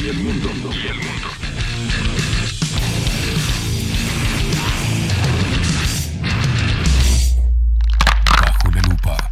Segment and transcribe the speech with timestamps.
[0.00, 0.48] y el mundo.
[0.72, 1.28] Y el mundo.
[8.40, 9.30] Bajo la lupa.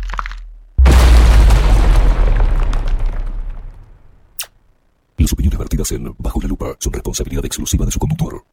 [5.17, 8.45] Las opiniones vertidas en Bajo la lupa son responsabilidad exclusiva de su conductor.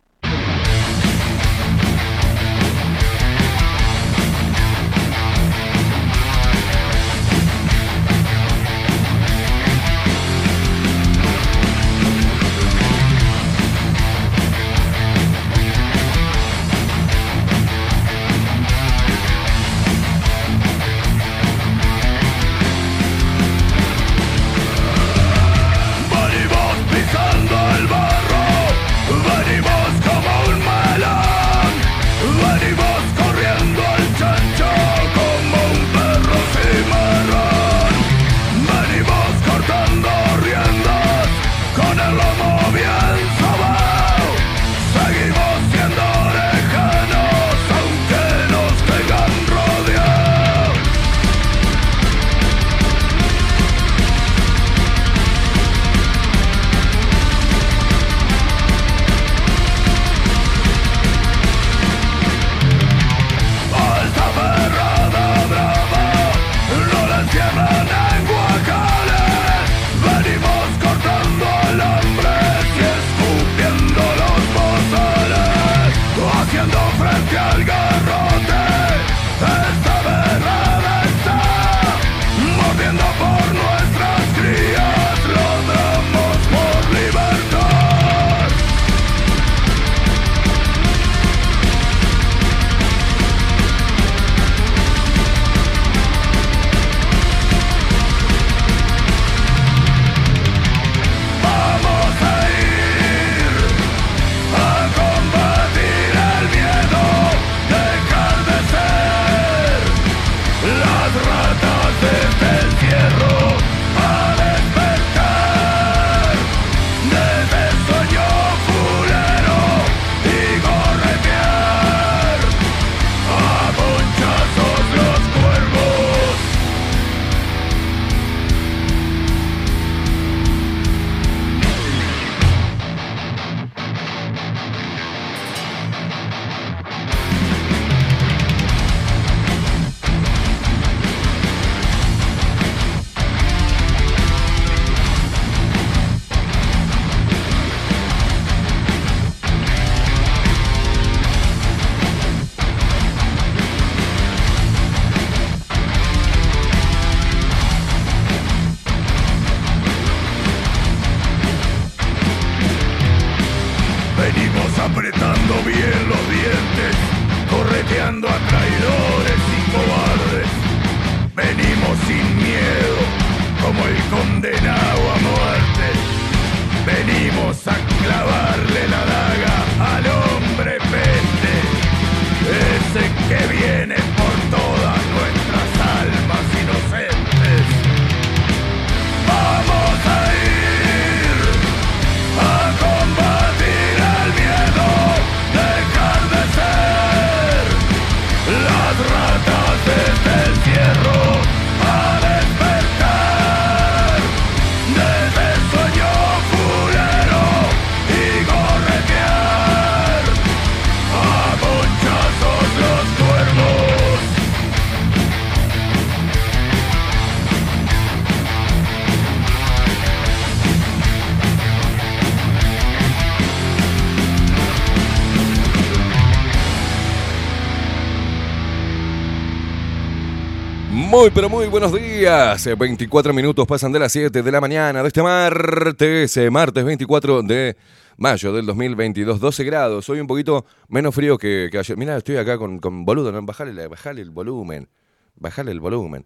[231.22, 232.66] Muy, pero muy buenos días.
[232.66, 236.84] Eh, 24 minutos pasan de las 7 de la mañana de este martes, eh, martes
[236.84, 237.78] 24 de
[238.18, 240.10] mayo del 2022, 12 grados.
[240.10, 241.96] Hoy un poquito menos frío que, ayer.
[241.96, 243.40] Mirá, estoy acá con, con boludo, ¿no?
[243.44, 244.90] Bajale, bajale el volumen.
[245.36, 246.26] Bajale el volumen.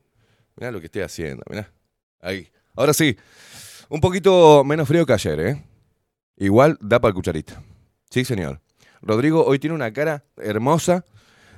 [0.55, 1.69] Mirá lo que estoy haciendo, mirá.
[2.21, 2.47] Ahí.
[2.73, 3.17] Ahora sí,
[3.89, 5.63] un poquito menos frío que ayer, ¿eh?
[6.37, 7.61] Igual da para el cucharita.
[8.09, 8.61] Sí, señor.
[9.01, 11.03] Rodrigo hoy tiene una cara hermosa.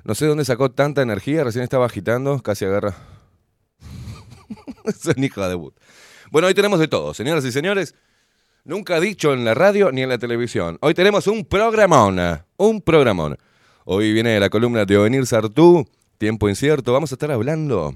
[0.04, 2.95] No sé dónde sacó tanta energía, recién estaba agitando, casi agarra.
[4.85, 5.81] es un hijo de puta.
[6.31, 7.95] Bueno, hoy tenemos de todo, señoras y señores.
[8.63, 10.77] Nunca dicho en la radio ni en la televisión.
[10.81, 12.19] Hoy tenemos un programón,
[12.57, 13.38] un programón.
[13.85, 16.91] Hoy viene la columna de Ovenir Sartú, tiempo incierto.
[16.91, 17.95] Vamos a estar hablando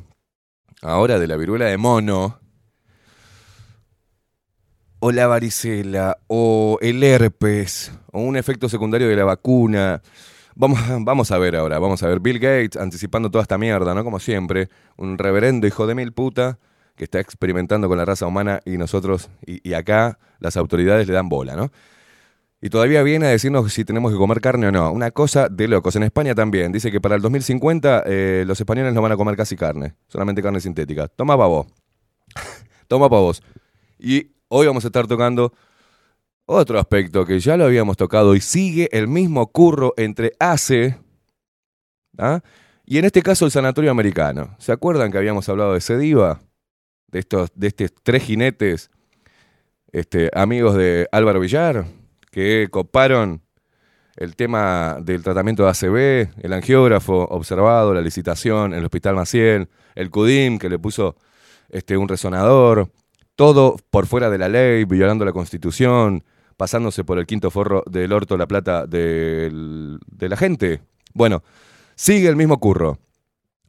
[0.81, 2.39] ahora de la viruela de mono.
[5.04, 10.01] o la varicela, o el herpes, o un efecto secundario de la vacuna.
[10.56, 12.19] Vamos, vamos a ver ahora, vamos a ver.
[12.19, 14.03] Bill Gates anticipando toda esta mierda, ¿no?
[14.03, 16.59] Como siempre, un reverendo hijo de mil puta
[16.95, 21.30] que está experimentando con la raza humana y nosotros, y, acá las autoridades le dan
[21.30, 21.71] bola, ¿no?
[22.62, 24.92] Y todavía viene a decirnos si tenemos que comer carne o no.
[24.92, 25.95] Una cosa de locos.
[25.95, 26.71] En España también.
[26.71, 29.95] Dice que para el 2050 eh, los españoles no van a comer casi carne.
[30.07, 31.07] Solamente carne sintética.
[31.07, 31.68] Toma para vos.
[32.88, 33.42] Toma para vos.
[33.97, 35.54] Y hoy vamos a estar tocando
[36.51, 40.98] otro aspecto que ya lo habíamos tocado y sigue el mismo curro entre ACE
[42.18, 42.42] ¿ah?
[42.86, 44.56] y en este caso el Sanatorio Americano.
[44.59, 46.42] ¿Se acuerdan que habíamos hablado de Sediva?
[47.07, 48.89] De estos, de estos tres jinetes
[49.92, 51.86] este, amigos de Álvaro Villar
[52.31, 53.42] que coparon
[54.15, 60.09] el tema del tratamiento de ACB, el angiógrafo observado, la licitación, el Hospital Maciel, el
[60.09, 61.15] CUDIM que le puso
[61.69, 62.89] este, un resonador,
[63.36, 66.24] todo por fuera de la ley, violando la Constitución,
[66.62, 70.84] pasándose por el quinto forro del orto la plata del- de la gente.
[71.12, 71.42] Bueno,
[71.96, 73.00] sigue el mismo curro.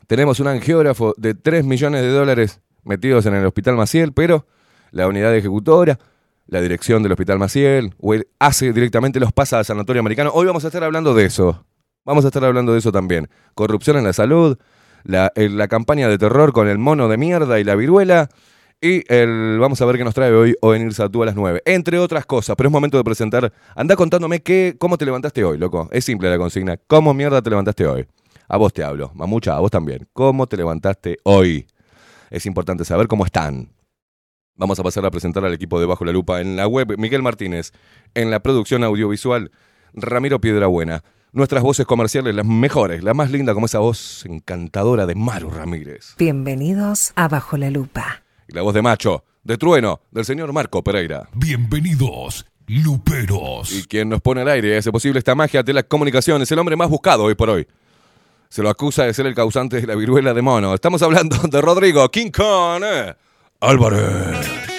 [0.07, 4.45] Tenemos un angiógrafo de 3 millones de dólares metidos en el Hospital Maciel, pero
[4.91, 5.99] la unidad ejecutora,
[6.47, 10.31] la dirección del Hospital Maciel, o él hace directamente los pasa al Sanatorio Americano.
[10.35, 11.65] Hoy vamos a estar hablando de eso.
[12.05, 13.31] Vamos a estar hablando de eso también.
[13.55, 14.59] Corrupción en la salud,
[15.05, 18.29] la, el- la campaña de terror con el mono de mierda y la viruela.
[18.85, 21.37] Y el, vamos a ver qué nos trae hoy o en Irsa tú a las
[21.37, 21.63] 9.
[21.65, 23.53] Entre otras cosas, pero es momento de presentar.
[23.77, 25.89] Anda contándome qué, cómo te levantaste hoy, loco.
[25.93, 26.77] Es simple la consigna.
[26.89, 28.09] ¿Cómo mierda te levantaste hoy?
[28.49, 29.13] A vos te hablo.
[29.15, 30.09] Mamucha, a vos también.
[30.13, 31.69] ¿Cómo te levantaste hoy?
[32.29, 33.69] Es importante saber cómo están.
[34.57, 36.99] Vamos a pasar a presentar al equipo de Bajo la Lupa en la web.
[36.99, 37.71] Miguel Martínez.
[38.15, 39.53] En la producción audiovisual,
[39.95, 41.05] Ramiro Piedrabuena.
[41.31, 46.17] Nuestras voces comerciales, las mejores, la más linda como esa voz encantadora de Maru Ramírez.
[46.19, 48.22] Bienvenidos a Bajo la Lupa.
[48.53, 51.27] Y la voz de macho, de trueno, del señor Marco Pereira.
[51.33, 53.73] Bienvenidos, Luperos.
[53.73, 56.59] Y quien nos pone al aire hace posible esta magia de la comunicación es el
[56.59, 57.67] hombre más buscado hoy por hoy.
[58.51, 60.75] Se lo acusa de ser el causante de la viruela de mono.
[60.75, 62.85] Estamos hablando de Rodrigo King Kong
[63.61, 64.72] Álvarez.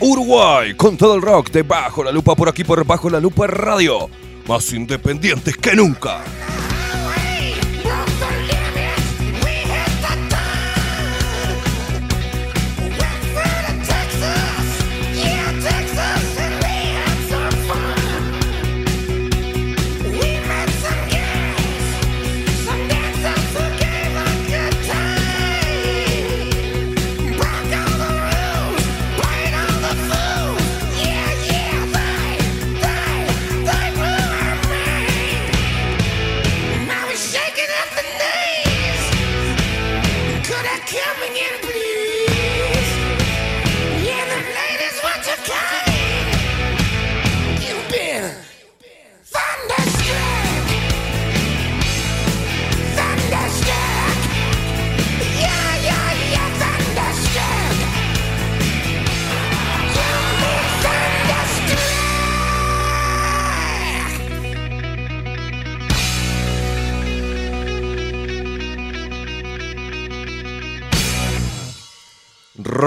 [0.00, 3.46] Uruguay con todo el rock de Bajo la Lupa por aquí por Bajo la Lupa
[3.46, 4.10] Radio.
[4.46, 6.22] Más independientes que nunca.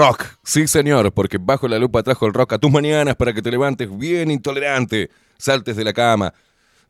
[0.02, 3.40] Rock, sí señor, porque Bajo la Lupa trajo el rock a tus mañanas para que
[3.40, 6.34] te levantes bien intolerante, saltes de la cama.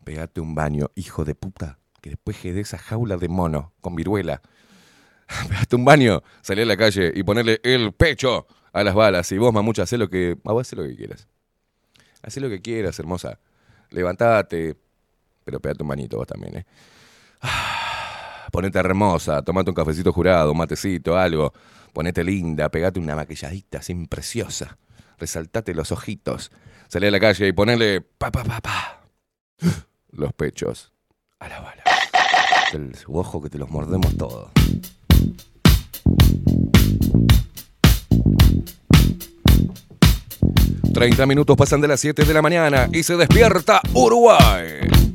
[0.02, 4.40] Pégate un baño, hijo de puta, que después quede esa jaula de mono con viruela.
[5.46, 9.30] Pégate un baño, salí a la calle y ponerle el pecho a las balas.
[9.30, 10.38] Y vos, mamucha, hacé lo que.
[10.46, 11.28] A vos lo que quieras.
[12.22, 13.38] Hacé lo que quieras, hermosa.
[13.90, 14.74] Levantate.
[15.44, 16.66] Pero pégate un bañito vos también, ¿eh?
[18.50, 21.52] Ponete hermosa, tomate un cafecito jurado, un matecito, algo.
[21.92, 24.78] Ponete linda, pegate una maquilladita así preciosa.
[25.18, 26.50] Resaltate los ojitos.
[26.88, 29.02] Salí a la calle y ponele pa pa pa pa.
[30.10, 30.92] Los pechos
[31.38, 31.82] a la bala.
[32.72, 34.50] El ojo que te los mordemos todos.
[40.92, 45.11] Treinta minutos pasan de las 7 de la mañana y se despierta Uruguay.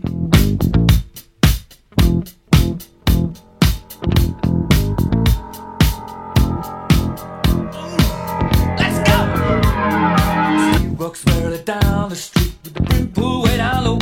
[11.07, 13.99] He walks merrily down the street with the brim pulled way down low.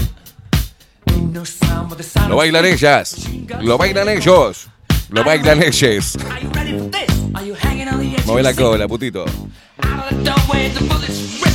[1.11, 3.27] Ain't no sound but the sound Lo bailan ellas.
[3.61, 4.67] Lo bailan ellos.
[5.11, 6.15] Lo bailan ellos.
[6.15, 7.09] Are you ready for this?
[7.35, 8.25] Are you hanging on the edge?
[8.25, 9.21] Mueve la cola, putito.
[9.21, 11.53] Out of the doorway, the bullets rip.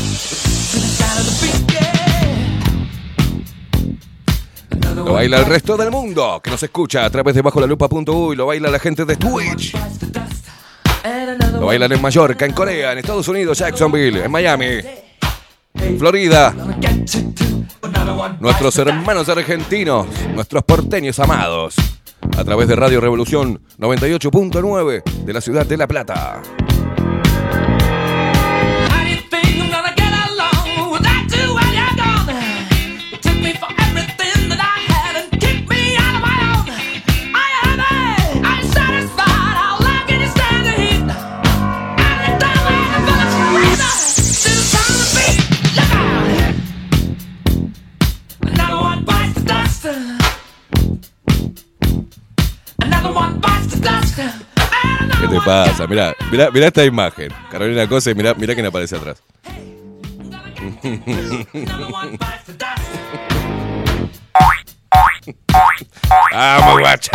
[0.71, 1.99] To the sound of the beat, yeah.
[4.71, 7.67] Another Lo baila el resto del mundo que nos escucha a través de bajo la
[7.67, 8.37] lupa.uy.
[8.37, 9.75] Lo baila la gente de Twitch.
[11.55, 14.81] Lo bailan en Mallorca, en Corea, en Estados Unidos, Jacksonville, en Miami,
[15.99, 16.55] Florida.
[18.41, 21.75] Nuestros hermanos argentinos, nuestros porteños amados.
[22.37, 26.43] A través de Radio Revolución 98.9 de la ciudad de La Plata.
[55.81, 55.89] Pasa?
[55.89, 57.33] Mirá, mirá, mirá esta imagen.
[57.51, 59.23] Carolina Cosa y mirá, mirá quién aparece atrás.
[66.33, 67.11] ¡Vamos, guacha!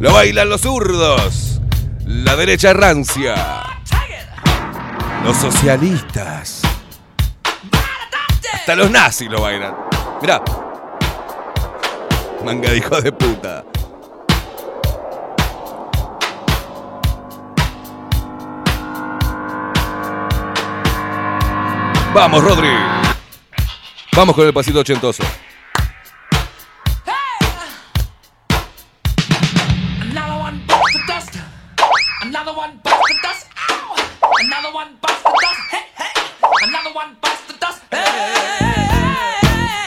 [0.00, 1.60] Lo bailan los zurdos.
[2.06, 3.62] La derecha rancia.
[5.22, 6.62] Los socialistas.
[8.52, 9.74] Hasta los nazis lo bailan.
[10.20, 10.42] Mirá.
[12.44, 13.64] Manga de hijo de puta.
[22.12, 22.68] Vamos, Rodri.
[24.14, 25.24] Vamos con el pasito ochentoso.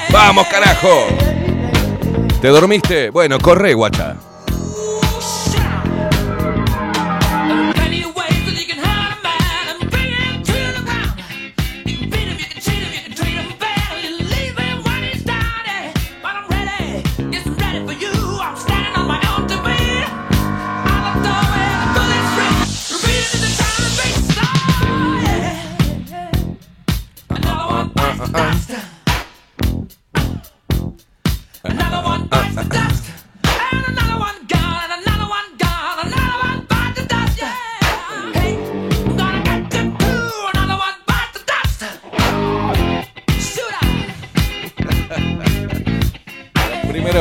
[0.10, 1.37] ¡Vamos, carajo!
[2.42, 3.10] ¿Te dormiste?
[3.10, 4.16] Bueno, corre, guacha.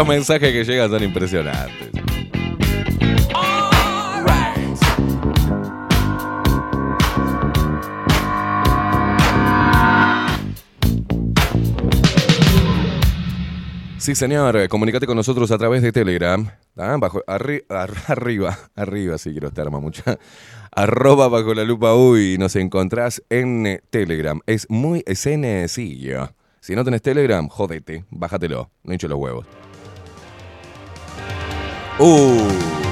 [0.06, 1.90] Primeros mensajes que llegan son impresionantes.
[13.98, 14.56] Sí, señor.
[14.56, 16.46] eh, Comunicate con nosotros a través de Telegram.
[16.76, 16.96] ¿ah?
[17.26, 20.18] Arri- ar- arriba, arriba, sí quiero estar mucha.
[20.72, 22.36] Arroba bajo la lupa uy.
[22.38, 24.40] Nos encontrás en eh, Telegram.
[24.46, 26.30] Es muy sencillo.
[26.60, 28.04] Si no tenés Telegram, jódete.
[28.10, 28.70] Bájatelo.
[28.84, 29.46] No hincho los huevos.
[31.98, 32.85] Uh.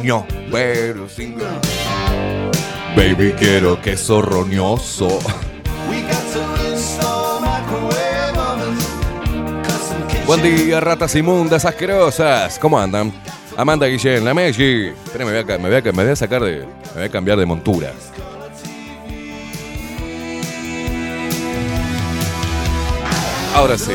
[0.00, 0.26] Roño.
[0.50, 1.36] Pero sin
[2.96, 5.18] Baby, quiero queso roñoso.
[10.26, 12.58] Buen día, ratas inmundas, asquerosas.
[12.58, 13.12] ¿Cómo andan?
[13.56, 14.88] Amanda Guillén, la Meji.
[14.88, 16.58] Espera, me voy a, me voy a me voy a sacar de.
[16.58, 17.92] Me voy a cambiar de montura.
[23.54, 23.92] Ahora sí.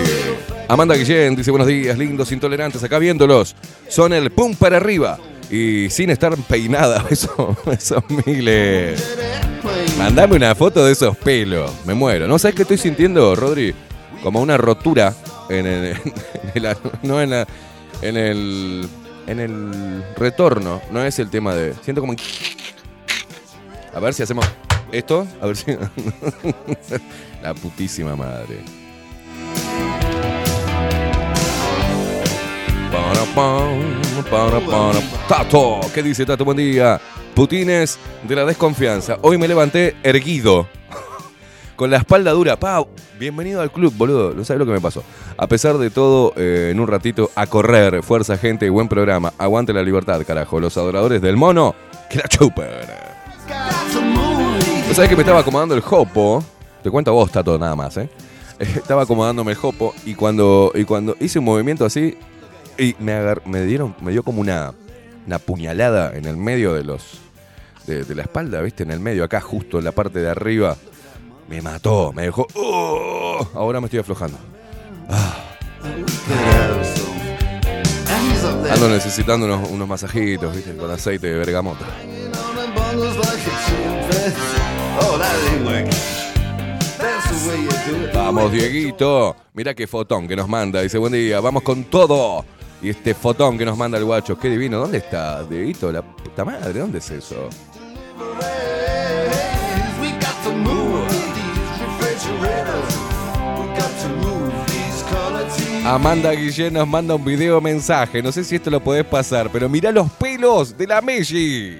[0.67, 3.55] Amanda Guillén dice buenos días, lindos, intolerantes, acá viéndolos.
[3.87, 5.19] Son el pum para arriba.
[5.49, 9.15] Y sin estar peinada, eso, esos miles.
[9.97, 11.71] Mandame una foto de esos pelos.
[11.85, 12.27] Me muero.
[12.27, 13.73] ¿No sabes qué estoy sintiendo, Rodri?
[14.23, 15.13] Como una rotura
[15.49, 15.85] en el.
[16.55, 17.47] en el- no en la.
[18.01, 18.87] En el.
[19.27, 20.81] En el retorno.
[20.91, 21.73] No es el tema de.
[21.83, 22.13] Siento como.
[23.93, 24.45] A ver si hacemos
[24.91, 25.27] esto.
[25.41, 25.71] A ver si.
[27.41, 28.59] la putísima madre.
[35.27, 36.45] Tato, ¿qué dice Tato?
[36.45, 36.99] Buen día.
[37.33, 39.17] Putines de la desconfianza.
[39.21, 40.67] Hoy me levanté erguido.
[41.75, 42.57] Con la espalda dura.
[42.57, 42.87] Pau,
[43.19, 44.33] bienvenido al club, boludo.
[44.33, 45.03] No sabes lo que me pasó.
[45.37, 48.03] A pesar de todo, eh, en un ratito a correr.
[48.03, 49.33] Fuerza, gente buen programa.
[49.37, 50.59] Aguante la libertad, carajo.
[50.59, 51.75] Los adoradores del mono,
[52.09, 52.25] que la.
[54.87, 56.43] ¿Vos sabés que me estaba acomodando el jopo?
[56.83, 58.09] Te cuento a vos, Tato, nada más, ¿eh?
[58.59, 62.17] Estaba acomodándome el jopo y cuando, y cuando hice un movimiento así,
[62.77, 64.73] y me, dieron, me dio como una,
[65.25, 67.21] una puñalada en el medio de los.
[67.87, 68.81] De, la espalda, ¿viste?
[68.81, 70.75] En el medio, acá, justo en la parte de arriba.
[71.47, 72.47] Me mató, me dejó.
[72.55, 73.47] ¡Oh!
[73.53, 74.39] Ahora me estoy aflojando.
[76.27, 76.95] There
[78.71, 80.75] Ando necesitando unos, unos masajitos, ¿viste?
[80.75, 81.85] Con aceite de bergamota.
[88.13, 89.35] Vamos, Dieguito.
[89.53, 90.81] Mira qué fotón que nos manda.
[90.81, 92.43] Dice, buen día, vamos con todo.
[92.81, 94.79] Y este fotón que nos manda el guacho, qué divino.
[94.79, 95.91] ¿Dónde está, Dieguito?
[95.91, 97.49] La puta madre, ¿dónde es eso?
[105.85, 108.21] Amanda Guillén nos manda un video mensaje.
[108.23, 111.77] No sé si esto lo podés pasar, pero mirá los pelos de la Messi.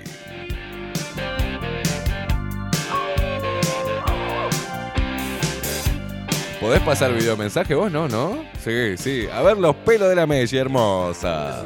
[6.65, 7.91] ¿Podés pasar video mensaje vos?
[7.91, 8.43] No, ¿no?
[8.63, 9.27] Sí, sí.
[9.31, 11.63] A ver los pelos de la Messi, hermosa.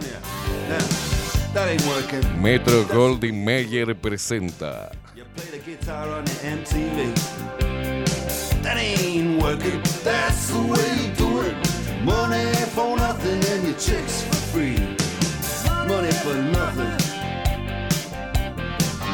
[2.38, 4.92] Metro Golding Mayer presenta.
[12.04, 14.98] Money for nothing and your chicks for free.
[15.88, 16.98] Money for nothing.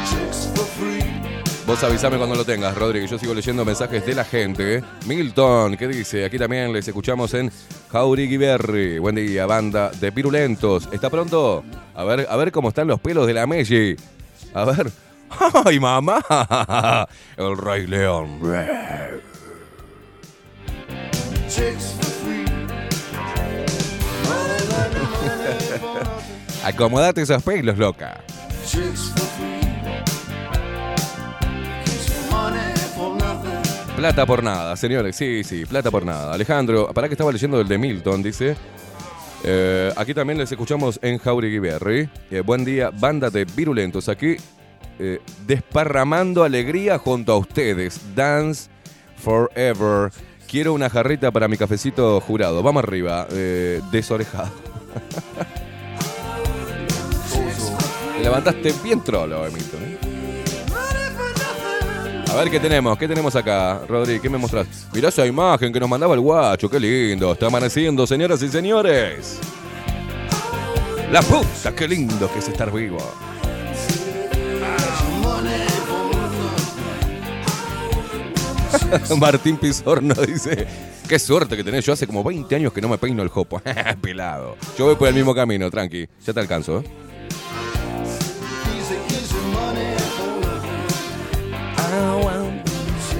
[0.04, 1.15] Chicks for free.
[1.66, 4.84] Vos avisame cuando lo tengas, Rodri, que yo sigo leyendo mensajes de la gente.
[5.04, 6.24] Milton, ¿qué dice?
[6.24, 7.50] Aquí también les escuchamos en
[7.90, 9.00] Jauregui Berry.
[9.00, 10.88] Buen día, banda de pirulentos.
[10.92, 11.64] ¿Está pronto?
[11.96, 13.96] A ver, a ver cómo están los pelos de la Messi.
[14.54, 14.92] A ver.
[15.64, 16.24] ¡Ay, mamá!
[17.36, 18.38] El Rey León.
[26.64, 28.20] Acomodate esos pelos, loca.
[33.96, 35.16] Plata por nada, señores.
[35.16, 36.34] Sí, sí, plata por nada.
[36.34, 38.54] Alejandro, para que estaba leyendo el de Milton, dice.
[39.42, 42.08] Eh, aquí también les escuchamos en Jauregui Berry.
[42.30, 44.10] Eh, buen día, banda de virulentos.
[44.10, 44.36] Aquí
[44.98, 47.98] eh, desparramando alegría junto a ustedes.
[48.14, 48.68] Dance
[49.16, 50.12] Forever.
[50.46, 52.62] Quiero una jarrita para mi cafecito jurado.
[52.62, 54.52] Vamos arriba, eh, desorejado.
[58.18, 60.05] Te levantaste bien trolo, Milton.
[62.30, 64.66] A ver qué tenemos, qué tenemos acá, Rodri, ¿qué me mostrás?
[64.92, 67.32] Mirá esa imagen que nos mandaba el guacho, qué lindo.
[67.32, 69.38] Está amaneciendo, señoras y señores.
[71.10, 72.98] La puta, qué lindo que es estar vivo.
[79.18, 80.66] Martín Pizorno dice,
[81.08, 83.62] qué suerte que tenés, yo hace como 20 años que no me peino el jopo.
[84.00, 84.56] Pelado.
[84.76, 86.08] Yo voy por el mismo camino, tranqui.
[86.24, 87.05] Ya te alcanzo, ¿eh?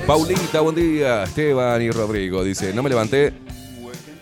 [0.06, 1.24] Paulita, buen día.
[1.24, 3.32] Esteban y Rodrigo dice, no me levanté,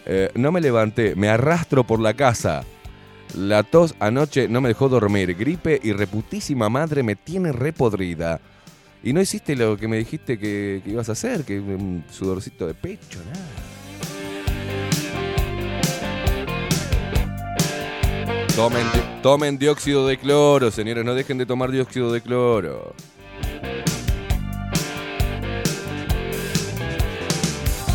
[0.06, 2.64] eh, no me levanté, me arrastro por la casa.
[3.36, 5.34] La tos anoche no me dejó dormir.
[5.34, 8.40] Gripe y reputísima madre me tiene repodrida.
[9.02, 12.72] Y no hiciste lo que me dijiste que, ibas a hacer, que un sudorcito de
[12.72, 13.44] pecho, nada.
[18.56, 18.86] Tomen,
[19.22, 22.94] tomen dióxido de cloro, señores, no dejen de tomar dióxido de cloro.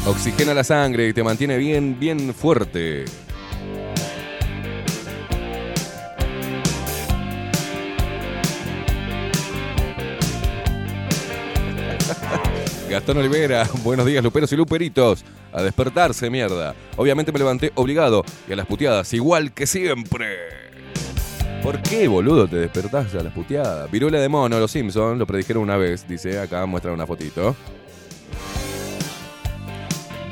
[0.05, 3.05] Oxigena la sangre y te mantiene bien, bien fuerte.
[12.89, 15.23] Gastón Olivera, buenos días luperos y luperitos.
[15.51, 16.75] A despertarse, mierda.
[16.95, 20.38] Obviamente me levanté obligado y a las puteadas, igual que siempre.
[21.62, 23.91] ¿Por qué, boludo, te despertás a las puteadas?
[23.91, 26.07] Viruela de mono, los Simpsons, lo predijeron una vez.
[26.07, 27.55] Dice, acá muestra una fotito.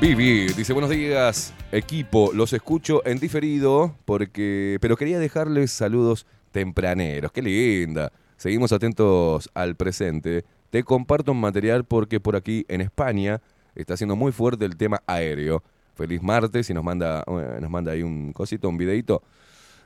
[0.00, 7.32] Vivi dice, buenos días, equipo, los escucho en diferido, porque, pero quería dejarles saludos tempraneros,
[7.32, 8.12] qué linda.
[8.36, 10.44] Seguimos atentos al presente.
[10.70, 13.40] Te comparto un material porque por aquí en España
[13.74, 15.64] está siendo muy fuerte el tema aéreo.
[15.96, 19.24] Feliz martes y nos manda, eh, nos manda ahí un cosito, un videito.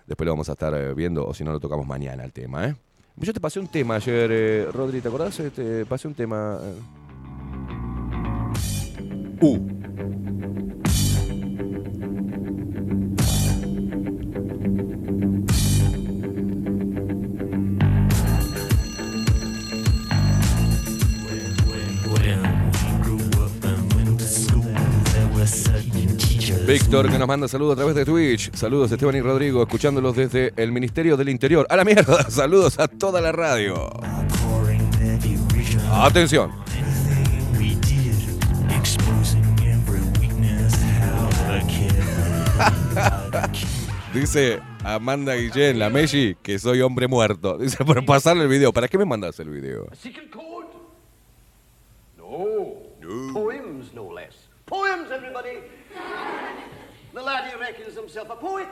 [0.07, 2.69] Después lo vamos a estar eh, viendo o si no lo tocamos mañana el tema,
[2.69, 2.77] ¿eh?
[3.17, 5.41] Yo te pasé un tema ayer, eh, Rodri, ¿te acordás?
[5.55, 6.59] Te pasé un tema...
[6.61, 6.75] eh.
[9.41, 9.92] Uh.
[26.73, 28.51] Víctor que nos manda saludos a través de Twitch.
[28.55, 31.67] Saludos Esteban y Rodrigo, escuchándolos desde el Ministerio del Interior.
[31.69, 33.91] A la mierda, saludos a toda la radio.
[35.93, 36.51] Atención.
[44.15, 47.59] Dice Amanda Guillén, la Meshi, que soy hombre muerto.
[47.59, 48.73] Dice, por pasarle el video.
[48.73, 49.89] ¿Para qué me mandas el video?
[49.93, 50.69] Secret code?
[52.17, 52.47] No.
[53.35, 54.49] Poems, no less.
[54.65, 55.82] Poems, everybody.
[57.15, 58.69] The laddie reckons himself a poet.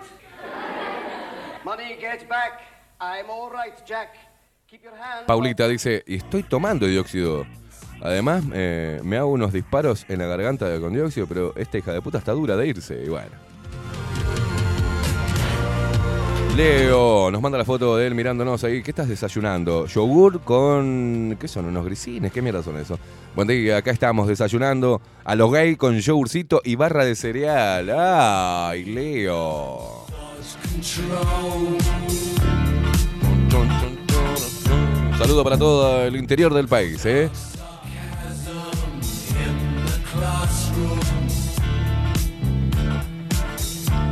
[1.64, 2.62] Money gets back.
[3.00, 4.14] I'm all right, Jack.
[4.66, 5.26] Keep your hand.
[5.26, 7.46] Paulita dice, y estoy tomando dióxido.
[8.02, 12.00] Además, eh, me hago unos disparos en la garganta con dióxido, pero esta hija de
[12.00, 13.02] puta está dura de irse.
[13.04, 13.49] Y bueno.
[16.56, 18.82] Leo nos manda la foto de él mirándonos ahí.
[18.82, 19.86] ¿Qué estás desayunando?
[19.86, 21.36] Yogur con.
[21.40, 21.66] ¿Qué son?
[21.66, 22.32] ¿Unos grisines?
[22.32, 22.98] ¿Qué mierda son eso?
[23.34, 27.90] Buen día, acá estamos desayunando a los gay con yogurcito y barra de cereal.
[27.90, 30.06] ¡Ay, Leo!
[35.18, 37.30] Saludo para todo el interior del país, ¿eh?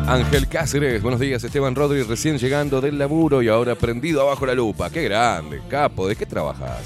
[0.08, 1.44] Ángel Cáceres, buenos días.
[1.44, 4.88] Esteban Rodri, recién llegando del laburo y ahora prendido abajo la lupa.
[4.88, 6.08] ¡Qué grande, capo!
[6.08, 6.80] ¿De qué trabajas?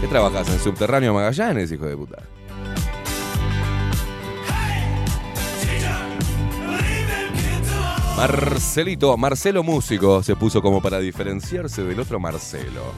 [0.00, 0.48] ¿Qué trabajas?
[0.48, 2.22] ¿En Subterráneo Magallanes, hijo de puta?
[8.16, 12.92] Marcelito, Marcelo Músico, se puso como para diferenciarse del otro Marcelo.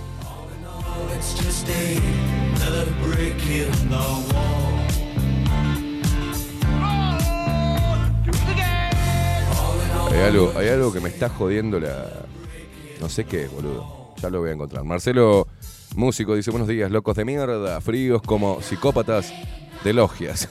[10.10, 12.06] Hay algo, hay algo que me está jodiendo la.
[13.00, 14.14] No sé qué, boludo.
[14.20, 14.84] Ya lo voy a encontrar.
[14.84, 15.46] Marcelo
[15.94, 19.32] Músico dice: Buenos días, locos de mierda, fríos como psicópatas
[19.84, 20.48] de logias.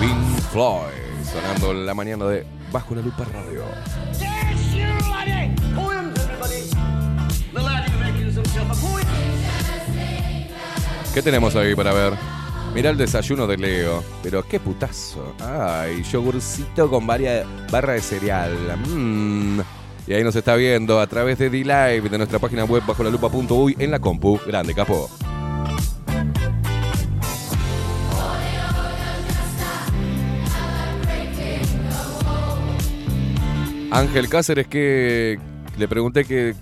[0.00, 0.92] Pink Floyd,
[1.24, 3.62] sonando en la mañana de Bajo la Lupa Radio.
[11.18, 12.12] ¿Qué tenemos ahí para ver?
[12.72, 14.04] Mira el desayuno de Leo.
[14.22, 15.34] Pero qué putazo.
[15.40, 18.78] Ay, yogurcito con varias barra de cereal.
[18.86, 19.58] Mm.
[20.06, 23.10] Y ahí nos está viendo a través de D-Live de nuestra página web bajo la
[23.10, 24.38] lupa.uy en la compu.
[24.46, 25.10] Grande, capo.
[33.90, 35.36] Ángel Cáceres, que
[35.76, 36.54] le pregunté qué,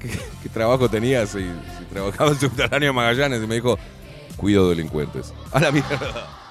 [0.51, 3.79] trabajo tenías y si trabajaba en Subterráneo Magallanes y me dijo,
[4.37, 5.33] cuido delincuentes.
[5.53, 6.46] A la mierda.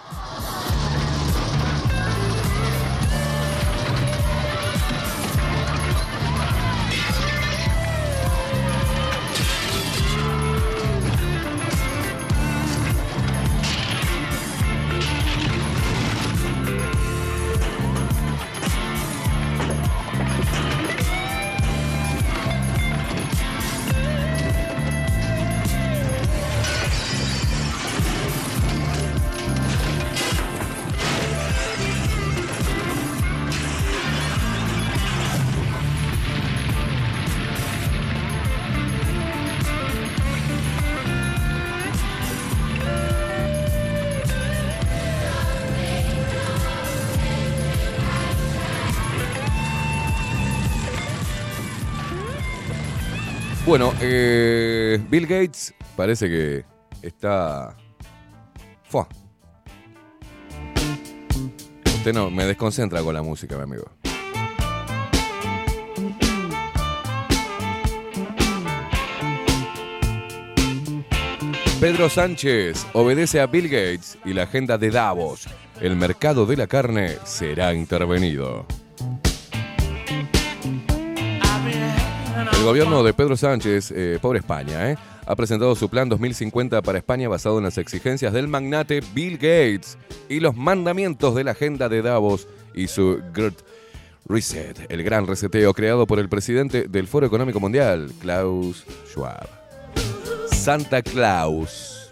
[55.26, 56.66] Bill Gates parece que
[57.02, 57.76] está...
[58.84, 59.08] Fua.
[61.86, 63.86] Usted no, me desconcentra con la música, mi amigo.
[71.80, 75.48] Pedro Sánchez obedece a Bill Gates y la agenda de Davos.
[75.82, 78.66] El mercado de la carne será intervenido.
[82.54, 86.98] El gobierno de Pedro Sánchez, eh, pobre España, eh, ha presentado su plan 2050 para
[86.98, 89.98] España basado en las exigencias del magnate Bill Gates
[90.30, 93.60] y los mandamientos de la agenda de Davos y su Great
[94.28, 99.48] Reset, el gran reseteo creado por el presidente del Foro Económico Mundial, Klaus Schwab.
[100.52, 102.12] Santa Claus.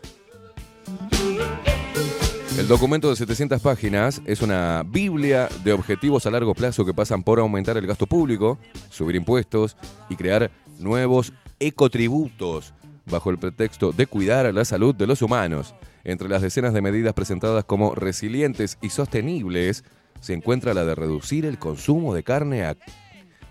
[2.58, 7.24] El documento de 700 páginas es una biblia de objetivos a largo plazo que pasan
[7.24, 8.60] por aumentar el gasto público,
[8.92, 9.76] subir impuestos
[10.08, 15.76] y crear nuevos ecotributos bajo el pretexto de cuidar la salud de los humanos.
[16.04, 19.84] Entre las decenas de medidas presentadas como resilientes y sostenibles
[20.20, 22.78] se encuentra la de reducir el consumo de carne a-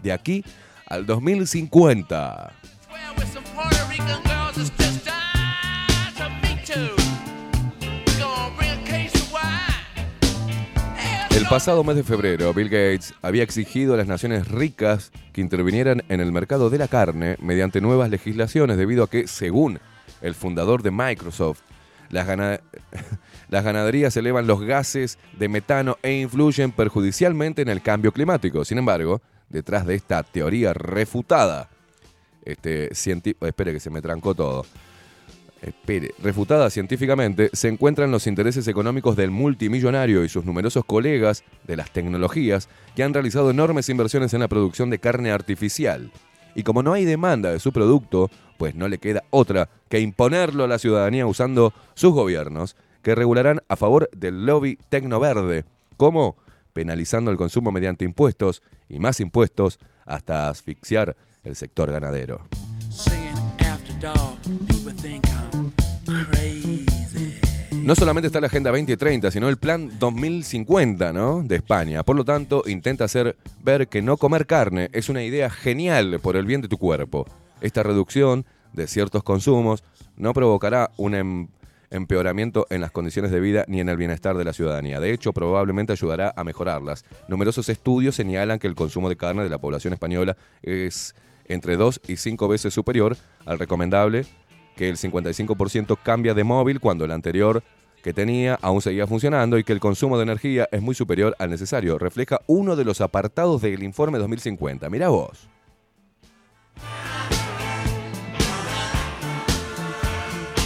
[0.03, 0.45] de aquí
[0.87, 2.53] al 2050.
[11.37, 16.03] El pasado mes de febrero, Bill Gates había exigido a las naciones ricas que intervinieran
[16.09, 19.81] en el mercado de la carne mediante nuevas legislaciones debido a que, según
[20.21, 21.61] el fundador de Microsoft,
[22.11, 22.61] las, gana-
[23.49, 28.65] las ganaderías elevan los gases de metano e influyen perjudicialmente en el cambio climático.
[28.65, 31.71] Sin embargo, detrás de esta teoría refutada,
[32.45, 34.67] este, cienti- espere que se me trancó todo.
[35.63, 41.77] Espere, refutada científicamente, se encuentran los intereses económicos del multimillonario y sus numerosos colegas de
[41.77, 46.11] las tecnologías que han realizado enormes inversiones en la producción de carne artificial.
[46.57, 50.65] Y como no hay demanda de su producto, pues no le queda otra que imponerlo
[50.65, 55.65] a la ciudadanía usando sus gobiernos, que regularán a favor del lobby tecnoverde.
[55.97, 56.37] ¿Cómo?
[56.73, 62.41] Penalizando el consumo mediante impuestos y más impuestos hasta asfixiar el sector ganadero.
[67.83, 71.43] No solamente está la Agenda 2030, sino el Plan 2050, ¿no?
[71.43, 72.05] De España.
[72.05, 76.37] Por lo tanto, intenta hacer ver que no comer carne es una idea genial por
[76.37, 77.27] el bien de tu cuerpo.
[77.61, 79.83] Esta reducción de ciertos consumos
[80.17, 81.49] no provocará un em-
[81.91, 85.01] empeoramiento en las condiciones de vida ni en el bienestar de la ciudadanía.
[85.01, 87.05] De hecho, probablemente ayudará a mejorarlas.
[87.29, 91.15] Numerosos estudios señalan que el consumo de carne de la población española es
[91.47, 94.25] entre 2 y 5 veces superior al recomendable
[94.77, 97.63] que el 55% cambia de móvil cuando el anterior
[98.03, 101.51] que tenía aún seguía funcionando y que el consumo de energía es muy superior al
[101.51, 101.99] necesario.
[101.99, 104.91] Refleja uno de los apartados del informe 2050.
[104.91, 105.49] Mira vos.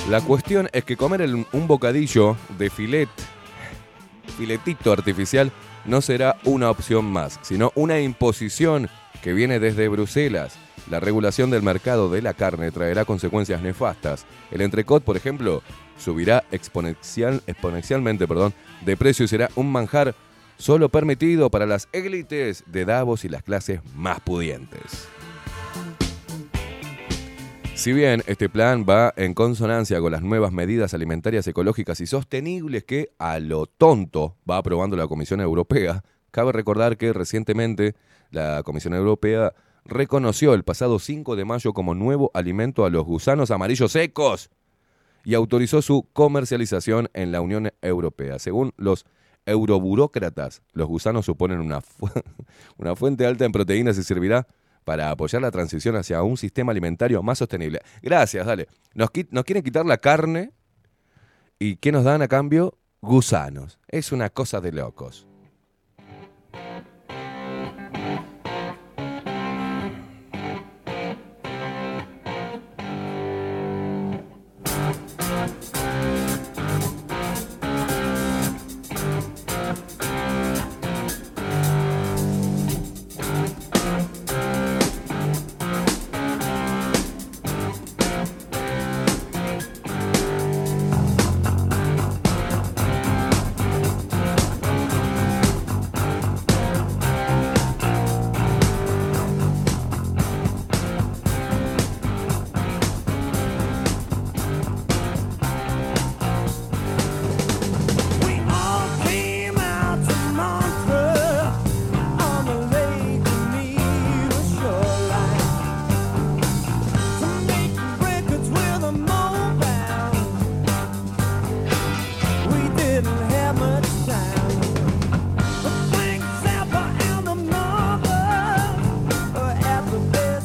[0.09, 3.09] La cuestión es que comer un bocadillo de filet,
[4.39, 5.51] filetito artificial,
[5.85, 8.89] no será una opción más, sino una imposición
[9.27, 10.57] que viene desde Bruselas.
[10.89, 14.25] La regulación del mercado de la carne traerá consecuencias nefastas.
[14.53, 15.65] El entrecot, por ejemplo,
[15.99, 20.15] subirá exponencial- exponencialmente perdón, de precio y será un manjar
[20.59, 25.09] solo permitido para las élites de Davos y las clases más pudientes.
[27.75, 32.85] Si bien este plan va en consonancia con las nuevas medidas alimentarias ecológicas y sostenibles
[32.85, 37.97] que a lo tonto va aprobando la Comisión Europea, cabe recordar que recientemente
[38.31, 39.53] la Comisión Europea
[39.85, 44.51] reconoció el pasado 5 de mayo como nuevo alimento a los gusanos amarillos secos
[45.25, 48.39] y autorizó su comercialización en la Unión Europea.
[48.39, 49.07] Según los
[49.45, 51.81] euroburócratas, los gusanos suponen una,
[52.77, 54.47] una fuente alta en proteínas y servirá
[54.85, 57.81] para apoyar la transición hacia un sistema alimentario más sostenible.
[58.03, 58.69] Gracias, dale.
[58.95, 60.53] Nos, nos quieren quitar la carne
[61.59, 62.79] y ¿qué nos dan a cambio?
[63.01, 63.81] Gusanos.
[63.89, 65.26] Es una cosa de locos.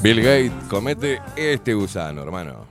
[0.01, 2.65] Bill Gates comete este gusano, hermano.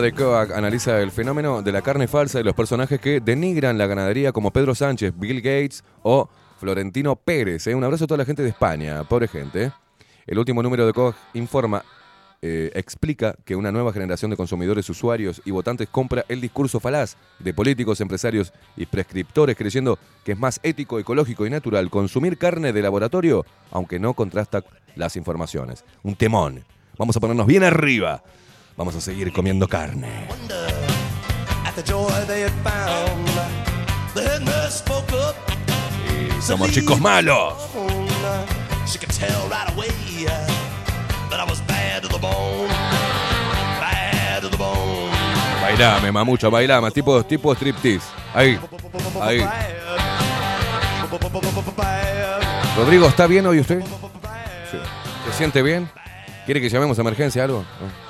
[0.00, 3.86] De Kovac analiza el fenómeno de la carne falsa y los personajes que denigran la
[3.86, 6.26] ganadería como Pedro Sánchez, Bill Gates o
[6.58, 7.66] Florentino Pérez.
[7.66, 7.74] ¿eh?
[7.74, 9.72] Un abrazo a toda la gente de España, pobre gente.
[10.26, 11.84] El último número de Kovac informa,
[12.40, 17.18] eh, explica que una nueva generación de consumidores, usuarios y votantes compra el discurso falaz
[17.38, 22.72] de políticos, empresarios y prescriptores creyendo que es más ético, ecológico y natural consumir carne
[22.72, 24.64] de laboratorio, aunque no contrasta
[24.96, 25.84] las informaciones.
[26.02, 26.64] Un temón.
[26.96, 28.22] Vamos a ponernos bien arriba.
[28.80, 30.26] Vamos a seguir comiendo carne.
[36.40, 37.52] Somos chicos malos.
[45.60, 46.90] Bailame, mamucho, bailame.
[46.90, 48.06] Tipo, tipo striptease.
[48.32, 48.58] Ahí,
[49.20, 49.46] ahí.
[52.78, 53.84] Rodrigo, ¿está bien hoy usted?
[55.26, 55.86] ¿Se siente bien?
[56.46, 57.66] ¿Quiere que llamemos a emergencia algo?
[57.78, 58.09] No.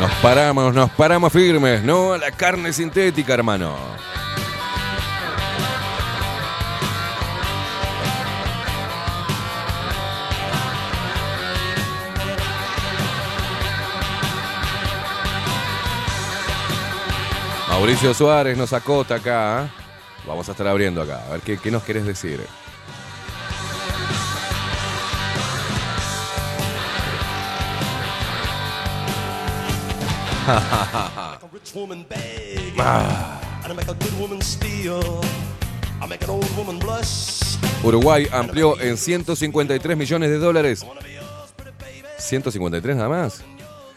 [0.00, 1.82] Nos paramos, nos paramos firmes.
[1.82, 3.76] No a la carne sintética, hermano.
[17.68, 19.64] Mauricio Suárez nos acota acá.
[19.64, 19.70] ¿eh?
[20.26, 21.24] Vamos a estar abriendo acá.
[21.26, 22.40] A ver qué, qué nos querés decir.
[37.82, 40.84] Uruguay amplió en 153 millones de dólares.
[42.18, 43.44] 153 nada más.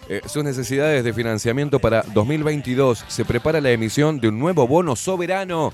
[0.07, 4.95] Eh, sus necesidades de financiamiento para 2022 se prepara la emisión de un nuevo bono
[4.95, 5.73] soberano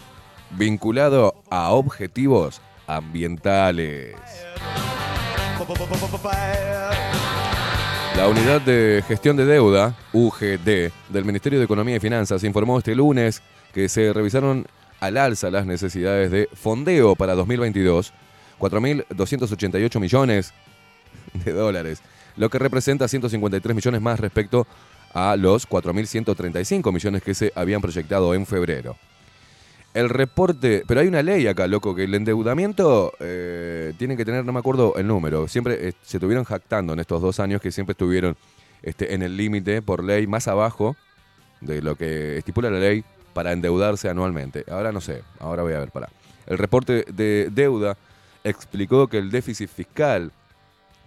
[0.52, 4.16] vinculado a objetivos ambientales.
[8.16, 12.94] La unidad de gestión de deuda, UGD, del Ministerio de Economía y Finanzas informó este
[12.94, 13.42] lunes
[13.74, 14.68] que se revisaron
[15.00, 18.14] al alza las necesidades de fondeo para 2022,
[18.60, 20.54] 4.288 millones
[21.46, 22.02] de dólares,
[22.36, 24.68] lo que representa 153 millones más respecto
[25.14, 28.98] a los 4.135 millones que se habían proyectado en febrero.
[29.94, 34.46] El reporte, pero hay una ley acá, loco, que el endeudamiento eh, tiene que tener,
[34.46, 37.72] no me acuerdo el número, siempre eh, se estuvieron jactando en estos dos años que
[37.72, 38.38] siempre estuvieron
[38.84, 40.96] este, en el límite por ley más abajo
[41.60, 44.64] de lo que estipula la ley para endeudarse anualmente.
[44.70, 46.10] Ahora no sé, ahora voy a ver, para.
[46.48, 47.98] El reporte de deuda
[48.44, 50.32] explicó que el déficit fiscal,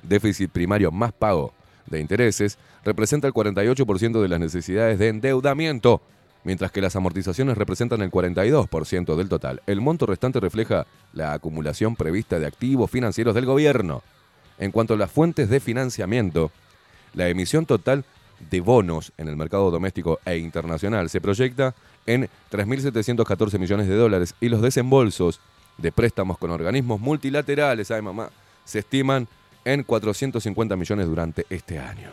[0.02, 1.52] déficit primario más pago
[1.86, 6.02] de intereses, representa el 48% de las necesidades de endeudamiento,
[6.44, 9.62] mientras que las amortizaciones representan el 42% del total.
[9.66, 14.02] El monto restante refleja la acumulación prevista de activos financieros del gobierno.
[14.58, 16.52] En cuanto a las fuentes de financiamiento,
[17.14, 18.04] la emisión total
[18.50, 21.74] de bonos en el mercado doméstico e internacional se proyecta
[22.06, 25.40] en 3.714 millones de dólares y los desembolsos
[25.78, 28.02] de préstamos con organismos multilaterales, ay
[28.64, 29.28] se estiman
[29.64, 32.10] en 450 millones durante este año.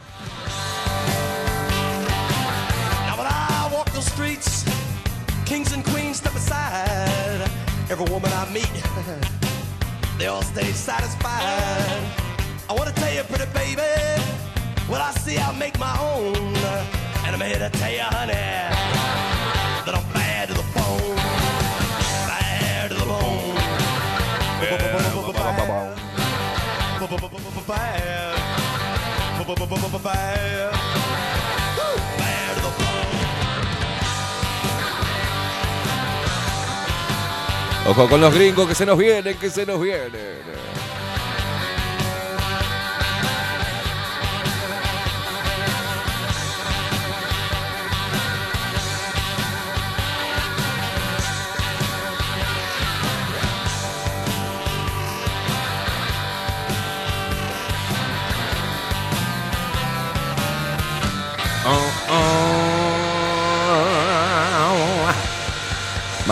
[4.02, 4.66] Streets,
[5.46, 7.42] kings and queens step aside.
[7.90, 8.68] Every woman I meet,
[10.18, 12.04] they all stay satisfied.
[12.70, 13.82] I wanna tell you, pretty baby,
[14.88, 16.36] what I see I make my own.
[17.26, 21.16] And I'm here to tell you, honey, that I'm bad to the bone.
[22.28, 23.56] Bad to the bone.
[24.62, 24.92] Bad.
[30.04, 30.81] Bad.
[37.92, 40.71] Ojo con los gringos que se nos vienen, que se nos vienen.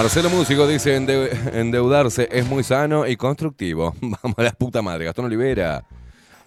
[0.01, 3.93] Marcelo Músico dice, "Ende- endeudarse es muy sano y constructivo.
[4.01, 5.03] Vamos a la puta madre.
[5.03, 5.83] Gastón Olivera,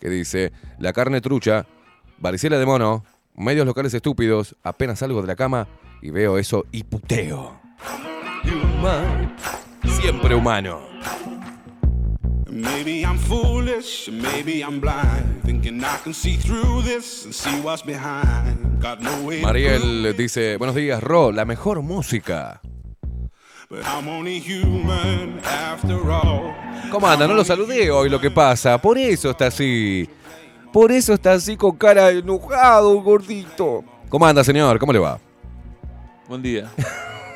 [0.01, 1.67] que dice, la carne trucha,
[2.17, 5.69] varicela de mono, medios locales estúpidos, apenas salgo de la cama
[6.01, 7.61] y veo eso y puteo.
[8.43, 9.37] Human.
[10.01, 10.81] Siempre humano.
[12.51, 17.85] Maybe I'm foolish, maybe I'm blind, thinking I can see through this and see what's
[17.85, 18.81] behind.
[18.83, 22.63] Got no way to Mariel dice, buenos días, Ro, la mejor música.
[26.91, 27.27] ¿Cómo anda?
[27.27, 28.77] No lo saludé hoy lo que pasa.
[28.81, 30.09] Por eso está así.
[30.73, 33.83] Por eso está así con cara de enojado, gordito.
[34.09, 34.79] ¿Cómo anda, señor?
[34.79, 35.19] ¿Cómo le va?
[36.29, 36.71] Buen día.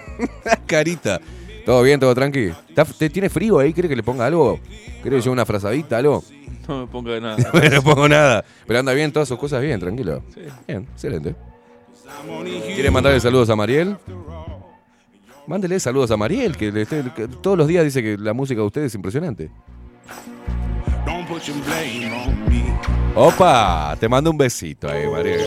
[0.66, 1.20] Carita.
[1.64, 1.98] ¿Todo bien?
[1.98, 2.52] ¿Todo tranqui?
[2.68, 3.72] ¿Está- te- ¿Tiene frío ahí?
[3.72, 4.60] ¿Quiere que le ponga algo?
[5.02, 6.22] ¿Quiere que lleve una frazadita, algo?
[6.68, 7.36] No me ponga nada.
[7.72, 8.44] no pongo nada.
[8.66, 10.22] Pero anda bien, todas sus cosas bien, tranquilo.
[10.66, 11.34] Bien, excelente.
[12.74, 13.96] ¿Quiere mandarle saludos a Mariel?
[15.46, 18.60] Mándele saludos a Mariel, que, le esté- que todos los días dice que la música
[18.60, 19.50] de ustedes es impresionante.
[23.14, 25.46] Opa, te mando un besito ahí, Mariel.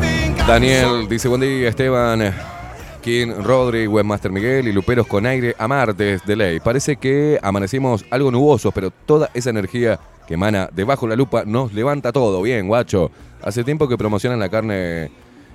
[0.00, 2.34] Think I'm Daniel dice, buen día Esteban,
[3.02, 6.60] King, Rodri, Webmaster Miguel y Luperos con aire a martes de ley.
[6.60, 9.98] Parece que amanecimos algo nubosos, pero toda esa energía
[10.28, 12.42] que emana debajo de la lupa nos levanta todo.
[12.42, 13.10] Bien, guacho.
[13.42, 15.10] Hace tiempo que promocionan la carne,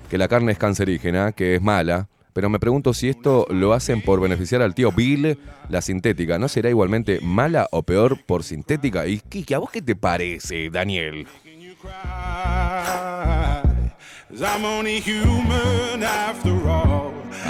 [0.09, 2.07] que la carne es cancerígena, que es mala.
[2.33, 5.37] Pero me pregunto si esto lo hacen por beneficiar al tío Bill,
[5.69, 6.39] la sintética.
[6.39, 9.05] ¿No será igualmente mala o peor por sintética?
[9.05, 11.27] ¿Y Kiki, a vos qué te parece, Daniel?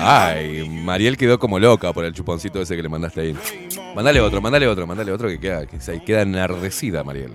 [0.06, 3.38] Ay, Mariel quedó como loca por el chuponcito ese que le mandaste ahí.
[3.96, 7.32] Mandale otro, mandale otro, mandale otro que queda, que se queda enardecida, Mariel.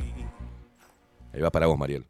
[1.33, 2.05] Ahí va para vos, Mariel.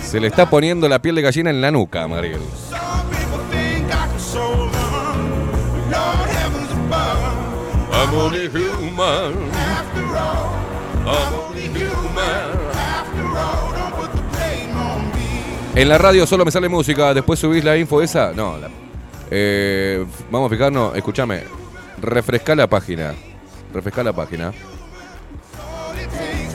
[0.00, 2.40] Se le está poniendo la piel de gallina en la nuca, Mariel.
[7.94, 9.50] I'm only human.
[11.04, 11.51] I'm
[15.74, 18.32] En la radio solo me sale música, después subís la info esa.
[18.32, 18.56] No,
[19.30, 21.44] eh, vamos a fijarnos, escúchame.
[21.98, 23.14] Refresca la página.
[23.72, 24.48] Refresca la página.
[24.48, 26.54] All it takes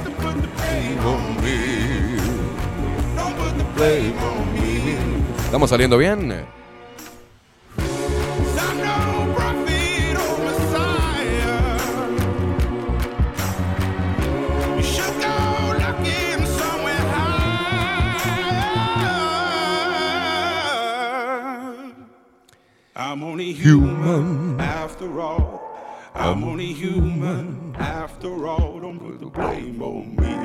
[23.10, 25.62] I'm only human after all.
[26.14, 28.82] I'm only human after all.
[28.82, 30.36] Don't put the blame on me.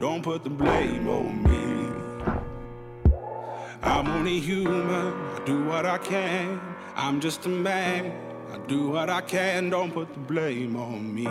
[0.00, 1.64] Don't put the blame on me.
[3.80, 5.12] I'm only human.
[5.36, 6.60] I do what I can.
[6.96, 8.12] I'm just a man.
[8.52, 9.70] I do what I can.
[9.70, 11.28] Don't put the blame on me.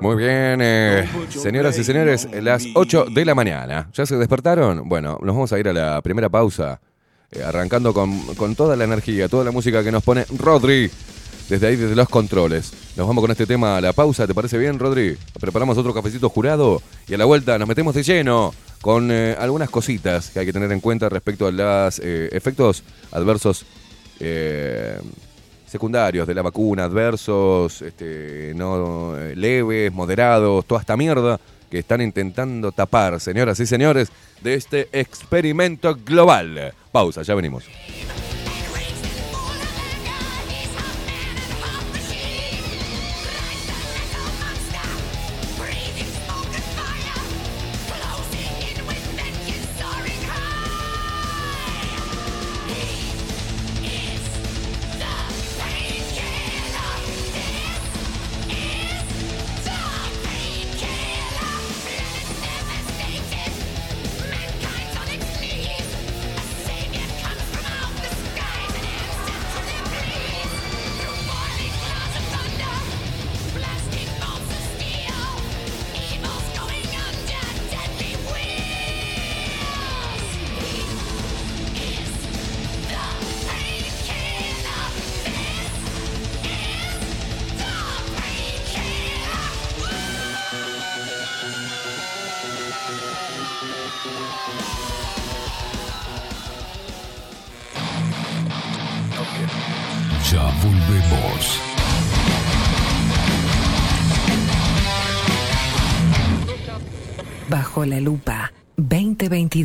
[0.00, 3.90] Muy bien, eh, señoras y señores, las 8 de la mañana.
[3.92, 4.88] ¿Ya se despertaron?
[4.88, 6.80] Bueno, nos vamos a ir a la primera pausa,
[7.32, 10.90] eh, arrancando con, con toda la energía, toda la música que nos pone Rodri,
[11.48, 12.72] desde ahí, desde los controles.
[12.96, 15.16] Nos vamos con este tema a la pausa, ¿te parece bien, Rodri?
[15.40, 19.70] Preparamos otro cafecito jurado y a la vuelta nos metemos de lleno con eh, algunas
[19.70, 23.64] cositas que hay que tener en cuenta respecto a los efectos adversos
[24.20, 24.98] eh,
[25.66, 31.40] secundarios de la vacuna, adversos, este, no eh, leves, moderados, toda esta mierda
[31.70, 34.10] que están intentando tapar, señoras y señores,
[34.42, 36.74] de este experimento global.
[36.92, 37.64] Pausa, ya venimos.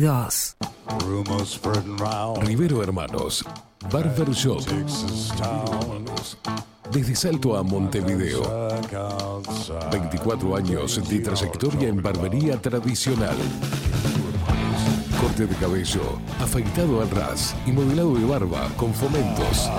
[0.02, 0.56] 2022.
[1.06, 3.44] Rumors spreading round Rivero Hermanos,
[3.90, 4.60] Barber Shop,
[6.90, 8.42] desde Salto a Montevideo.
[8.42, 9.90] Back outside.
[9.92, 13.36] 24 años de trayectoria en barbería tradicional.
[15.20, 19.70] Corte de cabello, afeitado al ras y modelado de barba con fomentos.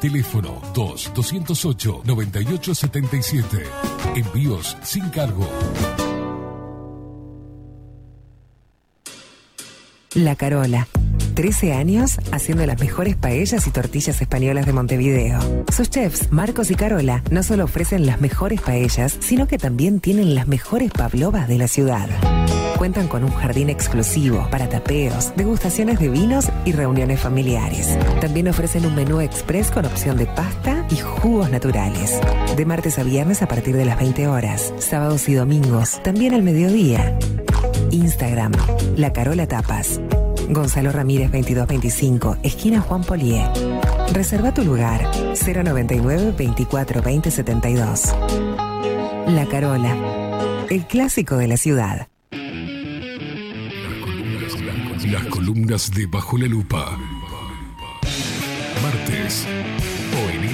[0.00, 3.44] Teléfono 2-208-9877.
[4.16, 5.46] Envíos sin cargo.
[10.14, 10.88] La Carola.
[11.34, 15.38] 13 años haciendo las mejores paellas y tortillas españolas de Montevideo.
[15.72, 20.34] Sus chefs, Marcos y Carola, no solo ofrecen las mejores paellas, sino que también tienen
[20.34, 22.08] las mejores pavlovas de la ciudad.
[22.80, 27.98] Cuentan con un jardín exclusivo para tapeos, degustaciones de vinos y reuniones familiares.
[28.22, 32.18] También ofrecen un menú express con opción de pasta y jugos naturales.
[32.56, 36.42] De martes a viernes a partir de las 20 horas, sábados y domingos, también al
[36.42, 37.18] mediodía.
[37.90, 38.52] Instagram,
[38.96, 40.00] La Carola Tapas.
[40.48, 43.46] Gonzalo Ramírez 2225, esquina Juan Polié.
[44.14, 48.14] Reserva tu lugar 099 24 20 72.
[49.26, 52.08] La Carola, el clásico de la ciudad.
[55.06, 56.98] Las columnas de Bajo la Lupa.
[58.82, 59.46] Martes.
[60.14, 60.46] O en.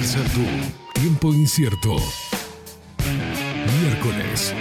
[0.93, 1.97] Tiempo incierto.
[3.81, 4.53] Miércoles.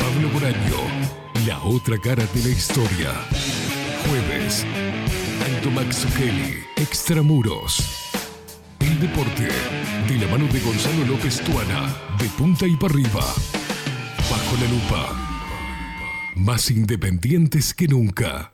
[0.00, 1.46] Pablo Boraño.
[1.46, 3.12] La otra cara de la historia.
[4.08, 4.64] Jueves.
[5.44, 6.64] Alto Max Kelly.
[6.76, 8.10] Extramuros.
[8.80, 9.48] El deporte.
[10.08, 11.94] De la mano de Gonzalo López Tuana.
[12.18, 13.20] De punta y para arriba.
[14.30, 15.24] Bajo la lupa.
[16.34, 18.53] Más independientes que nunca.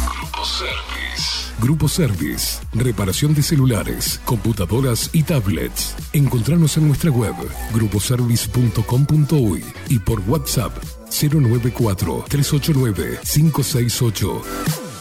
[0.08, 1.52] Grupo Service.
[1.60, 2.60] Grupo Service.
[2.72, 5.94] Reparación de celulares, computadoras y tablets.
[6.14, 7.34] Encontranos en nuestra web
[7.74, 10.72] gruposervice.com.uy y por WhatsApp
[11.10, 14.93] 094 389 568.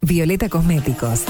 [0.00, 1.24] Violeta Cosméticos.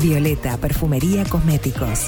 [0.00, 2.06] Violeta Perfumería Cosméticos.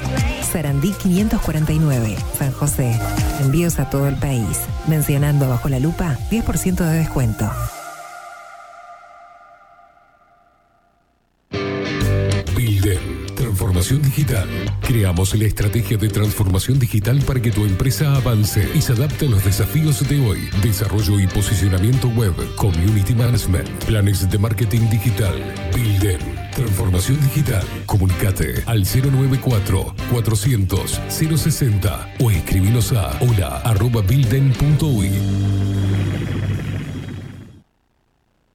[0.52, 2.16] Sarandí 549,
[2.48, 2.98] San José.
[3.40, 4.60] Envíos a todo el país.
[4.86, 7.50] Mencionando bajo la lupa, 10% de descuento.
[13.78, 14.48] Transformación digital.
[14.80, 19.28] Creamos la estrategia de transformación digital para que tu empresa avance y se adapte a
[19.28, 20.48] los desafíos de hoy.
[20.62, 25.32] Desarrollo y posicionamiento web, community management, planes de marketing digital.
[25.76, 26.18] Bilden,
[26.56, 27.64] transformación digital.
[27.86, 33.62] Comunicate al 094 400 060 o escribinos a hola.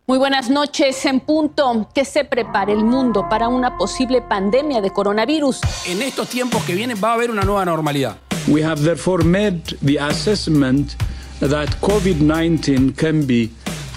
[0.06, 1.88] Muy buenas noches en punto.
[1.94, 5.62] Que se prepare el mundo para una posible pandemia de coronavirus.
[5.86, 8.18] En estos tiempos que vienen va a haber una nueva normalidad.
[8.50, 10.96] We have therefore made the assessment
[11.40, 13.50] that COVID 19 can be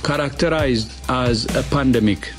[0.07, 2.33] characterized as a pandemic.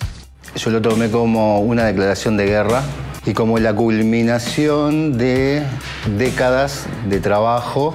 [0.56, 2.84] Yo lo tomé como una declaración de guerra
[3.26, 5.62] y como la culminación de
[6.18, 7.94] décadas de trabajo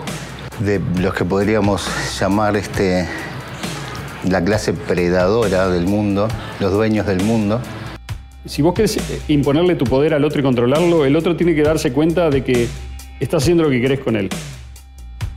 [0.59, 1.89] de los que podríamos
[2.21, 3.09] llamar este,
[4.29, 6.29] la clase predadora del mundo,
[6.61, 7.61] los dueños del mundo.
[8.45, 8.99] Si vos querés
[9.29, 12.69] imponerle tu poder al otro y controlarlo, el otro tiene que darse cuenta de que
[13.21, 14.29] estás haciendo lo que querés con él.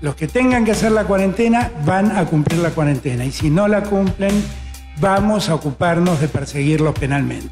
[0.02, 3.68] Los que tengan que hacer la cuarentena van a cumplir la cuarentena y si no
[3.68, 4.32] la cumplen,
[5.00, 7.50] vamos a ocuparnos de perseguirlos penalmente.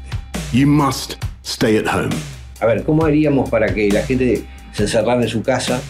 [0.52, 1.14] You must
[1.44, 2.14] stay at home.
[2.60, 5.80] A ver, ¿cómo haríamos para que la gente se encerrara en su casa,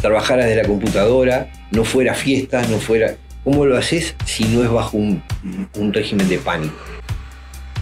[0.00, 3.14] trabajara desde la computadora, no fuera a fiestas, no fuera...
[3.44, 5.22] ¿Cómo lo haces si no es bajo un,
[5.76, 6.74] un régimen de pánico?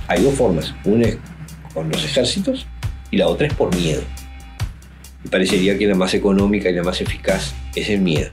[0.09, 0.75] Hay dos formas.
[0.85, 1.19] Una es
[1.73, 2.67] con los ejércitos
[3.13, 4.03] y la otra es por miedo.
[5.25, 8.31] Y parecería que la más económica y la más eficaz es el miedo.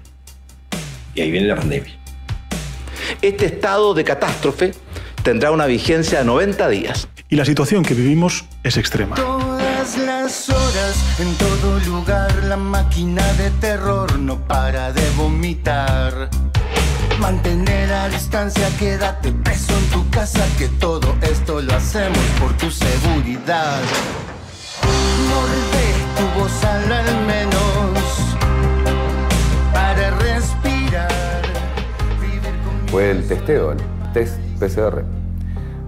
[1.13, 1.93] Y ahí viene la pandemia.
[3.21, 4.71] Este estado de catástrofe
[5.21, 7.07] tendrá una vigencia de 90 días.
[7.29, 9.15] Y la situación que vivimos es extrema.
[9.15, 16.29] Todas las horas, en todo lugar, la máquina de terror no para de vomitar.
[17.31, 22.71] Mantener a distancia, quédate preso en tu casa, que todo esto lo hacemos por tu
[22.71, 23.81] seguridad.
[25.29, 25.85] Morde
[26.17, 26.87] tu voz al
[27.27, 28.35] menos
[29.71, 31.43] para respirar.
[32.87, 33.79] Fue el testeo, el
[34.11, 35.03] test PCR.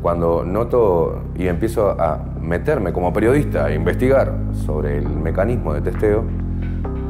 [0.04, 4.32] Cuando noto y empiezo a meterme como periodista a investigar
[4.64, 6.24] sobre el mecanismo de testeo,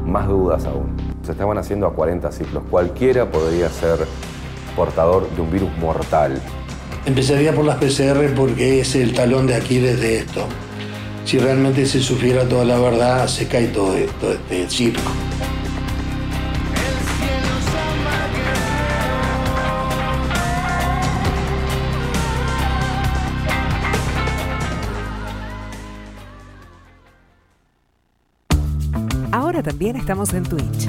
[0.06, 1.11] más dudas aún.
[1.24, 2.62] Se estaban haciendo a 40 ciclos.
[2.70, 4.06] Cualquiera podría ser
[4.74, 6.40] portador de un virus mortal.
[7.06, 10.46] Empezaría por las PCR porque es el talón de Aquiles de esto.
[11.24, 15.10] Si realmente se supiera toda la verdad, se cae todo esto, este circo.
[29.62, 30.88] También estamos en Twitch.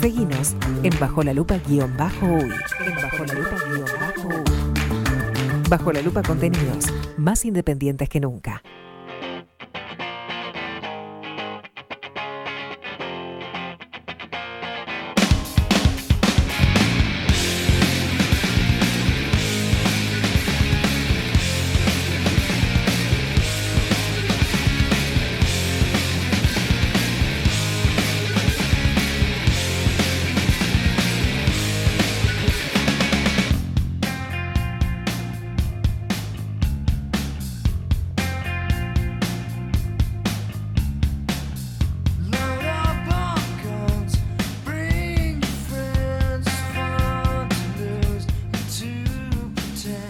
[0.00, 2.50] Seguinos en Bajo la Lupa guion bajo uy.
[2.84, 5.68] En Bajo la Lupa guion bajo uy.
[5.68, 8.62] Bajo la Lupa contenidos más independientes que nunca.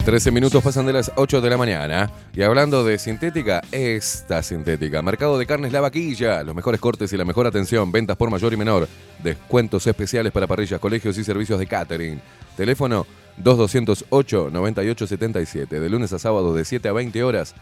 [0.05, 2.11] 13 minutos pasan de las 8 de la mañana.
[2.34, 5.00] Y hablando de sintética, esta sintética.
[5.00, 6.42] Mercado de carnes La Vaquilla.
[6.42, 7.92] Los mejores cortes y la mejor atención.
[7.92, 8.88] Ventas por mayor y menor.
[9.22, 12.20] Descuentos especiales para parrillas, colegios y servicios de catering.
[12.57, 13.07] Teléfono
[13.44, 15.68] 2208-9877.
[15.68, 17.55] De lunes a sábado de 7 a 20 horas.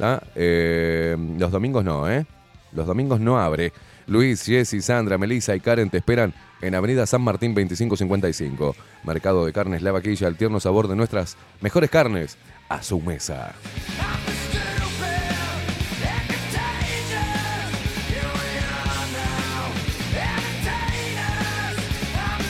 [0.00, 0.20] ¿Ah?
[0.34, 2.26] Eh, los domingos no, ¿eh?
[2.72, 3.72] Los domingos no abre.
[4.08, 8.74] Luis, Jessy, Sandra, Melissa y Karen te esperan en Avenida San Martín 2555.
[9.04, 12.36] Mercado de carnes La Vaquilla, el tierno sabor de nuestras mejores carnes
[12.68, 13.54] a su mesa.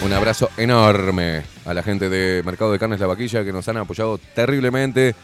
[0.05, 3.79] Un abrazo enorme a la gente de Mercado de Carnes La Vaquilla que nos han
[3.79, 5.15] apoyado terriblemente,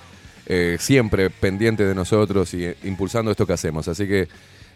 [0.46, 3.88] eh, siempre pendiente de nosotros y eh, impulsando esto que hacemos.
[3.88, 4.28] Así que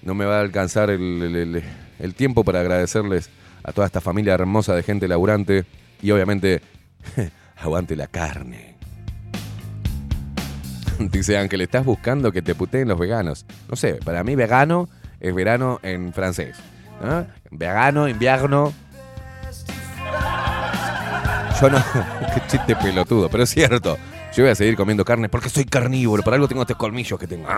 [0.03, 3.31] no me va a alcanzar el tiempo para agradecerles
[3.65, 5.65] a toda esta familia hermosa de gente laburante
[6.01, 6.63] y obviamente
[7.57, 8.77] aguante la carne.
[10.99, 13.47] Dice Ángel, estás buscando que te puteen los veganos.
[13.69, 14.89] No sé, para mí vegano
[15.21, 16.57] es verano en francés.
[17.03, 17.27] ¿no?
[17.51, 18.73] Vegano, invierno.
[21.61, 21.79] Yo no.
[22.35, 23.97] Qué chiste pelotudo, pero es cierto.
[24.35, 26.23] Yo voy a seguir comiendo carne porque soy carnívoro.
[26.23, 27.49] Por algo tengo estos colmillos que tengo.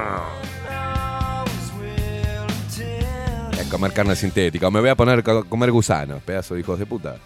[3.70, 4.68] Comer carne sintética.
[4.68, 7.16] O me voy a poner a comer gusanos, pedazo de hijos de puta.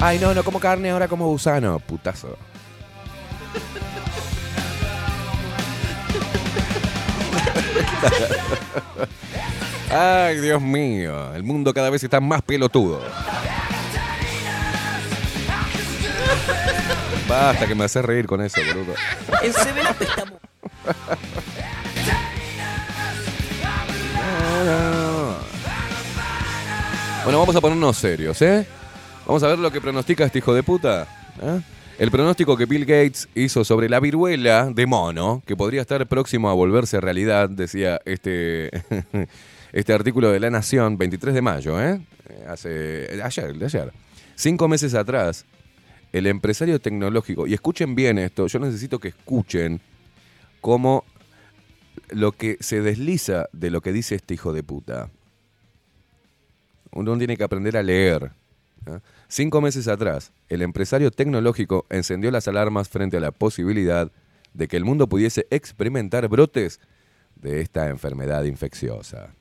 [0.00, 1.78] Ay, no, no como carne, ahora como gusano.
[1.80, 2.36] Putazo.
[9.90, 11.34] Ay, Dios mío.
[11.34, 13.00] El mundo cada vez está más pelotudo.
[17.28, 18.94] Basta que me hace reír con eso, boludo.
[27.26, 28.64] Bueno, vamos a ponernos serios, ¿eh?
[29.26, 31.08] Vamos a ver lo que pronostica este hijo de puta.
[31.42, 31.60] ¿eh?
[31.98, 36.48] El pronóstico que Bill Gates hizo sobre la viruela de mono, que podría estar próximo
[36.50, 38.70] a volverse realidad, decía este,
[39.72, 42.00] este artículo de La Nación, 23 de mayo, ¿eh?
[42.48, 43.92] Hace, ayer, de ayer.
[44.36, 45.46] Cinco meses atrás,
[46.12, 49.80] el empresario tecnológico, y escuchen bien esto, yo necesito que escuchen
[50.66, 51.04] cómo
[52.10, 55.10] lo que se desliza de lo que dice este hijo de puta.
[56.90, 58.32] Uno tiene que aprender a leer.
[58.88, 58.98] ¿ah?
[59.28, 64.10] Cinco meses atrás, el empresario tecnológico encendió las alarmas frente a la posibilidad
[64.54, 66.80] de que el mundo pudiese experimentar brotes
[67.36, 69.36] de esta enfermedad infecciosa.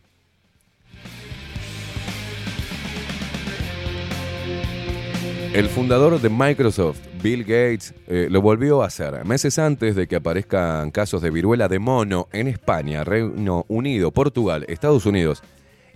[5.53, 10.17] El fundador de Microsoft, Bill Gates, eh, lo volvió a hacer meses antes de que
[10.17, 15.43] aparezcan casos de viruela de mono en España, Reino Unido, Portugal, Estados Unidos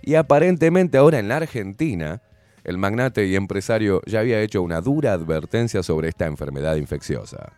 [0.02, 2.22] y aparentemente ahora en la Argentina.
[2.64, 7.52] El magnate y empresario ya había hecho una dura advertencia sobre esta enfermedad infecciosa.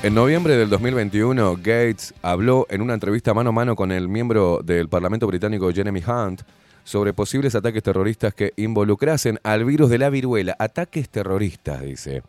[0.00, 4.60] En noviembre del 2021, Gates habló en una entrevista mano a mano con el miembro
[4.62, 6.42] del Parlamento británico Jeremy Hunt
[6.84, 10.54] sobre posibles ataques terroristas que involucrasen al virus de la viruela.
[10.60, 12.22] Ataques terroristas, dice.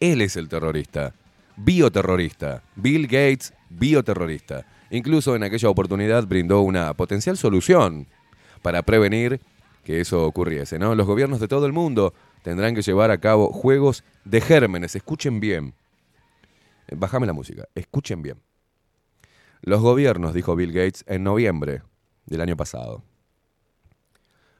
[0.00, 1.12] Él es el terrorista.
[1.56, 2.62] Bioterrorista.
[2.74, 4.64] Bill Gates, bioterrorista.
[4.90, 8.06] Incluso en aquella oportunidad brindó una potencial solución
[8.62, 9.42] para prevenir
[9.84, 10.78] que eso ocurriese.
[10.78, 10.94] ¿no?
[10.94, 14.96] Los gobiernos de todo el mundo tendrán que llevar a cabo juegos de gérmenes.
[14.96, 15.74] Escuchen bien.
[16.96, 17.68] Bájame la música.
[17.74, 18.40] Escuchen bien.
[19.62, 21.82] Los gobiernos, dijo Bill Gates en noviembre
[22.26, 23.02] del año pasado.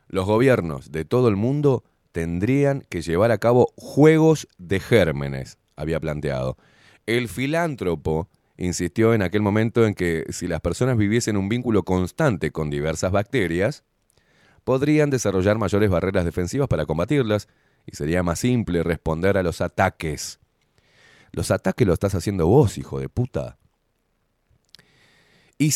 [0.09, 6.01] Los gobiernos de todo el mundo tendrían que llevar a cabo juegos de gérmenes, había
[6.01, 6.57] planteado.
[7.07, 12.51] El filántropo insistió en aquel momento en que si las personas viviesen un vínculo constante
[12.51, 13.85] con diversas bacterias,
[14.65, 17.49] podrían desarrollar mayores barreras defensivas para combatirlas
[17.87, 20.40] y sería más simple responder a los ataques.
[21.33, 23.59] Los ataques los estás haciendo vos, hijo de puta.
[25.59, 25.73] Y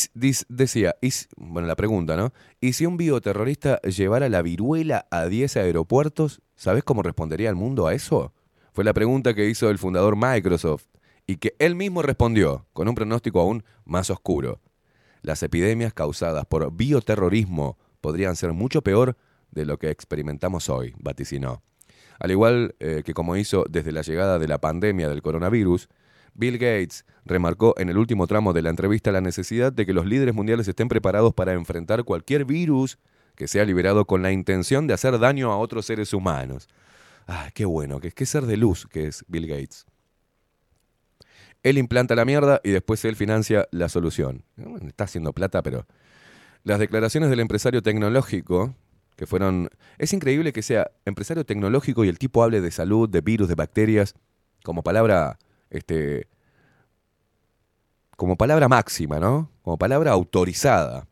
[0.49, 2.33] decía, y s- bueno, la pregunta, ¿no?
[2.59, 7.85] ¿Y si un bioterrorista llevara la viruela a 10 aeropuertos, ¿sabés cómo respondería el mundo
[7.85, 8.33] a eso?
[8.73, 10.85] Fue la pregunta que hizo el fundador Microsoft
[11.27, 14.59] y que él mismo respondió con un pronóstico aún más oscuro.
[15.21, 19.17] Las epidemias causadas por bioterrorismo podrían ser mucho peor
[19.51, 21.61] de lo que experimentamos hoy, vaticinó.
[22.19, 25.89] Al igual eh, que como hizo desde la llegada de la pandemia del coronavirus,
[26.33, 30.05] Bill Gates remarcó en el último tramo de la entrevista la necesidad de que los
[30.05, 32.97] líderes mundiales estén preparados para enfrentar cualquier virus
[33.35, 36.67] que sea liberado con la intención de hacer daño a otros seres humanos.
[37.27, 39.85] Ah, qué bueno, qué, qué ser de luz que es Bill Gates.
[41.63, 44.43] Él implanta la mierda y después él financia la solución.
[44.85, 45.87] Está haciendo plata, pero...
[46.65, 48.73] Las declaraciones del empresario tecnológico,
[49.15, 49.69] que fueron...
[49.97, 53.55] Es increíble que sea empresario tecnológico y el tipo hable de salud, de virus, de
[53.55, 54.15] bacterias,
[54.63, 55.37] como palabra,
[55.69, 56.27] este...
[58.17, 59.51] Como palabra máxima, ¿no?
[59.61, 61.05] Como palabra autorizada.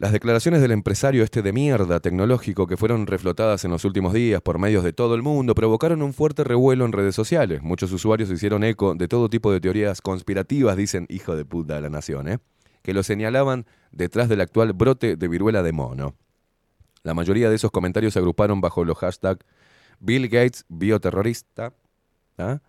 [0.00, 4.40] Las declaraciones del empresario este de mierda tecnológico que fueron reflotadas en los últimos días
[4.40, 7.60] por medios de todo el mundo provocaron un fuerte revuelo en redes sociales.
[7.62, 11.82] Muchos usuarios hicieron eco de todo tipo de teorías conspirativas, dicen hijo de puta de
[11.82, 12.38] la nación, ¿eh?
[12.82, 16.14] Que lo señalaban detrás del actual brote de viruela de mono.
[17.02, 19.44] La mayoría de esos comentarios se agruparon bajo los hashtags
[20.00, 21.74] Bill Gates bioterrorista
[22.38, 22.60] ¿ah?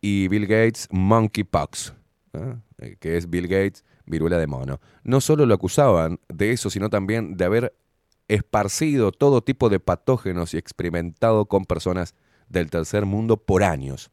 [0.00, 1.94] y Bill Gates monkeypox,
[2.34, 2.56] ¿ah?
[2.78, 4.80] Eh, que es Bill Gates viruela de mono.
[5.04, 7.74] No solo lo acusaban de eso, sino también de haber
[8.28, 12.14] esparcido todo tipo de patógenos y experimentado con personas
[12.48, 14.10] del tercer mundo por años.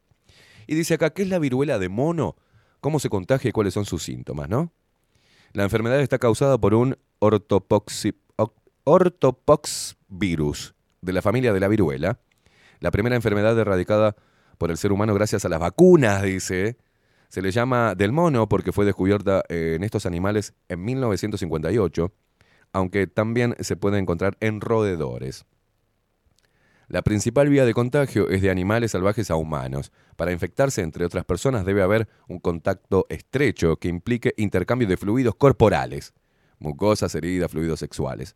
[0.67, 2.35] Y dice acá, ¿qué es la viruela de mono?
[2.79, 4.71] ¿Cómo se contagia y cuáles son sus síntomas, no?
[5.53, 8.15] La enfermedad está causada por un ortopoxi-
[8.83, 12.19] ortopox virus de la familia de la viruela.
[12.79, 14.15] La primera enfermedad erradicada
[14.57, 16.77] por el ser humano gracias a las vacunas, dice.
[17.29, 22.11] Se le llama del mono porque fue descubierta eh, en estos animales en 1958,
[22.73, 25.45] aunque también se puede encontrar en roedores.
[26.89, 29.91] La principal vía de contagio es de animales salvajes a humanos.
[30.15, 35.35] Para infectarse entre otras personas debe haber un contacto estrecho que implique intercambio de fluidos
[35.35, 36.15] corporales,
[36.57, 38.35] mucosas, heridas, fluidos sexuales.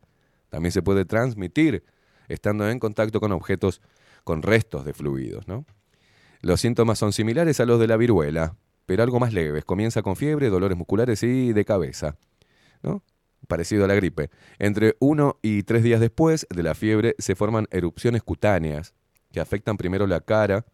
[0.49, 1.83] También se puede transmitir
[2.27, 3.81] estando en contacto con objetos
[4.23, 5.47] con restos de fluidos.
[5.47, 5.65] ¿no?
[6.41, 9.65] Los síntomas son similares a los de la viruela, pero algo más leves.
[9.65, 12.17] Comienza con fiebre, dolores musculares y de cabeza.
[12.83, 13.01] ¿no?
[13.47, 14.29] Parecido a la gripe.
[14.59, 18.93] Entre uno y tres días después de la fiebre se forman erupciones cutáneas
[19.31, 20.65] que afectan primero la cara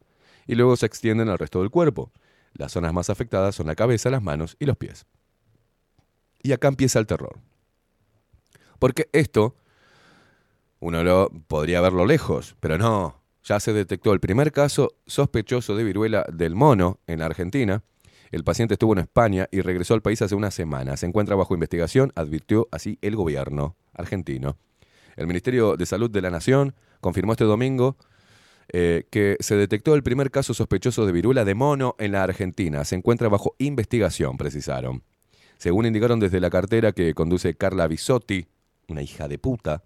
[0.46, 2.12] y luego se extienden al resto del cuerpo.
[2.54, 5.06] Las zonas más afectadas son la cabeza, las manos y los pies.
[6.42, 7.40] Y acá empieza el terror.
[8.80, 9.56] Porque esto,
[10.80, 13.22] uno lo podría verlo lejos, pero no.
[13.44, 17.84] Ya se detectó el primer caso sospechoso de viruela del mono en Argentina.
[18.32, 20.98] El paciente estuvo en España y regresó al país hace una semana.
[20.98, 24.58] Se encuentra bajo investigación, advirtió así el gobierno argentino.
[25.16, 27.98] El Ministerio de Salud de la Nación confirmó este domingo
[28.72, 32.86] eh, que se detectó el primer caso sospechoso de viruela de mono en la Argentina.
[32.86, 35.04] Se encuentra bajo investigación, precisaron.
[35.58, 38.48] Según indicaron desde la cartera que conduce Carla Bisotti,
[38.88, 39.84] una hija de puta,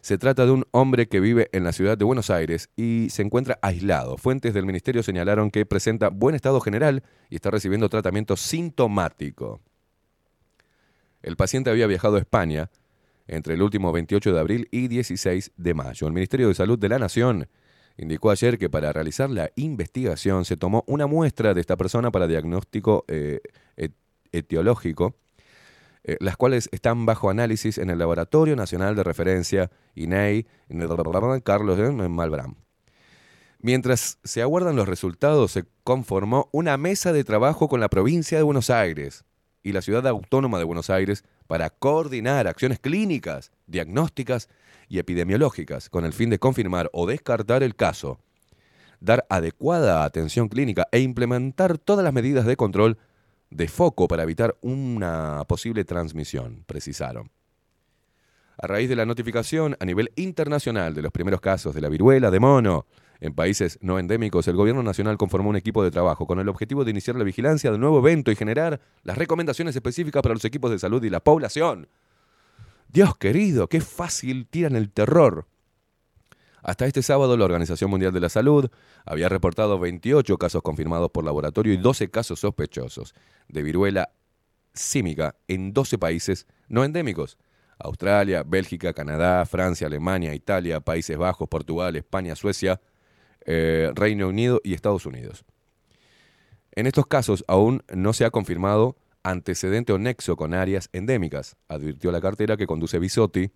[0.00, 3.22] se trata de un hombre que vive en la ciudad de Buenos Aires y se
[3.22, 4.16] encuentra aislado.
[4.16, 9.60] Fuentes del ministerio señalaron que presenta buen estado general y está recibiendo tratamiento sintomático.
[11.22, 12.70] El paciente había viajado a España
[13.26, 16.06] entre el último 28 de abril y 16 de mayo.
[16.06, 17.48] El Ministerio de Salud de la Nación
[17.96, 22.28] indicó ayer que para realizar la investigación se tomó una muestra de esta persona para
[22.28, 23.40] diagnóstico eh,
[23.76, 23.94] et-
[24.32, 25.16] etiológico,
[26.08, 31.42] eh, las cuales están bajo análisis en el Laboratorio Nacional de Referencia INEI, en el-
[31.42, 32.56] Carlos eh, Malbrán.
[33.60, 38.44] Mientras se aguardan los resultados, se conformó una mesa de trabajo con la provincia de
[38.44, 39.24] Buenos Aires
[39.64, 44.48] y la ciudad autónoma de Buenos Aires para coordinar acciones clínicas, diagnósticas
[44.88, 48.20] y epidemiológicas con el fin de confirmar o descartar el caso,
[49.00, 52.98] dar adecuada atención clínica e implementar todas las medidas de control
[53.56, 57.30] de foco para evitar una posible transmisión, precisaron.
[58.58, 62.30] A raíz de la notificación a nivel internacional de los primeros casos de la viruela
[62.30, 62.86] de mono
[63.20, 66.84] en países no endémicos, el gobierno nacional conformó un equipo de trabajo con el objetivo
[66.84, 70.70] de iniciar la vigilancia del nuevo evento y generar las recomendaciones específicas para los equipos
[70.70, 71.88] de salud y la población.
[72.88, 75.46] Dios querido, qué fácil tiran el terror.
[76.66, 78.68] Hasta este sábado, la Organización Mundial de la Salud
[79.04, 83.14] había reportado 28 casos confirmados por laboratorio y 12 casos sospechosos
[83.46, 84.10] de viruela
[84.74, 87.38] símica en 12 países no endémicos.
[87.78, 92.80] Australia, Bélgica, Canadá, Francia, Alemania, Italia, Países Bajos, Portugal, España, Suecia,
[93.44, 95.44] eh, Reino Unido y Estados Unidos.
[96.72, 102.10] En estos casos aún no se ha confirmado antecedente o nexo con áreas endémicas, advirtió
[102.10, 103.52] la cartera que conduce Bisotti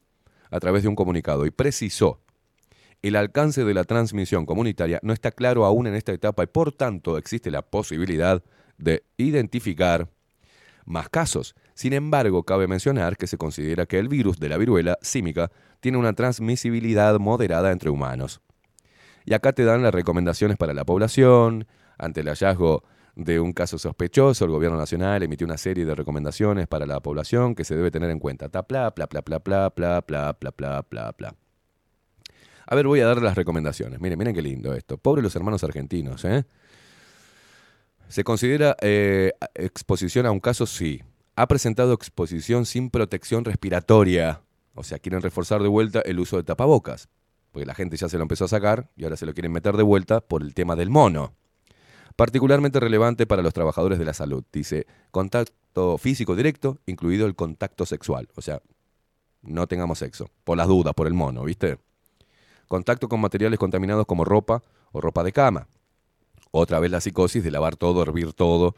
[0.49, 2.21] a través de un comunicado y precisó
[3.03, 6.73] el alcance de la transmisión comunitaria no está claro aún en esta etapa y por
[6.73, 8.43] tanto existe la posibilidad
[8.79, 10.09] de identificar
[10.85, 11.55] más casos.
[11.75, 15.99] Sin embargo, cabe mencionar que se considera que el virus de la viruela símica tiene
[15.99, 18.41] una transmisibilidad moderada entre humanos.
[19.25, 21.67] Y acá te dan las recomendaciones para la población.
[21.99, 22.83] Ante el hallazgo
[23.15, 27.55] de un caso sospechoso, el gobierno nacional emitió una serie de recomendaciones para la población
[27.55, 28.49] que se debe tener en cuenta.
[28.49, 31.35] Ta, pla, pla, pla, pla, pla, pla, pla, pla, pla, pla, pla.
[32.71, 34.01] A ver, voy a dar las recomendaciones.
[34.01, 34.97] Miren, miren qué lindo esto.
[34.97, 36.45] Pobre los hermanos argentinos, ¿eh?
[38.07, 40.67] ¿Se considera eh, exposición a un caso?
[40.67, 41.03] Sí.
[41.35, 44.43] Ha presentado exposición sin protección respiratoria.
[44.75, 47.09] O sea, quieren reforzar de vuelta el uso de tapabocas.
[47.51, 49.77] Porque la gente ya se lo empezó a sacar y ahora se lo quieren meter
[49.77, 51.35] de vuelta por el tema del mono.
[52.15, 54.45] Particularmente relevante para los trabajadores de la salud.
[54.53, 58.29] Dice, contacto físico directo, incluido el contacto sexual.
[58.37, 58.63] O sea,
[59.43, 60.31] no tengamos sexo.
[60.45, 61.81] Por las dudas, por el mono, ¿viste?
[62.71, 64.63] Contacto con materiales contaminados como ropa
[64.93, 65.67] o ropa de cama.
[66.53, 68.77] Otra vez la psicosis de lavar todo, hervir todo.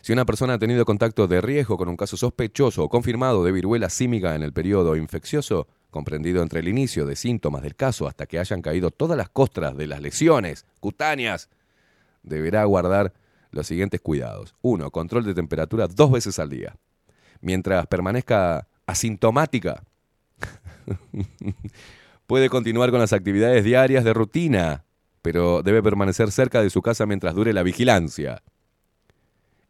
[0.00, 3.52] Si una persona ha tenido contacto de riesgo con un caso sospechoso o confirmado de
[3.52, 8.26] viruela símica en el periodo infeccioso, comprendido entre el inicio de síntomas del caso hasta
[8.26, 11.50] que hayan caído todas las costras de las lesiones cutáneas,
[12.24, 13.12] deberá guardar
[13.52, 14.56] los siguientes cuidados.
[14.60, 16.76] Uno, control de temperatura dos veces al día.
[17.42, 19.84] Mientras permanezca asintomática,
[22.32, 24.86] puede continuar con las actividades diarias de rutina,
[25.20, 28.42] pero debe permanecer cerca de su casa mientras dure la vigilancia.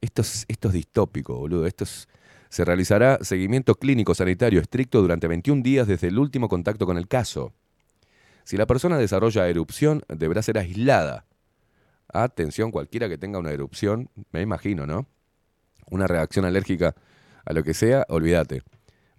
[0.00, 1.66] Esto es, esto es distópico, boludo.
[1.66, 2.06] Esto es-
[2.50, 7.08] se realizará seguimiento clínico sanitario estricto durante 21 días desde el último contacto con el
[7.08, 7.52] caso.
[8.44, 11.26] Si la persona desarrolla erupción, deberá ser aislada.
[12.12, 15.08] Atención, cualquiera que tenga una erupción, me imagino, ¿no?
[15.90, 16.94] Una reacción alérgica
[17.44, 18.62] a lo que sea, olvídate.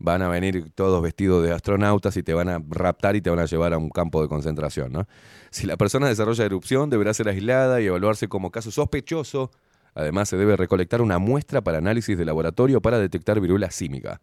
[0.04, 3.40] Van a venir todos vestidos de astronautas y te van a raptar y te van
[3.40, 5.08] a llevar a un campo de concentración, ¿no?
[5.50, 9.50] Si la persona desarrolla erupción, deberá ser aislada y evaluarse como caso sospechoso.
[9.96, 14.20] Además, se debe recolectar una muestra para análisis de laboratorio para detectar viruela símica.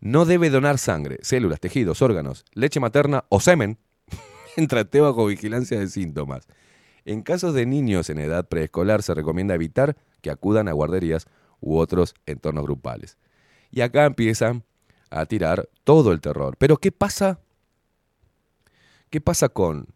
[0.00, 3.78] No debe donar sangre, células, tejidos, órganos, leche materna o semen.
[4.56, 6.48] Entrate bajo vigilancia de síntomas.
[7.04, 11.28] En casos de niños en edad preescolar se recomienda evitar que acudan a guarderías
[11.60, 13.16] u otros entornos grupales.
[13.70, 14.64] Y acá empiezan
[15.10, 16.56] a tirar todo el terror.
[16.58, 17.40] Pero ¿qué pasa?
[19.10, 19.88] ¿Qué pasa con,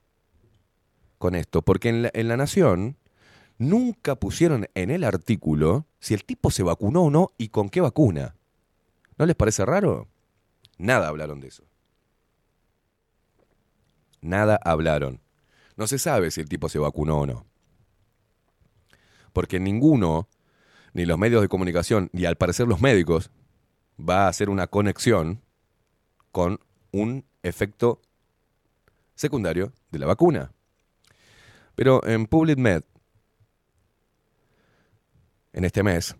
[1.18, 1.62] con esto?
[1.62, 2.96] Porque en la, en la Nación
[3.58, 7.80] nunca pusieron en el artículo si el tipo se vacunó o no y con qué
[7.80, 8.36] vacuna.
[9.18, 10.08] ¿No les parece raro?
[10.78, 11.64] Nada hablaron de eso.
[14.20, 15.20] Nada hablaron.
[15.76, 17.46] No se sabe si el tipo se vacunó o no.
[19.32, 20.28] Porque ninguno,
[20.92, 23.30] ni los medios de comunicación, ni al parecer los médicos,
[24.08, 25.40] va a hacer una conexión
[26.30, 28.00] con un efecto
[29.14, 30.52] secundario de la vacuna.
[31.74, 32.82] Pero en PublicMed,
[35.52, 36.16] en este mes,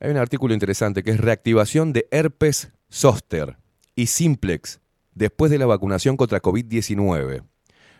[0.00, 3.56] hay un artículo interesante que es reactivación de herpes zóster
[3.94, 4.80] y simplex
[5.14, 7.44] después de la vacunación contra COVID-19.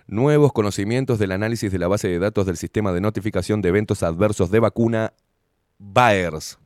[0.06, 4.02] Nuevos conocimientos del análisis de la base de datos del sistema de notificación de eventos
[4.02, 5.12] adversos de vacuna
[5.78, 6.58] BAERS.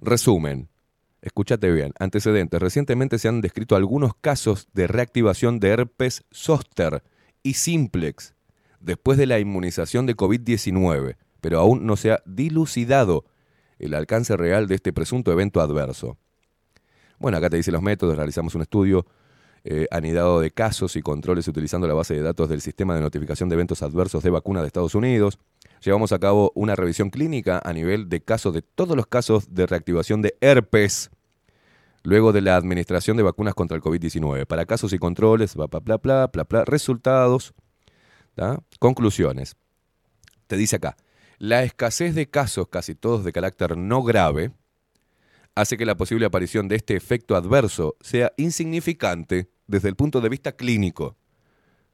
[0.00, 0.68] Resumen.
[1.22, 1.92] Escúchate bien.
[1.98, 2.60] Antecedentes.
[2.60, 7.02] Recientemente se han descrito algunos casos de reactivación de herpes zóster
[7.42, 8.34] y simplex
[8.80, 13.26] después de la inmunización de COVID-19, pero aún no se ha dilucidado
[13.78, 16.16] el alcance real de este presunto evento adverso.
[17.18, 19.06] Bueno, acá te dice los métodos, realizamos un estudio
[19.64, 23.48] eh, anidado de casos y controles utilizando la base de datos del Sistema de Notificación
[23.48, 25.38] de Eventos Adversos de Vacuna de Estados Unidos.
[25.84, 29.66] Llevamos a cabo una revisión clínica a nivel de casos de todos los casos de
[29.66, 31.10] reactivación de herpes
[32.02, 34.46] luego de la administración de vacunas contra el COVID-19.
[34.46, 37.54] Para casos y controles, bla, bla, bla, resultados,
[38.78, 39.56] conclusiones.
[40.46, 40.96] Te dice acá,
[41.38, 44.52] la escasez de casos, casi todos de carácter no grave,
[45.60, 50.28] hace que la posible aparición de este efecto adverso sea insignificante desde el punto de
[50.28, 51.16] vista clínico,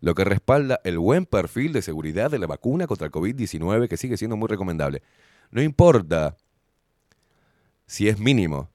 [0.00, 3.96] lo que respalda el buen perfil de seguridad de la vacuna contra el COVID-19 que
[3.96, 5.02] sigue siendo muy recomendable.
[5.50, 6.36] No importa
[7.86, 8.70] si es mínimo,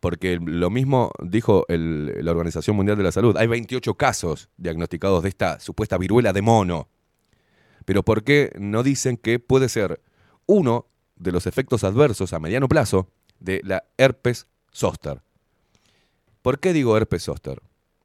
[0.00, 5.30] porque lo mismo dijo la Organización Mundial de la Salud, hay 28 casos diagnosticados de
[5.30, 6.88] esta supuesta viruela de mono.
[7.84, 10.02] Pero ¿por qué no dicen que puede ser
[10.46, 10.86] uno
[11.16, 13.08] de los efectos adversos a mediano plazo
[13.44, 15.22] de la herpes zóster?
[16.42, 17.62] ¿Por qué digo herpes zóster?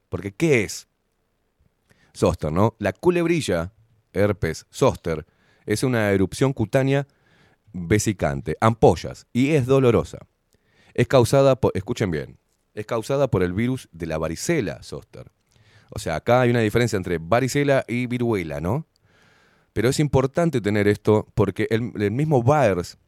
[0.08, 0.88] Porque ¿qué es
[2.14, 2.74] zóster, no?
[2.78, 3.72] La culebrilla,
[4.12, 5.26] herpes zóster,
[5.66, 7.06] es una erupción cutánea
[7.72, 10.18] vesicante, ampollas, y es dolorosa.
[10.94, 12.38] Es causada por, escuchen bien,
[12.74, 15.30] es causada por el virus de la varicela zóster.
[15.90, 18.86] O sea, acá hay una diferencia entre varicela y viruela, ¿no?
[19.72, 22.98] Pero es importante tener esto porque el, el mismo Baers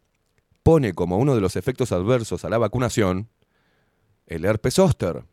[0.63, 3.29] pone como uno de los efectos adversos a la vacunación
[4.27, 5.25] el herpes zóster,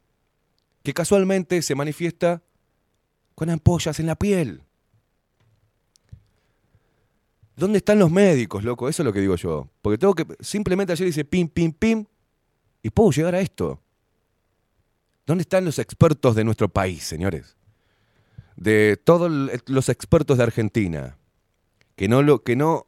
[0.83, 2.41] que casualmente se manifiesta
[3.35, 4.63] con ampollas en la piel.
[7.55, 8.87] ¿Dónde están los médicos, loco?
[8.87, 9.69] Eso es lo que digo yo.
[9.81, 10.25] Porque tengo que.
[10.39, 12.05] Simplemente ayer dice pim, pim, pim.
[12.81, 13.81] Y puedo llegar a esto.
[15.25, 17.57] ¿Dónde están los expertos de nuestro país, señores?
[18.55, 19.29] De todos
[19.67, 21.17] los expertos de Argentina.
[21.97, 22.85] Que no, lo, que no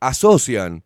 [0.00, 0.84] asocian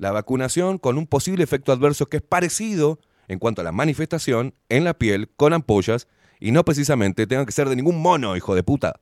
[0.00, 2.98] la vacunación con un posible efecto adverso que es parecido
[3.28, 6.08] en cuanto a la manifestación en la piel con ampollas
[6.40, 8.98] y no precisamente tenga que ser de ningún mono, hijo de puta.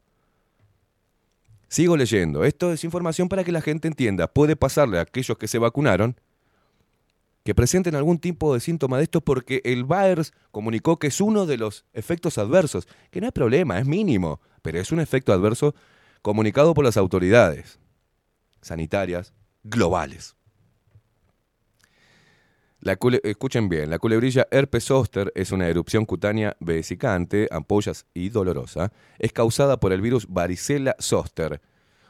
[1.68, 2.42] Sigo leyendo.
[2.42, 4.26] Esto es información para que la gente entienda.
[4.26, 6.18] Puede pasarle a aquellos que se vacunaron
[7.44, 11.46] que presenten algún tipo de síntoma de esto porque el Baers comunicó que es uno
[11.46, 15.76] de los efectos adversos, que no hay problema, es mínimo, pero es un efecto adverso
[16.22, 17.78] comunicado por las autoridades
[18.62, 20.34] sanitarias globales.
[22.80, 28.92] La escuchen bien, la culebrilla herpes zoster es una erupción cutánea vesicante, ampollas y dolorosa.
[29.18, 31.60] Es causada por el virus varicela zoster,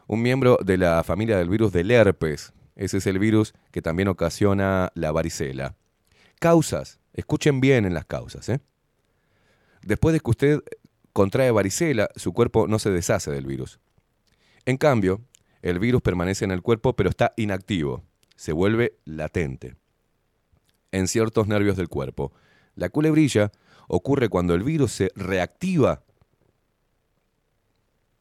[0.07, 2.53] un miembro de la familia del virus del herpes.
[2.77, 5.75] Ese es el virus que también ocasiona la varicela.
[6.39, 8.47] Causas, escuchen bien en las causas.
[8.51, 8.61] ¿eh?
[9.83, 10.61] Después de que usted
[11.15, 13.81] contrae varicela, su cuerpo no se deshace del virus.
[14.67, 15.23] En cambio,
[15.63, 18.05] el virus permanece en el cuerpo pero está inactivo,
[18.37, 19.78] se vuelve latente
[20.93, 22.33] en ciertos nervios del cuerpo.
[22.75, 23.53] La culebrilla
[23.89, 26.03] ocurre cuando el virus se reactiva.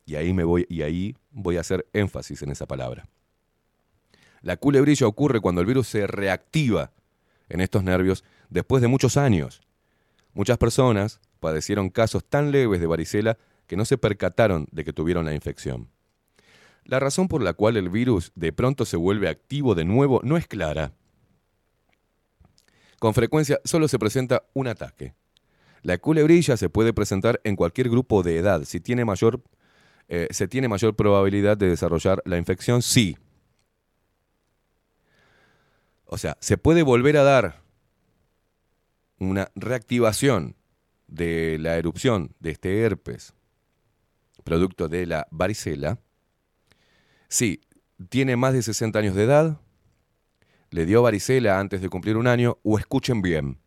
[0.05, 3.07] Y ahí, me voy, y ahí voy a hacer énfasis en esa palabra.
[4.41, 6.91] La culebrilla ocurre cuando el virus se reactiva
[7.49, 9.61] en estos nervios después de muchos años.
[10.33, 13.37] Muchas personas padecieron casos tan leves de varicela
[13.67, 15.89] que no se percataron de que tuvieron la infección.
[16.85, 20.37] La razón por la cual el virus de pronto se vuelve activo de nuevo no
[20.37, 20.93] es clara.
[22.99, 25.13] Con frecuencia solo se presenta un ataque.
[25.83, 28.63] La culebrilla se puede presentar en cualquier grupo de edad.
[28.63, 29.41] Si tiene mayor,
[30.07, 33.17] eh, se tiene mayor probabilidad de desarrollar la infección, sí.
[36.05, 37.61] O sea, se puede volver a dar
[39.19, 40.55] una reactivación
[41.07, 43.33] de la erupción de este herpes,
[44.43, 45.99] producto de la varicela,
[47.27, 47.61] si
[48.09, 49.59] tiene más de 60 años de edad,
[50.71, 53.59] le dio varicela antes de cumplir un año, o escuchen bien,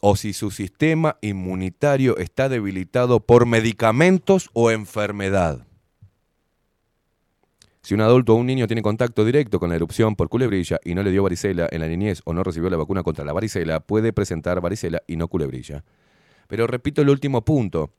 [0.00, 5.66] o si su sistema inmunitario está debilitado por medicamentos o enfermedad.
[7.82, 10.94] Si un adulto o un niño tiene contacto directo con la erupción por culebrilla y
[10.94, 13.80] no le dio varicela en la niñez o no recibió la vacuna contra la varicela,
[13.80, 15.84] puede presentar varicela y no culebrilla.
[16.46, 17.92] Pero repito el último punto.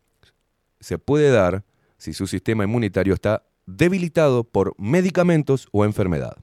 [0.80, 1.66] Se puede dar
[1.98, 6.38] si su sistema inmunitario está debilitado por medicamentos o enfermedad.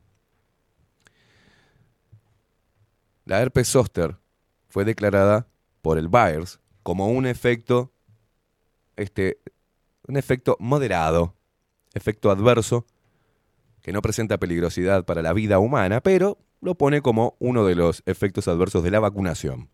[3.24, 4.16] La herpes zóster
[4.68, 5.46] fue declarada
[5.82, 7.92] por el Baers como un efecto,
[8.96, 9.38] este,
[10.06, 11.36] un efecto moderado,
[11.94, 12.86] efecto adverso,
[13.82, 18.02] que no presenta peligrosidad para la vida humana, pero lo pone como uno de los
[18.06, 19.70] efectos adversos de la vacunación.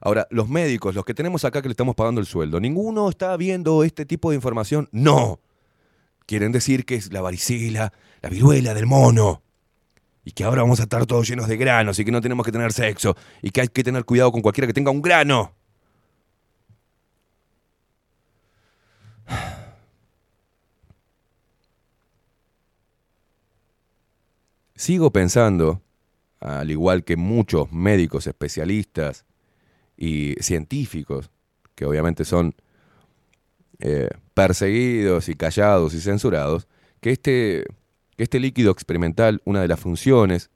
[0.00, 3.36] Ahora, los médicos, los que tenemos acá que le estamos pagando el sueldo, ninguno está
[3.36, 4.88] viendo este tipo de información.
[4.92, 5.40] No.
[6.30, 7.92] Quieren decir que es la varicela,
[8.22, 9.42] la viruela del mono.
[10.24, 12.52] Y que ahora vamos a estar todos llenos de granos y que no tenemos que
[12.52, 13.16] tener sexo.
[13.42, 15.52] Y que hay que tener cuidado con cualquiera que tenga un grano.
[24.76, 25.82] Sigo pensando,
[26.38, 29.26] al igual que muchos médicos especialistas
[29.96, 31.32] y científicos,
[31.74, 32.54] que obviamente son
[33.80, 36.68] eh, perseguidos y callados y censurados,
[37.00, 37.64] que este,
[38.16, 40.50] que este líquido experimental, una de las funciones,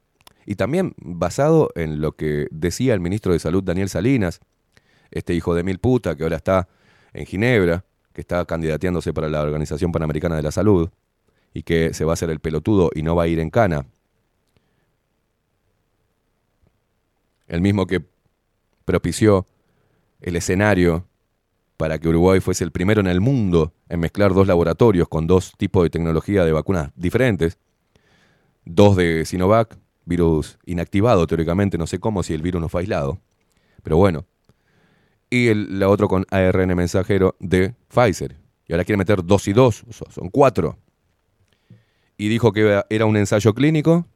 [0.46, 4.40] y también basado en lo que decía el ministro de Salud Daniel Salinas,
[5.10, 6.68] este hijo de mil puta que ahora está
[7.14, 10.90] en Ginebra, que está candidateándose para la Organización Panamericana de la Salud,
[11.54, 13.86] y que se va a hacer el pelotudo y no va a ir en cana.
[17.46, 18.02] El mismo que
[18.84, 19.46] propició
[20.20, 21.06] el escenario
[21.76, 25.52] para que Uruguay fuese el primero en el mundo en mezclar dos laboratorios con dos
[25.56, 27.58] tipos de tecnología de vacunas diferentes.
[28.64, 33.18] Dos de Sinovac, virus inactivado teóricamente, no sé cómo si el virus no fue aislado,
[33.82, 34.24] pero bueno.
[35.30, 38.36] Y el, la otro con ARN mensajero de Pfizer.
[38.66, 40.78] Y ahora quiere meter dos y dos, so- son cuatro.
[42.16, 44.06] Y dijo que era un ensayo clínico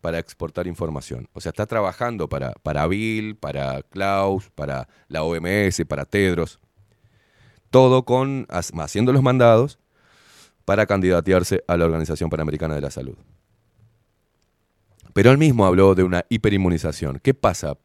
[0.00, 1.28] para exportar información.
[1.32, 6.58] O sea, está trabajando para, para Bill, para Klaus, para la OMS, para Tedros.
[7.72, 9.78] Todo con ha- haciendo los mandados
[10.66, 13.16] para candidatearse a la Organización Panamericana de la Salud.
[15.14, 17.18] Pero él mismo habló de una hiperinmunización.
[17.22, 17.78] ¿Qué pasa?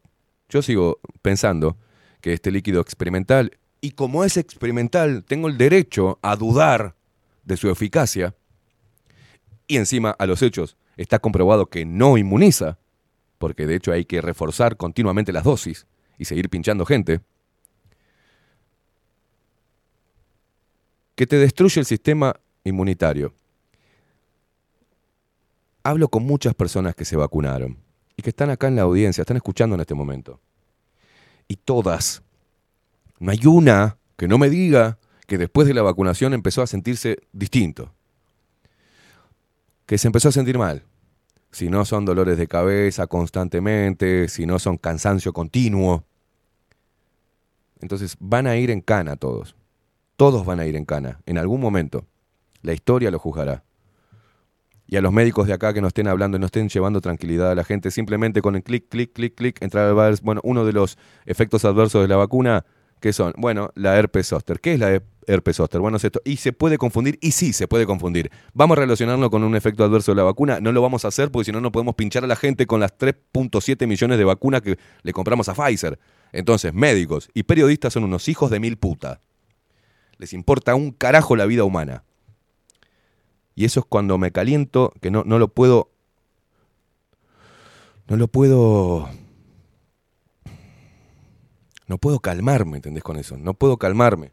[0.50, 1.78] Yo sigo pensando
[2.20, 6.94] que este líquido experimental, y como es experimental, tengo el derecho a dudar
[7.44, 8.34] de su eficacia,
[9.66, 12.78] y encima a los hechos está comprobado que no inmuniza,
[13.38, 15.86] porque de hecho hay que reforzar continuamente las dosis
[16.18, 17.20] y seguir pinchando gente,
[21.18, 22.32] que te destruye el sistema
[22.62, 23.34] inmunitario.
[25.82, 27.76] Hablo con muchas personas que se vacunaron
[28.16, 30.38] y que están acá en la audiencia, están escuchando en este momento.
[31.48, 32.22] Y todas,
[33.18, 37.18] no hay una que no me diga que después de la vacunación empezó a sentirse
[37.32, 37.92] distinto.
[39.86, 40.84] Que se empezó a sentir mal.
[41.50, 46.04] Si no son dolores de cabeza constantemente, si no son cansancio continuo.
[47.80, 49.57] Entonces van a ir en cana todos.
[50.18, 52.04] Todos van a ir en cana, en algún momento.
[52.62, 53.62] La historia lo juzgará.
[54.88, 57.52] Y a los médicos de acá que no estén hablando y no estén llevando tranquilidad
[57.52, 60.64] a la gente, simplemente con el clic, clic, clic, clic, entrar al bar- Bueno, uno
[60.64, 62.64] de los efectos adversos de la vacuna,
[63.00, 63.32] ¿qué son?
[63.36, 64.58] Bueno, la herpes zóster.
[64.58, 65.80] ¿Qué es la he- herpes zóster?
[65.80, 66.20] Bueno, es esto.
[66.24, 68.28] Y se puede confundir, y sí se puede confundir.
[68.54, 70.58] ¿Vamos a relacionarlo con un efecto adverso de la vacuna?
[70.58, 72.80] No lo vamos a hacer porque si no, no podemos pinchar a la gente con
[72.80, 75.96] las 3.7 millones de vacunas que le compramos a Pfizer.
[76.32, 79.20] Entonces, médicos y periodistas son unos hijos de mil puta.
[80.18, 82.04] Les importa un carajo la vida humana.
[83.54, 85.90] Y eso es cuando me caliento, que no, no lo puedo.
[88.06, 89.08] No lo puedo.
[91.86, 93.36] No puedo calmarme, ¿entendés con eso?
[93.36, 94.32] No puedo calmarme.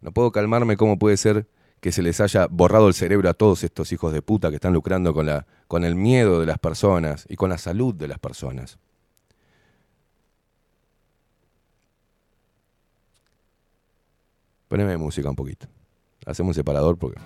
[0.00, 1.46] No puedo calmarme cómo puede ser
[1.80, 4.72] que se les haya borrado el cerebro a todos estos hijos de puta que están
[4.72, 8.18] lucrando con, la, con el miedo de las personas y con la salud de las
[8.18, 8.78] personas.
[14.68, 15.66] Poneme música un poquito.
[16.26, 17.18] Hacemos un separador porque.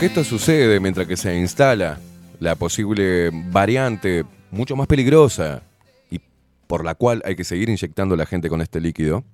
[0.00, 1.98] Que esto sucede, mientras que se instala
[2.40, 5.62] la posible variante mucho más peligrosa
[6.10, 6.20] y
[6.66, 9.24] por la cual hay que seguir inyectando a la gente con este líquido,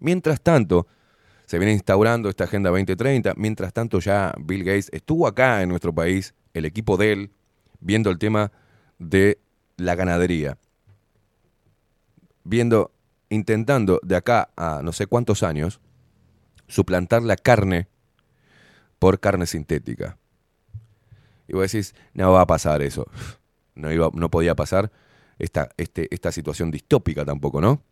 [0.00, 0.86] mientras tanto
[1.44, 5.94] se viene instaurando esta Agenda 2030, mientras tanto ya Bill Gates estuvo acá en nuestro
[5.94, 7.30] país, el equipo de él,
[7.80, 8.50] viendo el tema
[8.98, 9.38] de
[9.76, 10.56] la ganadería,
[12.42, 12.90] viendo,
[13.28, 15.78] intentando de acá a no sé cuántos años,
[16.68, 17.88] suplantar la carne
[18.98, 20.18] por carne sintética.
[21.48, 23.06] Y vos decís, no va a pasar eso.
[23.78, 24.90] No, iba, no podía pasar
[25.38, 27.82] esta, este, esta situación distópica tampoco, ¿no?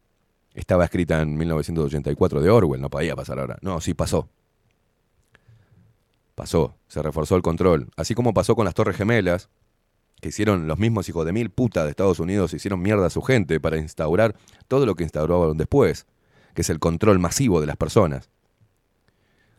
[0.54, 3.58] Estaba escrita en 1984 de Orwell, no podía pasar ahora.
[3.60, 4.30] No, sí pasó.
[6.34, 7.90] Pasó, se reforzó el control.
[7.96, 9.50] Así como pasó con las Torres Gemelas,
[10.20, 13.20] que hicieron los mismos hijos de mil putas de Estados Unidos, hicieron mierda a su
[13.20, 14.36] gente para instaurar
[14.68, 16.06] todo lo que instauraron después,
[16.54, 18.30] que es el control masivo de las personas.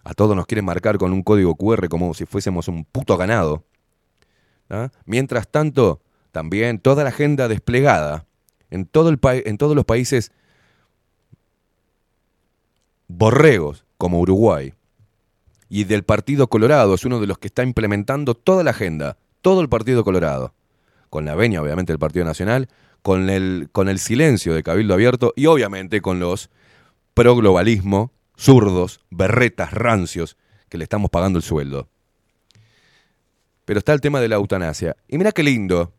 [0.05, 3.65] A todos nos quieren marcar con un código QR como si fuésemos un puto ganado.
[4.69, 4.91] ¿ah?
[5.05, 5.99] Mientras tanto,
[6.31, 8.25] también toda la agenda desplegada
[8.69, 10.31] en, todo el en todos los países
[13.07, 14.73] borregos como Uruguay
[15.69, 19.61] y del Partido Colorado es uno de los que está implementando toda la agenda, todo
[19.61, 20.53] el Partido Colorado,
[21.09, 22.69] con la veña obviamente del Partido Nacional,
[23.01, 26.49] con el, con el silencio de Cabildo Abierto y obviamente con los
[27.15, 30.37] pro-globalismo, zurdos, berretas, rancios,
[30.69, 31.89] que le estamos pagando el sueldo.
[33.65, 34.95] Pero está el tema de la eutanasia.
[35.07, 35.93] Y mira qué lindo.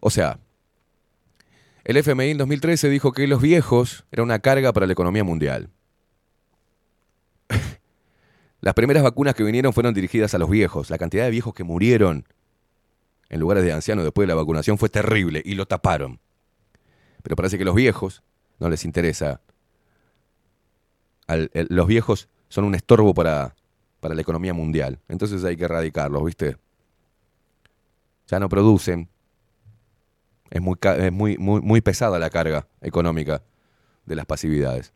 [0.00, 0.38] O sea,
[1.84, 5.70] el FMI en 2013 dijo que los viejos era una carga para la economía mundial.
[8.60, 10.90] Las primeras vacunas que vinieron fueron dirigidas a los viejos.
[10.90, 12.26] La cantidad de viejos que murieron
[13.28, 16.20] en lugares de ancianos después de la vacunación fue terrible y lo taparon.
[17.22, 18.22] Pero parece que los viejos
[18.58, 19.40] no les interesa.
[21.28, 23.54] Los viejos son un estorbo para,
[24.00, 25.00] para la economía mundial.
[25.08, 26.56] Entonces hay que erradicarlos, ¿viste?
[28.28, 29.08] Ya no producen.
[30.50, 33.42] Es muy, es muy, muy, muy pesada la carga económica
[34.04, 34.92] de las pasividades.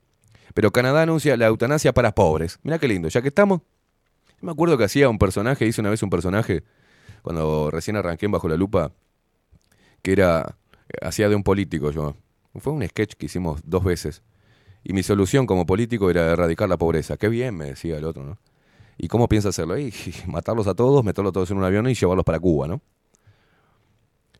[0.54, 2.58] Pero Canadá anuncia la eutanasia para pobres.
[2.62, 3.62] Mira qué lindo, ya que estamos.
[4.40, 6.64] Me acuerdo que hacía un personaje, hice una vez un personaje,
[7.22, 8.92] cuando recién arranqué en Bajo la Lupa,
[10.02, 10.56] que era,
[11.02, 12.16] hacía de un político yo.
[12.58, 14.22] Fue un sketch que hicimos dos veces.
[14.82, 17.16] Y mi solución como político era erradicar la pobreza.
[17.16, 18.38] Qué bien, me decía el otro, ¿no?
[18.96, 19.78] ¿Y cómo piensa hacerlo?
[19.78, 19.92] Y,
[20.26, 22.80] matarlos a todos, meterlos todos en un avión y llevarlos para Cuba, ¿no?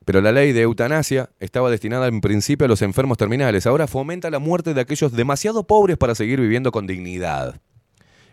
[0.05, 3.67] Pero la ley de eutanasia estaba destinada en principio a los enfermos terminales.
[3.67, 7.61] Ahora fomenta la muerte de aquellos demasiado pobres para seguir viviendo con dignidad.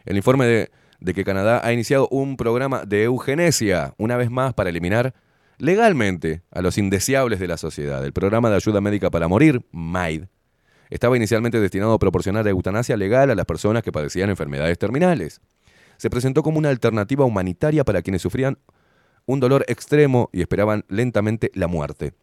[0.05, 4.53] El informe de, de que Canadá ha iniciado un programa de eugenesia, una vez más,
[4.53, 5.13] para eliminar
[5.59, 8.03] legalmente a los indeseables de la sociedad.
[8.03, 10.23] El programa de ayuda médica para morir, MAID,
[10.89, 15.41] estaba inicialmente destinado a proporcionar eutanasia legal a las personas que padecían enfermedades terminales.
[15.97, 18.57] Se presentó como una alternativa humanitaria para quienes sufrían
[19.25, 22.13] un dolor extremo y esperaban lentamente la muerte.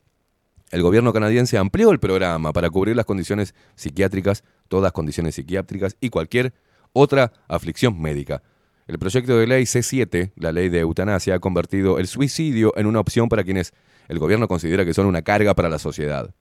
[0.71, 6.11] El gobierno canadiense amplió el programa para cubrir las condiciones psiquiátricas, todas condiciones psiquiátricas y
[6.11, 6.55] cualquier
[6.93, 8.43] otra aflicción médica.
[8.87, 13.01] El proyecto de ley C7, la ley de eutanasia, ha convertido el suicidio en una
[13.01, 13.73] opción para quienes
[14.09, 16.35] el gobierno considera que son una carga para la sociedad.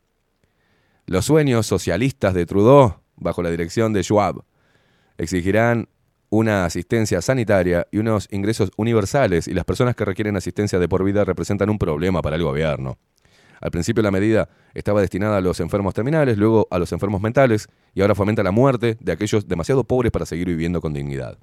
[1.05, 4.43] Los sueños socialistas de Trudeau, bajo la dirección de Schwab,
[5.17, 5.89] exigirán
[6.29, 11.03] una asistencia sanitaria y unos ingresos universales y las personas que requieren asistencia de por
[11.03, 12.97] vida representan un problema para el gobierno.
[13.61, 17.67] Al principio la medida estaba destinada a los enfermos terminales, luego a los enfermos mentales
[17.93, 21.37] y ahora fomenta la muerte de aquellos demasiado pobres para seguir viviendo con dignidad.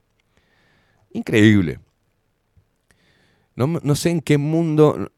[1.12, 1.80] Increíble.
[3.54, 5.12] No, no sé en qué mundo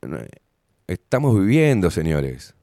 [0.87, 2.55] estamos viviendo, señores.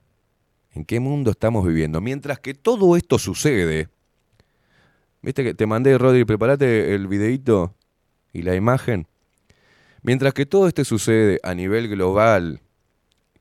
[0.79, 1.99] ¿En qué mundo estamos viviendo?
[1.99, 3.89] Mientras que todo esto sucede,
[5.21, 7.75] viste que te mandé, Rodri, prepárate el videito
[8.31, 9.05] y la imagen.
[10.03, 12.61] Mientras que todo esto sucede a nivel global,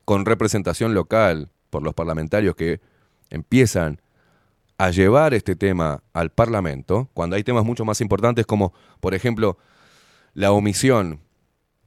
[0.05, 2.81] con representación local, por los parlamentarios que
[3.31, 4.01] empiezan
[4.77, 9.59] a llevar este tema al Parlamento, cuando hay temas mucho más importantes como, por ejemplo,
[10.35, 11.21] la omisión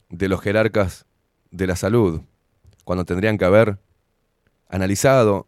[0.07, 1.05] de los jerarcas
[1.49, 2.21] de la salud,
[2.85, 3.79] cuando tendrían que haber
[4.71, 5.47] analizado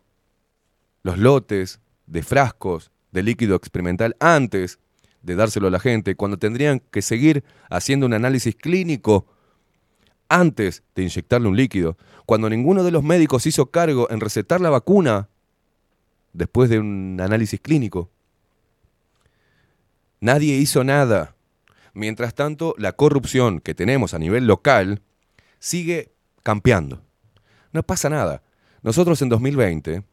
[1.01, 4.79] los lotes de frascos de líquido experimental antes
[5.21, 9.25] de dárselo a la gente, cuando tendrían que seguir haciendo un análisis clínico
[10.27, 14.69] antes de inyectarle un líquido, cuando ninguno de los médicos hizo cargo en recetar la
[14.69, 15.29] vacuna
[16.33, 18.09] después de un análisis clínico.
[20.19, 21.35] Nadie hizo nada.
[21.93, 25.01] Mientras tanto, la corrupción que tenemos a nivel local
[25.59, 26.13] sigue
[26.43, 27.01] campeando.
[27.71, 28.42] No pasa nada.
[28.83, 30.03] Nosotros en 2020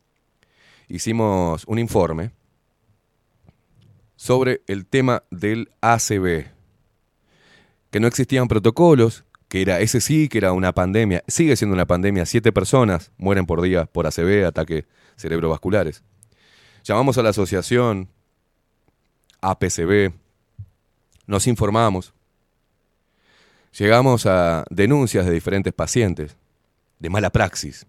[0.88, 2.30] hicimos un informe
[4.14, 6.46] sobre el tema del ACB,
[7.90, 11.86] que no existían protocolos, que era ese sí que era una pandemia, sigue siendo una
[11.86, 14.84] pandemia, siete personas mueren por día por ACB, ataques
[15.16, 16.04] cerebrovasculares.
[16.84, 18.08] Llamamos a la asociación
[19.40, 20.12] APCB,
[21.26, 22.14] nos informamos,
[23.76, 26.36] llegamos a denuncias de diferentes pacientes,
[27.00, 27.84] de mala praxis.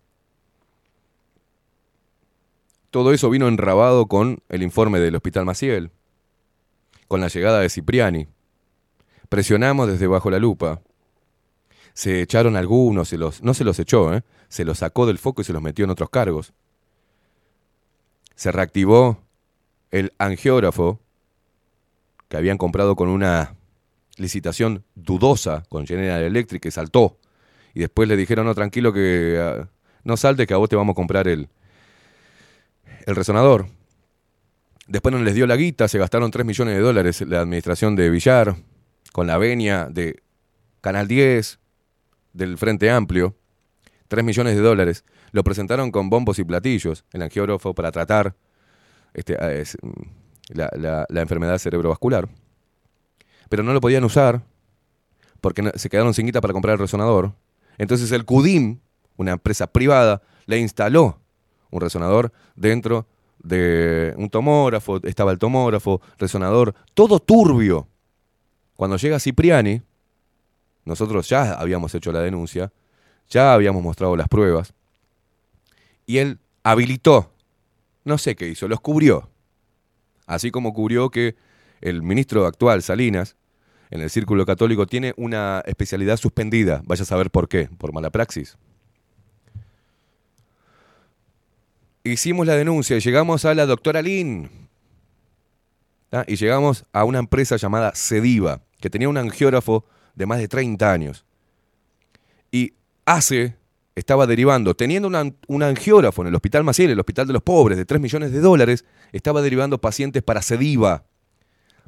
[2.91, 5.91] Todo eso vino enrabado con el informe del Hospital Maciel,
[7.07, 8.27] con la llegada de Cipriani.
[9.29, 10.81] Presionamos desde bajo la lupa.
[11.93, 14.23] Se echaron algunos, los, no se los echó, ¿eh?
[14.49, 16.51] se los sacó del foco y se los metió en otros cargos.
[18.35, 19.19] Se reactivó
[19.91, 20.99] el angiógrafo
[22.27, 23.55] que habían comprado con una
[24.17, 27.17] licitación dudosa con General Electric que saltó.
[27.73, 29.69] Y después le dijeron, no, tranquilo que ah,
[30.03, 31.47] no salte que a vos te vamos a comprar el,
[33.05, 33.67] el resonador.
[34.87, 38.09] Después no les dio la guita, se gastaron 3 millones de dólares la administración de
[38.09, 38.55] Villar,
[39.13, 40.21] con la venia de
[40.81, 41.59] Canal 10,
[42.33, 43.35] del Frente Amplio.
[44.07, 45.05] 3 millones de dólares.
[45.31, 48.35] Lo presentaron con bombos y platillos, el angiógrafo, para tratar
[49.13, 49.91] este, es, mm,
[50.49, 52.27] la, la- enfermedad cerebrovascular.
[53.47, 54.43] Pero no lo podían usar
[55.39, 57.33] porque se quedaron sin guita para comprar el resonador.
[57.77, 58.79] Entonces el CUDIM,
[59.15, 61.20] una empresa privada, le instaló
[61.71, 63.07] un resonador dentro
[63.43, 67.87] de un tomógrafo, estaba el tomógrafo, resonador, todo turbio.
[68.75, 69.81] Cuando llega Cipriani,
[70.85, 72.71] nosotros ya habíamos hecho la denuncia,
[73.29, 74.73] ya habíamos mostrado las pruebas,
[76.05, 77.31] y él habilitó,
[78.03, 79.29] no sé qué hizo, los cubrió.
[80.27, 81.35] Así como cubrió que
[81.81, 83.35] el ministro actual, Salinas,
[83.89, 86.81] en el círculo católico, tiene una especialidad suspendida.
[86.85, 88.57] Vaya a saber por qué, por mala praxis.
[92.03, 94.49] Hicimos la denuncia y llegamos a la doctora Lin.
[96.09, 96.25] ¿tá?
[96.27, 100.91] Y llegamos a una empresa llamada Cediva, que tenía un angiógrafo de más de 30
[100.91, 101.25] años.
[102.51, 102.73] Y
[103.05, 103.55] hace,
[103.95, 105.07] estaba derivando, teniendo
[105.47, 108.39] un angiógrafo en el Hospital Maciel, el Hospital de los Pobres, de 3 millones de
[108.39, 111.05] dólares, estaba derivando pacientes para Cediva.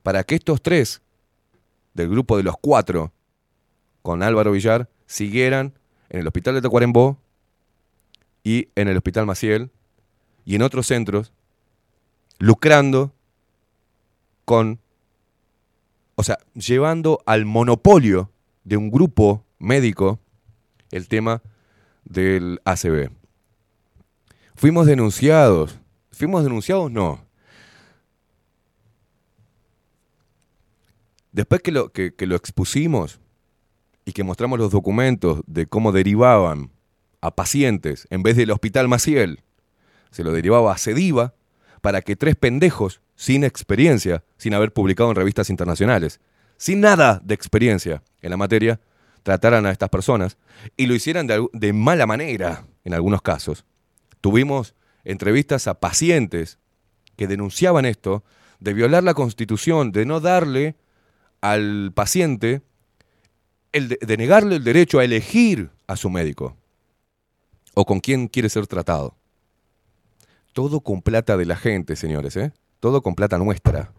[0.03, 1.01] Para que estos tres,
[1.93, 3.13] del grupo de los cuatro,
[4.01, 5.73] con Álvaro Villar, siguieran
[6.09, 7.17] en el Hospital de Tacuarembó
[8.43, 9.71] y en el Hospital Maciel
[10.45, 11.33] y en otros centros,
[12.39, 13.13] lucrando
[14.45, 14.79] con,
[16.15, 18.31] o sea, llevando al monopolio
[18.63, 20.19] de un grupo médico
[20.91, 21.41] el tema
[22.05, 23.09] del ACB.
[24.55, 25.79] Fuimos denunciados.
[26.11, 26.91] ¿Fuimos denunciados?
[26.91, 27.25] No.
[31.31, 33.19] Después que lo, que, lo expusimos
[34.05, 36.69] y que mostramos los documentos de cómo derivaban
[37.21, 39.41] a pacientes en vez del Hospital Maciel,
[40.13, 41.33] se lo derivaba a Cediva
[41.81, 46.21] para que tres pendejos sin experiencia, sin haber publicado en revistas internacionales,
[46.57, 48.79] sin nada de experiencia en la materia,
[49.23, 50.37] trataran a estas personas
[50.77, 53.65] y lo hicieran de, mala manera en algunos casos.
[54.21, 56.59] Tuvimos entrevistas a pacientes
[57.15, 58.23] que denunciaban esto,
[58.59, 60.75] de violar la constitución, de no darle
[61.41, 62.61] al paciente,
[63.71, 66.55] el de negarle el derecho a elegir a su médico
[67.73, 69.17] o con quién quiere ser tratado.
[70.53, 72.53] Todo con plata de la gente, señores, ¿eh?
[72.79, 73.91] Todo con plata nuestra.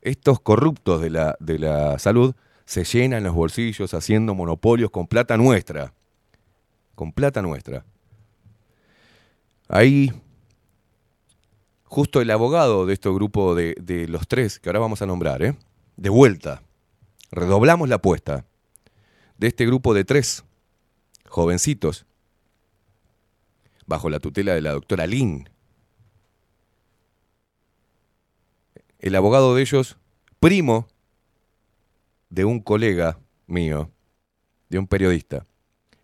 [0.00, 2.34] Estos corruptos de la, de la salud
[2.64, 5.92] se llenan los bolsillos haciendo monopolios con plata nuestra.
[6.94, 7.84] Con plata nuestra.
[9.68, 10.12] Ahí,
[11.84, 15.42] justo el abogado de este grupo de, de los tres, que ahora vamos a nombrar,
[15.42, 15.56] ¿eh?
[15.96, 16.62] De vuelta.
[17.32, 18.46] Redoblamos la apuesta.
[19.38, 20.44] De este grupo de tres
[21.26, 22.06] jovencitos,
[23.86, 25.48] bajo la tutela de la doctora Lin.
[29.00, 29.96] El abogado de ellos,
[30.40, 30.86] primo
[32.28, 33.90] de un colega mío,
[34.68, 35.46] de un periodista.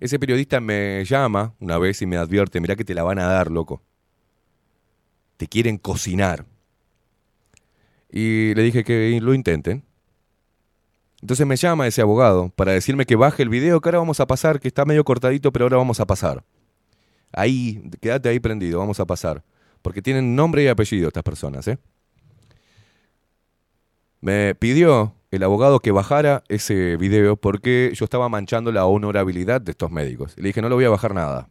[0.00, 3.26] Ese periodista me llama una vez y me advierte, mirá que te la van a
[3.26, 3.82] dar, loco.
[5.36, 6.46] Te quieren cocinar.
[8.10, 9.84] Y le dije que lo intenten.
[11.20, 14.26] Entonces me llama ese abogado para decirme que baje el video que ahora vamos a
[14.26, 16.44] pasar, que está medio cortadito, pero ahora vamos a pasar.
[17.32, 19.44] Ahí, quédate ahí prendido, vamos a pasar.
[19.82, 21.78] Porque tienen nombre y apellido estas personas, ¿eh?
[24.20, 29.72] Me pidió el abogado que bajara ese video porque yo estaba manchando la honorabilidad de
[29.72, 30.36] estos médicos.
[30.36, 31.48] Le dije, no lo voy a bajar nada.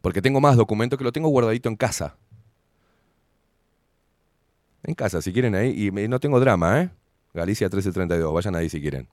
[0.00, 2.16] Porque tengo más documentos que lo tengo guardadito en casa.
[4.82, 5.88] En casa, si quieren ahí.
[5.88, 6.90] Y no tengo drama, ¿eh?
[7.34, 9.08] Galicia 1332, vayan ahí si quieren.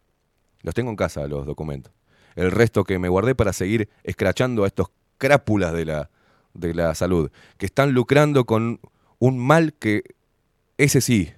[0.61, 1.93] Los tengo en casa, los documentos.
[2.35, 4.87] El resto que me guardé para seguir escrachando a estos
[5.17, 6.09] crápulas de la,
[6.53, 8.79] de la salud, que están lucrando con
[9.19, 10.03] un mal que,
[10.77, 11.31] ese sí,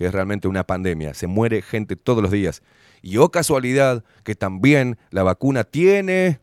[0.00, 1.12] que es realmente una pandemia.
[1.12, 2.62] Se muere gente todos los días.
[3.02, 6.40] Y oh casualidad que también la vacuna tiene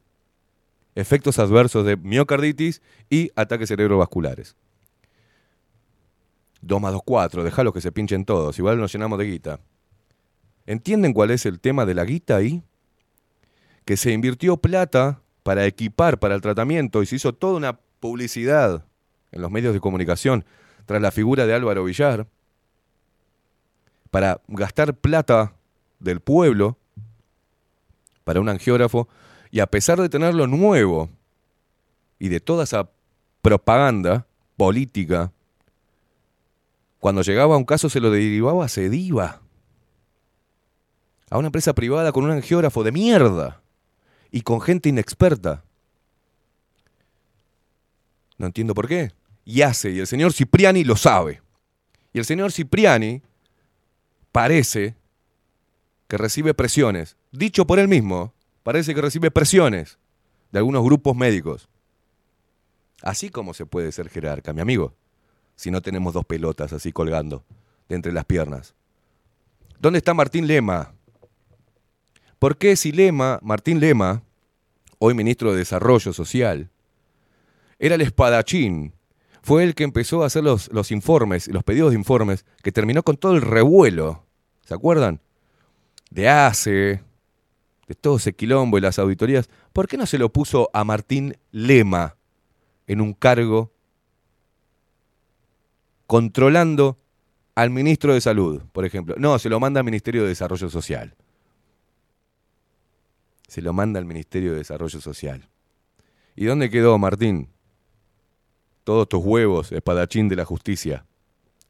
[0.94, 4.56] efectos adversos de miocarditis y ataques cerebrovasculares.
[6.62, 9.60] 2 más 2, 4, déjalo que se pinchen todos, igual nos llenamos de guita.
[10.68, 12.62] ¿Entienden cuál es el tema de la guita ahí?
[13.86, 18.86] Que se invirtió plata para equipar para el tratamiento y se hizo toda una publicidad
[19.32, 20.46] en los medios de comunicación
[20.86, 22.28] tras la figura de Álvaro Villar
[24.10, 25.54] para gastar plata
[26.00, 26.78] del pueblo
[28.24, 29.08] para un angiógrafo
[29.52, 31.10] y a pesar de tenerlo nuevo
[32.20, 32.90] y de toda esa
[33.42, 34.28] propaganda
[34.58, 35.32] política,
[37.00, 39.42] cuando llegaba a un caso se lo derivaba a Sediva,
[41.30, 43.62] a una empresa privada con un angiógrafo de mierda
[44.32, 45.64] y con gente inexperta.
[48.38, 49.14] No entiendo por qué.
[49.46, 51.42] Y hace, y el señor Cipriani lo sabe.
[52.12, 53.22] Y el señor Cipriani
[54.38, 54.96] parece
[56.08, 59.98] que recibe presiones, dicho por él mismo, parece que recibe presiones
[60.52, 61.68] de algunos grupos médicos.
[63.02, 64.94] Así como se puede ser jerarca, mi amigo,
[65.56, 67.46] si no tenemos dos pelotas así colgando
[67.90, 68.76] de entre las piernas.
[69.80, 70.94] ¿Dónde está Martín Lema?
[72.38, 74.22] ¿Por qué si Lema, Martín Lema,
[75.00, 76.70] hoy ministro de Desarrollo Social,
[77.80, 78.94] era el espadachín,
[79.42, 83.02] fue el que empezó a hacer los, los informes, los pedidos de informes, que terminó
[83.02, 84.27] con todo el revuelo,
[84.68, 85.22] ¿se acuerdan?
[86.10, 87.02] De ACE,
[87.88, 89.50] de todo ese quilombo y las auditorías.
[89.72, 92.18] ¿Por qué no se lo puso a Martín Lema
[92.86, 93.72] en un cargo
[96.06, 96.98] controlando
[97.56, 99.16] al ministro de Salud, por ejemplo?
[99.18, 101.16] No, se lo manda al Ministerio de Desarrollo Social.
[103.48, 105.48] Se lo manda al Ministerio de Desarrollo Social.
[106.36, 107.48] ¿Y dónde quedó Martín?
[108.84, 111.06] Todos tus huevos, espadachín de la justicia,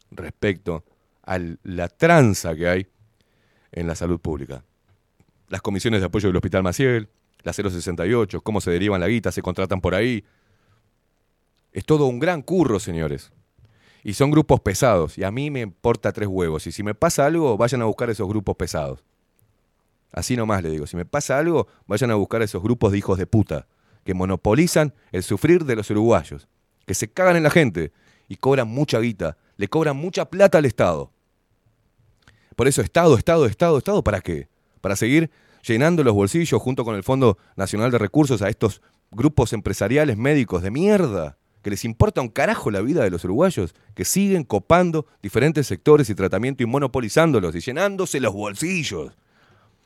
[0.09, 0.83] respecto
[1.27, 2.87] a la tranza que hay
[3.71, 4.63] en la salud pública.
[5.49, 7.09] Las comisiones de apoyo del Hospital Maciel,
[7.43, 10.23] la 068, cómo se derivan la guita, se contratan por ahí.
[11.71, 13.31] Es todo un gran curro, señores.
[14.03, 15.17] Y son grupos pesados.
[15.17, 16.65] Y a mí me importa tres huevos.
[16.65, 19.03] Y si me pasa algo, vayan a buscar esos grupos pesados.
[20.13, 20.87] Así nomás le digo.
[20.87, 23.67] Si me pasa algo, vayan a buscar esos grupos de hijos de puta
[24.05, 26.47] que monopolizan el sufrir de los uruguayos.
[26.85, 27.91] Que se cagan en la gente
[28.29, 29.37] y cobran mucha guita.
[29.57, 31.11] Le cobran mucha plata al Estado.
[32.57, 34.47] Por eso, Estado, Estado, Estado, Estado, ¿para qué?
[34.81, 35.29] Para seguir
[35.61, 38.81] llenando los bolsillos junto con el Fondo Nacional de Recursos a estos
[39.11, 43.75] grupos empresariales médicos de mierda, que les importa un carajo la vida de los uruguayos,
[43.93, 49.15] que siguen copando diferentes sectores y tratamiento y monopolizándolos y llenándose los bolsillos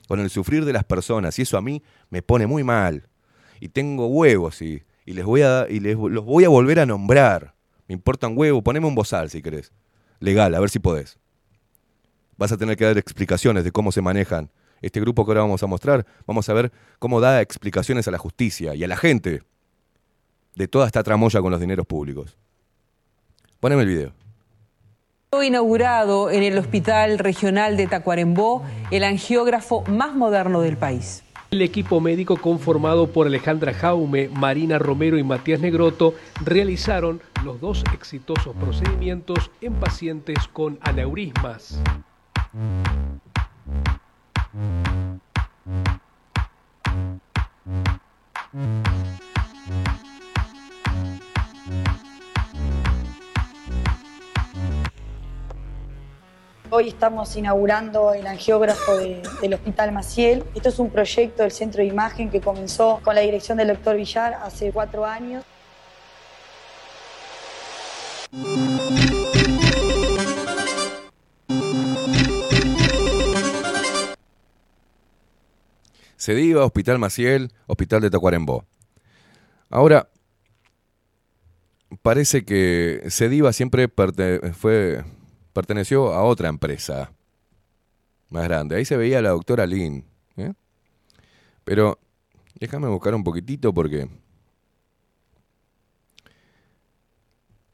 [0.08, 1.38] con el sufrir de las personas.
[1.38, 3.06] Y eso a mí me pone muy mal.
[3.60, 6.86] Y tengo huevos y, y les voy a, y les, los voy a volver a
[6.86, 7.54] nombrar.
[7.86, 9.72] Me importan huevos, poneme un bozal si querés.
[10.20, 11.18] Legal, a ver si podés
[12.42, 14.50] vas a tener que dar explicaciones de cómo se manejan.
[14.80, 18.18] Este grupo que ahora vamos a mostrar, vamos a ver cómo da explicaciones a la
[18.18, 19.44] justicia y a la gente
[20.56, 22.36] de toda esta tramoya con los dineros públicos.
[23.60, 24.12] Poneme el video.
[25.30, 31.22] Fue inaugurado en el Hospital Regional de Tacuarembó el angiógrafo más moderno del país.
[31.52, 36.14] El equipo médico conformado por Alejandra Jaume, Marina Romero y Matías Negroto
[36.44, 41.80] realizaron los dos exitosos procedimientos en pacientes con aneurismas.
[56.70, 60.44] Hoy estamos inaugurando el angiógrafo de- del Hospital Maciel.
[60.54, 63.96] Esto es un proyecto del Centro de Imagen que comenzó con la dirección del doctor
[63.96, 65.44] Villar hace cuatro años.
[76.22, 78.64] Sediva, Hospital Maciel, Hospital de Tacuarembó.
[79.68, 80.08] Ahora,
[82.00, 83.88] parece que Sediva siempre
[84.52, 85.02] fue,
[85.52, 87.10] perteneció a otra empresa
[88.30, 88.76] más grande.
[88.76, 90.04] Ahí se veía la doctora Lynn.
[90.36, 90.52] ¿eh?
[91.64, 91.98] Pero
[92.60, 94.08] déjame buscar un poquitito porque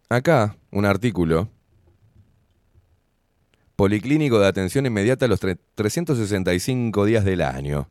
[0.08, 1.50] acá un artículo
[3.76, 7.90] Policlínico de atención inmediata a los tre- 365 días del año.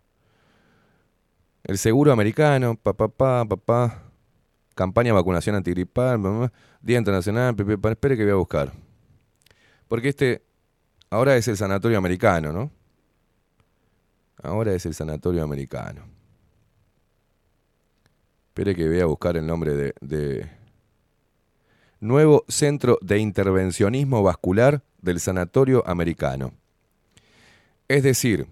[1.64, 4.04] El seguro americano, papá, papá, papá.
[4.76, 6.52] Campaña de vacunación antigripal,
[6.82, 8.72] Día Internacional, pe, pe, pa- espere que voy a buscar.
[9.88, 10.44] Porque este
[11.10, 12.72] ahora es el sanatorio americano, ¿no?
[14.44, 16.04] Ahora es el sanatorio americano.
[18.50, 20.50] Espere que voy a buscar el nombre de
[22.00, 26.54] Nuevo Centro de Intervencionismo Vascular del Sanatorio Americano.
[27.88, 28.48] Es decir,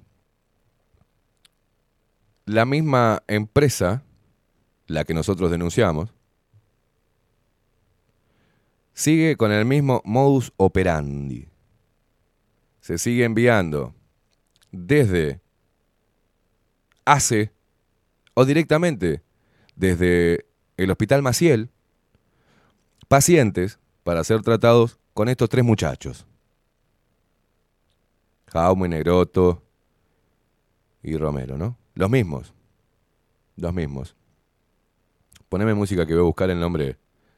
[2.45, 4.03] la misma empresa,
[4.87, 6.13] la que nosotros denunciamos,
[8.93, 11.49] sigue con el mismo modus operandi.
[12.81, 13.95] Se sigue enviando
[14.71, 15.41] desde
[17.03, 17.51] ACE
[18.35, 19.23] o directamente
[19.75, 20.45] desde
[20.77, 21.69] el Hospital Maciel
[23.07, 26.27] pacientes para ser tratados con estos tres muchachos.
[28.47, 29.63] Jaume, Negroto
[31.01, 31.77] y Romero, ¿no?
[31.95, 32.53] Los mismos.
[33.55, 34.17] Los mismos.
[35.47, 36.97] Poneme música que voy a buscar el nombre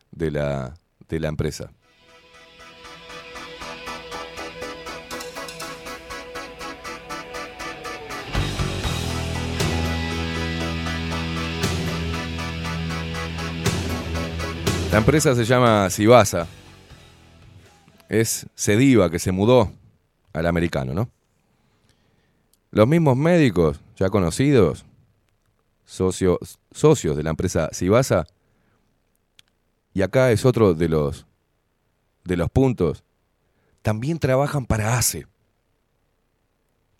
[0.09, 0.73] de la,
[1.07, 1.71] de la empresa.
[14.91, 16.47] La empresa se llama Sibasa.
[18.09, 19.71] Es Sediva que se mudó
[20.33, 21.11] al americano, ¿no?
[22.71, 24.85] Los mismos médicos ya conocidos,
[25.85, 28.25] socios, socios de la empresa Sibasa,
[29.93, 31.25] y acá es otro de los,
[32.23, 33.03] de los puntos,
[33.81, 35.25] también trabajan para ACE.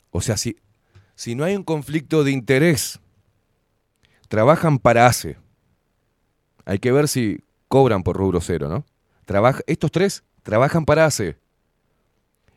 [0.10, 0.58] O sea, si,
[1.16, 3.00] si no hay un conflicto de interés,
[4.28, 5.38] trabajan para ACE.
[6.66, 8.86] Hay que ver si cobran por rubro cero, ¿no?
[9.68, 11.38] Estos tres trabajan para ACE.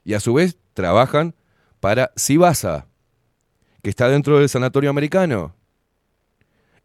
[0.05, 1.35] Y a su vez trabajan
[1.81, 2.87] para Sibasa,
[3.83, 5.55] que está dentro del sanatorio americano.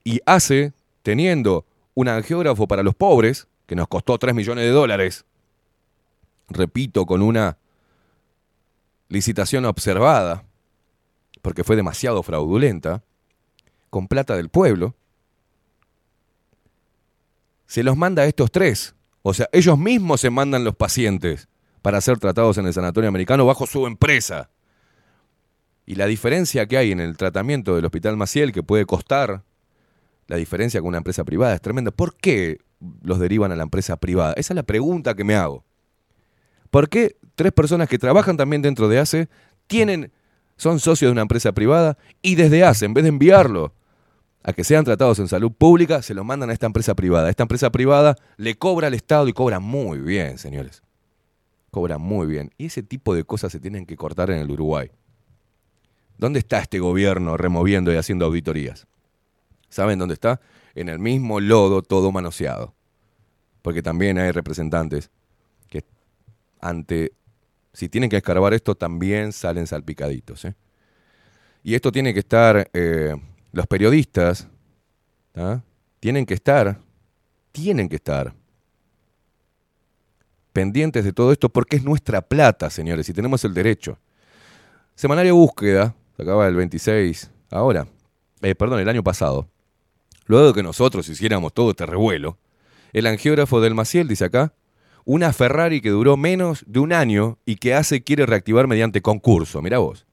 [0.03, 0.73] Y ACE,
[1.03, 5.25] teniendo un angiógrafo para los pobres, que nos costó 3 millones de dólares,
[6.49, 7.57] repito, con una
[9.09, 10.43] licitación observada,
[11.41, 13.03] porque fue demasiado fraudulenta,
[13.89, 14.95] con plata del pueblo,
[17.65, 18.95] se los manda a estos tres.
[19.21, 21.47] O sea, ellos mismos se mandan los pacientes
[21.81, 24.49] para ser tratados en el sanatorio americano bajo su empresa.
[25.85, 29.43] Y la diferencia que hay en el tratamiento del Hospital Maciel, que puede costar,
[30.27, 31.91] la diferencia con una empresa privada es tremenda.
[31.91, 32.59] ¿Por qué
[33.03, 34.33] los derivan a la empresa privada?
[34.33, 35.63] Esa es la pregunta que me hago.
[36.71, 39.29] ¿Por qué tres personas que trabajan también dentro de ACE
[39.67, 40.11] tienen,
[40.57, 43.73] son socios de una empresa privada y desde ACE, en vez de enviarlo
[44.43, 47.29] a que sean tratados en salud pública, se lo mandan a esta empresa privada.
[47.29, 50.83] Esta empresa privada le cobra al Estado y cobra muy bien, señores.
[51.71, 52.51] Cobra muy bien.
[52.57, 54.91] Y ese tipo de cosas se tienen que cortar en el Uruguay.
[56.17, 58.87] ¿Dónde está este gobierno removiendo y haciendo auditorías?
[59.69, 60.39] ¿Saben dónde está?
[60.73, 62.73] En el mismo lodo todo manoseado.
[63.61, 65.09] Porque también hay representantes
[65.69, 65.83] que
[66.61, 67.11] ante,
[67.73, 70.45] si tienen que escarbar esto, también salen salpicaditos.
[70.45, 70.55] ¿eh?
[71.63, 73.15] Y esto tiene que estar, eh,
[73.51, 74.47] los periodistas,
[75.35, 75.61] ¿ah?
[75.99, 76.79] tienen que estar,
[77.51, 78.33] tienen que estar
[80.53, 83.99] pendientes de todo esto porque es nuestra plata, señores, y tenemos el derecho.
[84.95, 87.87] Semanario Búsqueda, se acaba el 26, ahora,
[88.41, 89.49] eh, perdón, el año pasado.
[90.25, 92.37] Luego de que nosotros hiciéramos todo este revuelo,
[92.93, 94.53] el angiógrafo del Maciel dice acá,
[95.03, 99.61] una Ferrari que duró menos de un año y que hace quiere reactivar mediante concurso.
[99.61, 100.05] Mirá vos.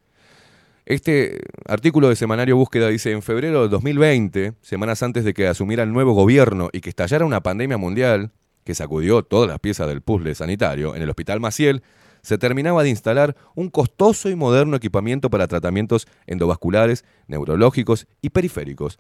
[0.85, 5.85] Este artículo de Semanario Búsqueda dice, en febrero de 2020, semanas antes de que asumiera
[5.85, 8.33] el nuevo gobierno y que estallara una pandemia mundial
[8.65, 11.83] que sacudió todas las piezas del puzzle sanitario en el Hospital Maciel,
[12.23, 18.99] se terminaba de instalar un costoso y moderno equipamiento para tratamientos endovasculares, neurológicos y periféricos.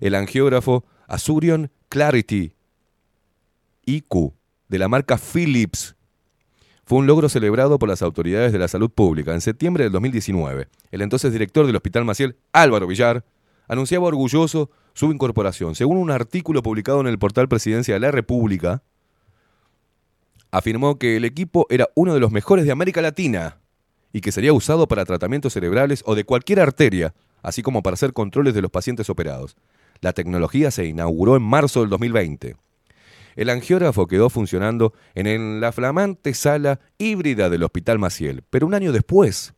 [0.00, 2.54] El angiógrafo Azurion Clarity
[3.84, 4.32] IQ
[4.68, 5.94] de la marca Philips
[6.86, 9.32] fue un logro celebrado por las autoridades de la salud pública.
[9.32, 13.24] En septiembre del 2019, el entonces director del Hospital Maciel, Álvaro Villar,
[13.68, 15.74] anunciaba orgulloso su incorporación.
[15.74, 18.82] Según un artículo publicado en el portal Presidencia de la República,
[20.54, 23.58] afirmó que el equipo era uno de los mejores de América Latina
[24.12, 27.12] y que sería usado para tratamientos cerebrales o de cualquier arteria,
[27.42, 29.56] así como para hacer controles de los pacientes operados.
[30.00, 32.54] La tecnología se inauguró en marzo del 2020.
[33.34, 38.92] El angiógrafo quedó funcionando en la flamante sala híbrida del Hospital Maciel, pero un año
[38.92, 39.54] después,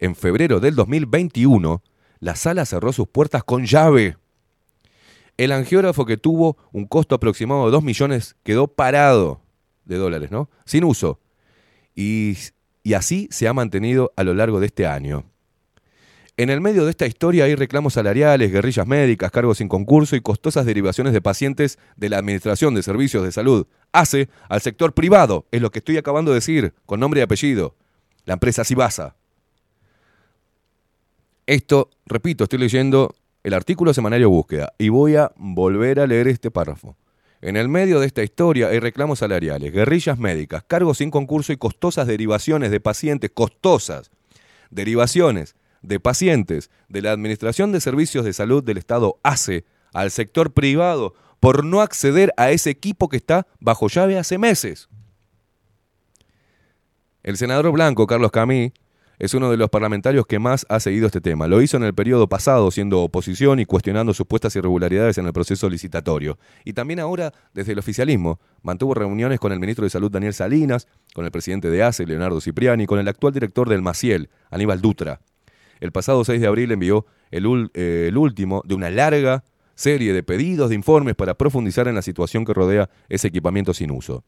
[0.00, 1.84] en febrero del 2021,
[2.18, 4.16] la sala cerró sus puertas con llave.
[5.36, 9.40] El angiógrafo que tuvo un costo aproximado de 2 millones quedó parado
[9.84, 10.48] de dólares, ¿no?
[10.64, 11.20] Sin uso.
[11.94, 12.36] Y,
[12.82, 15.24] y así se ha mantenido a lo largo de este año.
[16.38, 20.22] En el medio de esta historia hay reclamos salariales, guerrillas médicas, cargos sin concurso y
[20.22, 23.66] costosas derivaciones de pacientes de la Administración de Servicios de Salud.
[23.92, 27.76] Hace al sector privado, es lo que estoy acabando de decir, con nombre y apellido.
[28.24, 29.14] La empresa Sibasa.
[31.46, 36.50] Esto, repito, estoy leyendo el artículo semanario Búsqueda y voy a volver a leer este
[36.50, 36.96] párrafo.
[37.42, 41.56] En el medio de esta historia hay reclamos salariales, guerrillas médicas, cargos sin concurso y
[41.56, 44.12] costosas derivaciones de pacientes, costosas
[44.70, 50.52] derivaciones de pacientes de la Administración de Servicios de Salud del Estado ACE al sector
[50.52, 54.88] privado por no acceder a ese equipo que está bajo llave hace meses.
[57.24, 58.72] El senador blanco, Carlos Camí,
[59.22, 61.46] es uno de los parlamentarios que más ha seguido este tema.
[61.46, 65.70] Lo hizo en el periodo pasado, siendo oposición y cuestionando supuestas irregularidades en el proceso
[65.70, 66.40] licitatorio.
[66.64, 70.88] Y también ahora, desde el oficialismo, mantuvo reuniones con el ministro de Salud Daniel Salinas,
[71.14, 74.80] con el presidente de ACE, Leonardo Cipriani, y con el actual director del Maciel, Aníbal
[74.80, 75.20] Dutra.
[75.78, 79.44] El pasado 6 de abril envió eh, el último de una larga
[79.76, 83.92] serie de pedidos de informes para profundizar en la situación que rodea ese equipamiento sin
[83.92, 84.24] uso.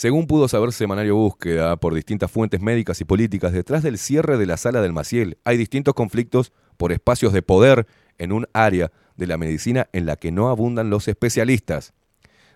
[0.00, 4.46] Según pudo saber Semanario Búsqueda por distintas fuentes médicas y políticas, detrás del cierre de
[4.46, 7.86] la sala del Maciel hay distintos conflictos por espacios de poder
[8.16, 11.92] en un área de la medicina en la que no abundan los especialistas.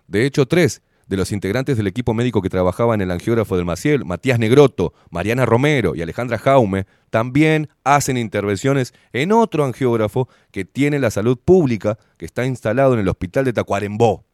[0.07, 3.67] De hecho, tres de los integrantes del equipo médico que trabajaba en el angiógrafo del
[3.67, 10.65] Maciel, Matías Negroto, Mariana Romero y Alejandra Jaume, también hacen intervenciones en otro angiógrafo que
[10.65, 14.25] tiene la salud pública que está instalado en el hospital de Tacuarembó.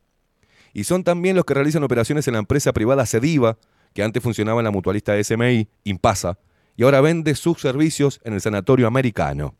[0.73, 3.59] Y son también los que realizan operaciones en la empresa privada Cediva,
[3.93, 6.39] que antes funcionaba en la mutualista SMI, Impasa,
[6.77, 9.55] y ahora vende sus servicios en el Sanatorio Americano.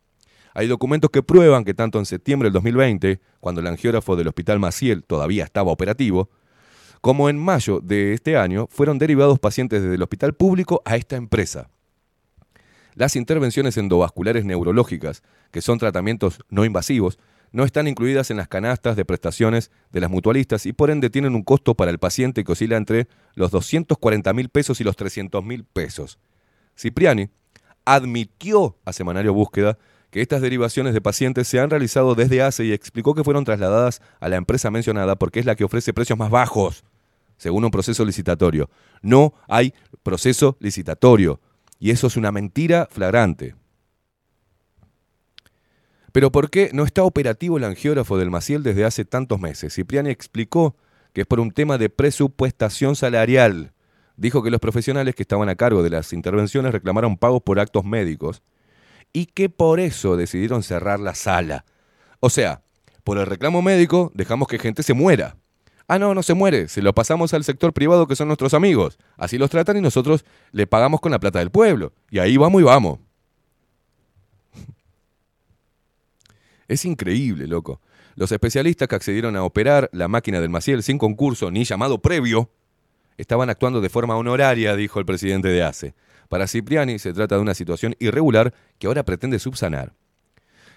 [0.53, 4.59] Hay documentos que prueban que tanto en septiembre del 2020, cuando el angiógrafo del Hospital
[4.59, 6.29] Maciel todavía estaba operativo,
[6.99, 11.15] como en mayo de este año, fueron derivados pacientes desde el hospital público a esta
[11.15, 11.69] empresa.
[12.93, 17.17] Las intervenciones endovasculares neurológicas, que son tratamientos no invasivos,
[17.51, 21.35] no están incluidas en las canastas de prestaciones de las mutualistas y por ende tienen
[21.35, 25.43] un costo para el paciente que oscila entre los 240 mil pesos y los 300
[25.43, 26.19] mil pesos.
[26.77, 27.29] Cipriani
[27.85, 29.77] admitió a Semanario Búsqueda
[30.11, 34.01] que estas derivaciones de pacientes se han realizado desde hace y explicó que fueron trasladadas
[34.19, 36.83] a la empresa mencionada porque es la que ofrece precios más bajos,
[37.37, 38.69] según un proceso licitatorio.
[39.01, 39.73] No hay
[40.03, 41.39] proceso licitatorio
[41.79, 43.55] y eso es una mentira flagrante.
[46.11, 49.73] Pero ¿por qué no está operativo el angiógrafo del Maciel desde hace tantos meses?
[49.73, 50.75] Cipriani explicó
[51.13, 53.73] que es por un tema de presupuestación salarial.
[54.17, 57.85] Dijo que los profesionales que estaban a cargo de las intervenciones reclamaron pagos por actos
[57.85, 58.41] médicos
[59.13, 61.65] y que por eso decidieron cerrar la sala.
[62.19, 62.61] O sea,
[63.03, 65.37] por el reclamo médico dejamos que gente se muera.
[65.87, 68.97] Ah, no, no se muere, se lo pasamos al sector privado que son nuestros amigos.
[69.17, 71.93] Así los tratan y nosotros le pagamos con la plata del pueblo.
[72.09, 72.99] Y ahí vamos y vamos.
[76.71, 77.81] Es increíble, loco.
[78.15, 82.49] Los especialistas que accedieron a operar la máquina del Maciel sin concurso ni llamado previo
[83.17, 85.95] estaban actuando de forma honoraria, dijo el presidente de ACE.
[86.29, 89.91] Para Cipriani se trata de una situación irregular que ahora pretende subsanar.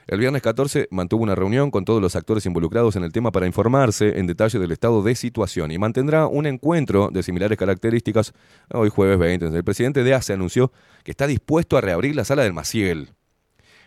[0.09, 3.47] El viernes 14 mantuvo una reunión con todos los actores involucrados en el tema para
[3.47, 8.33] informarse en detalle del estado de situación y mantendrá un encuentro de similares características
[8.73, 9.47] hoy jueves 20.
[9.47, 10.73] El presidente de ACE anunció
[11.05, 13.11] que está dispuesto a reabrir la sala del Maciel.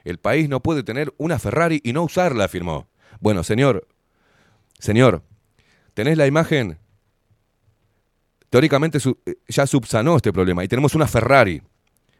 [0.08, 2.88] El país no puede tener una Ferrari y no usarla, afirmó.
[3.20, 3.88] Bueno, señor,
[4.80, 5.22] señor,
[5.94, 6.78] ¿tenés la imagen?
[8.50, 11.62] Teóricamente eh, ya subsanó este problema y tenemos una Ferrari.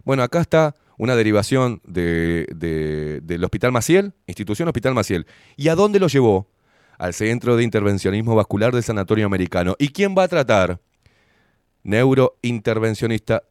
[0.04, 5.26] Bueno, acá está una derivación de- de- del Hospital Maciel, institución Hospital Maciel.
[5.56, 6.50] ¿Y a dónde lo llevó?
[6.98, 9.76] Al Centro de Intervencionismo Vascular del Sanatorio Americano.
[9.80, 10.82] ¿Y quién va a tratar?
[11.84, 13.44] Neurointervencionista,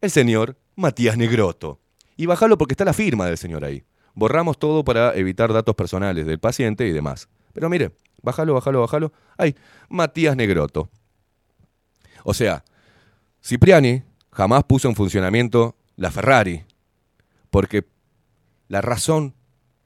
[0.00, 1.78] el señor Matías Negroto.
[2.16, 3.84] Y bájalo porque está la firma del señor ahí.
[4.14, 7.28] Borramos todo para evitar datos personales del paciente y demás.
[7.52, 7.92] Pero mire,
[8.22, 9.12] bájalo, bájalo, bájalo.
[9.36, 9.56] Ay,
[9.88, 10.88] Matías Negroto.
[12.24, 12.64] O sea,
[13.42, 16.64] Cipriani jamás puso en funcionamiento la Ferrari,
[17.50, 17.86] porque
[18.68, 19.34] la razón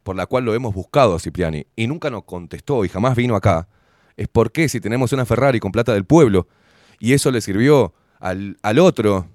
[0.03, 3.37] por la cual lo hemos buscado a Cipriani y nunca nos contestó y jamás vino
[3.37, 3.69] acá,
[4.17, 6.49] es porque si tenemos una Ferrari con plata del pueblo
[6.99, 9.29] y eso le sirvió al, al otro,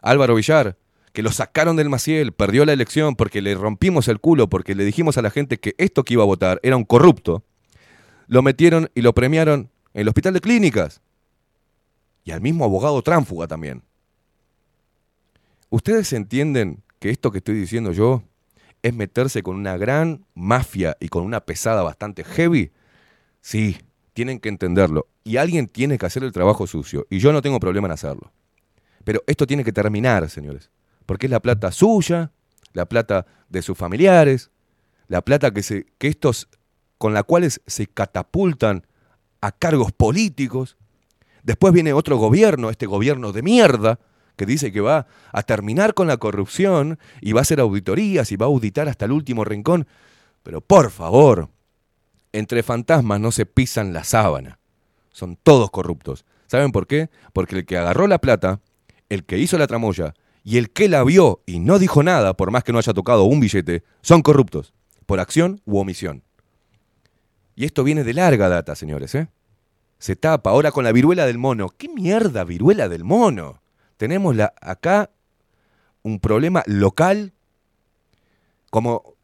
[0.00, 0.76] Álvaro Villar,
[1.12, 4.84] que lo sacaron del Maciel, perdió la elección porque le rompimos el culo, porque le
[4.84, 7.44] dijimos a la gente que esto que iba a votar era un corrupto,
[8.26, 11.00] lo metieron y lo premiaron en el hospital de clínicas.
[12.24, 13.82] Y al mismo abogado tránfuga también.
[15.68, 18.22] ¿Ustedes entienden que esto que estoy diciendo yo
[18.82, 22.70] es meterse con una gran mafia y con una pesada bastante heavy?
[23.40, 23.78] Sí,
[24.12, 25.08] tienen que entenderlo.
[25.24, 27.06] Y alguien tiene que hacer el trabajo sucio.
[27.10, 28.32] Y yo no tengo problema en hacerlo.
[29.04, 30.70] Pero esto tiene que terminar, señores.
[31.10, 32.30] Porque es la plata suya,
[32.72, 34.52] la plata de sus familiares,
[35.08, 36.46] la plata que, se, que estos,
[36.98, 38.86] con la cuales se catapultan
[39.40, 40.76] a cargos políticos.
[41.42, 43.98] Después viene otro gobierno, este gobierno de mierda,
[44.36, 48.36] que dice que va a terminar con la corrupción y va a hacer auditorías y
[48.36, 49.88] va a auditar hasta el último rincón.
[50.44, 51.48] Pero por favor,
[52.30, 54.60] entre fantasmas no se pisan la sábana.
[55.10, 56.24] Son todos corruptos.
[56.46, 57.10] ¿Saben por qué?
[57.32, 58.60] Porque el que agarró la plata,
[59.08, 62.50] el que hizo la tramoya y el que la vio y no dijo nada, por
[62.50, 64.72] más que no haya tocado un billete, son corruptos,
[65.06, 66.22] por acción u omisión.
[67.54, 69.28] Y esto viene de larga data, señores, ¿eh?
[69.98, 71.68] Se tapa ahora con la viruela del mono.
[71.68, 73.60] ¿Qué mierda viruela del mono?
[73.98, 75.10] Tenemos acá
[76.02, 77.34] un problema local,
[78.70, 79.14] como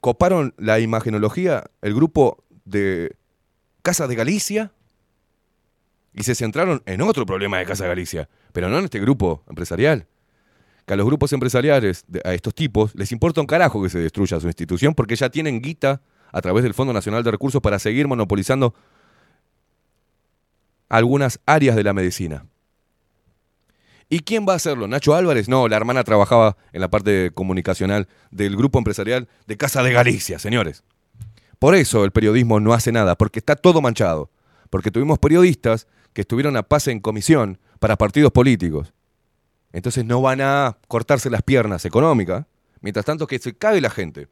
[0.00, 3.16] coparon la imagenología el grupo de
[3.82, 4.72] Casa de Galicia
[6.14, 9.42] y se centraron en otro problema de Casa de Galicia, pero no en este grupo
[9.48, 10.06] empresarial.
[10.90, 14.40] Que a los grupos empresariales, a estos tipos, les importa un carajo que se destruya
[14.40, 16.02] su institución porque ya tienen guita
[16.32, 18.74] a través del Fondo Nacional de Recursos para seguir monopolizando
[20.88, 22.44] algunas áreas de la medicina.
[24.08, 24.88] ¿Y quién va a hacerlo?
[24.88, 25.48] ¿Nacho Álvarez?
[25.48, 30.40] No, la hermana trabajaba en la parte comunicacional del grupo empresarial de Casa de Galicia,
[30.40, 30.82] señores.
[31.60, 34.32] Por eso el periodismo no hace nada, porque está todo manchado.
[34.70, 38.92] Porque tuvimos periodistas que estuvieron a pase en comisión para partidos políticos.
[39.72, 42.46] Entonces no van a cortarse las piernas económicas.
[42.80, 44.28] Mientras tanto que se cague la gente.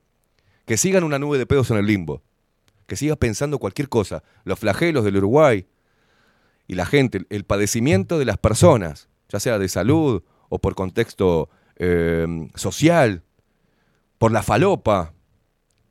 [0.64, 2.22] Que sigan una nube de pedos en el limbo.
[2.86, 4.22] Que siga pensando cualquier cosa.
[4.44, 5.66] Los flagelos del Uruguay,
[6.68, 11.48] y la gente, el padecimiento de las personas, ya sea de salud o por contexto
[11.76, 13.22] eh, social,
[14.18, 15.14] por la falopa,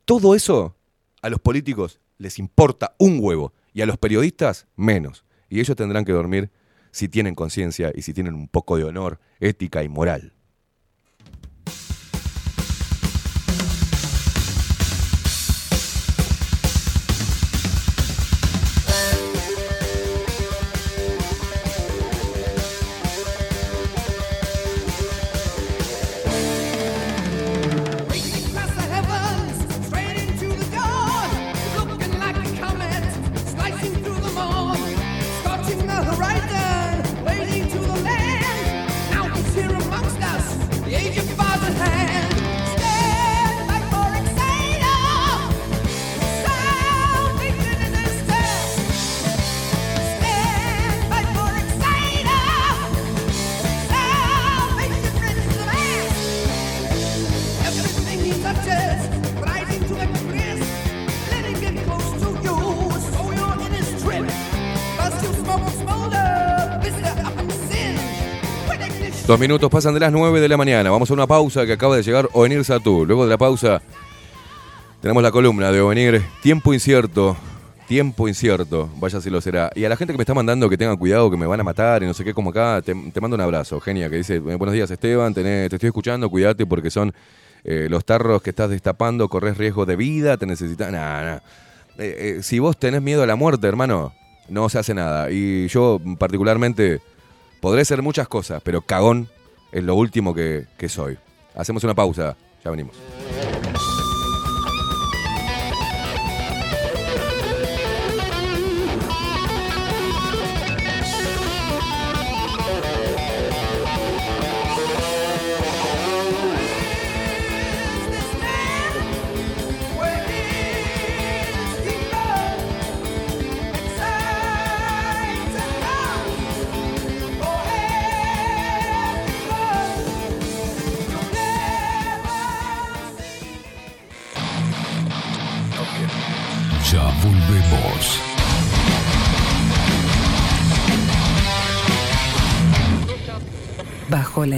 [0.06, 0.76] todo eso
[1.22, 5.26] a los políticos les importa un huevo y a los periodistas menos.
[5.49, 6.52] Y ellos tendrán que dormir
[6.91, 10.34] si tienen conciencia y si tienen un poco de honor, ética y moral.
[69.27, 70.89] Dos minutos pasan de las 9 de la mañana.
[70.89, 73.05] Vamos a una pausa que acaba de llegar Ovenir Satú.
[73.05, 73.81] Luego de la pausa
[75.01, 76.23] tenemos la columna de Ovenir.
[76.41, 77.35] Tiempo incierto.
[77.89, 78.89] Tiempo incierto.
[78.95, 79.69] Vaya si lo será.
[79.75, 81.63] Y a la gente que me está mandando que tengan cuidado, que me van a
[81.65, 83.81] matar y no sé qué, como acá, te, mando un abrazo.
[83.81, 87.13] Genia, que dice, "Eh, buenos días Esteban, te estoy escuchando, cuídate porque son
[87.65, 90.89] eh, los tarros que estás destapando, corres riesgo de vida, te necesitas...
[90.89, 91.39] Nah, nah.
[91.97, 94.13] Eh, si vos tenés miedo a la muerte, hermano,
[94.47, 95.29] no se hace nada.
[95.31, 97.01] Y yo particularmente
[97.59, 99.29] podré ser muchas cosas, pero cagón
[99.71, 101.17] es lo último que, que soy.
[101.55, 102.95] Hacemos una pausa, ya venimos.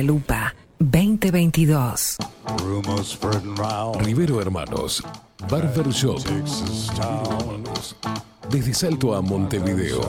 [0.09, 2.17] Lupa 2022.
[3.99, 5.03] Rivero Hermanos,
[5.47, 6.19] Barber Shop.
[8.49, 10.01] Desde Salto a Montevideo.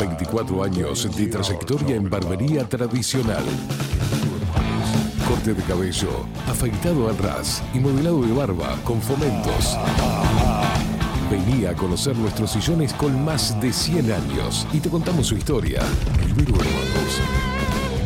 [0.00, 3.44] 24 años de trayectoria en barbería tradicional.
[5.28, 9.78] Corte de cabello, afeitado al ras y modelado de barba con fomentos.
[11.30, 15.80] Vení a conocer nuestros sillones con más de 100 años y te contamos su historia.
[16.26, 17.37] Rivero Hermanos.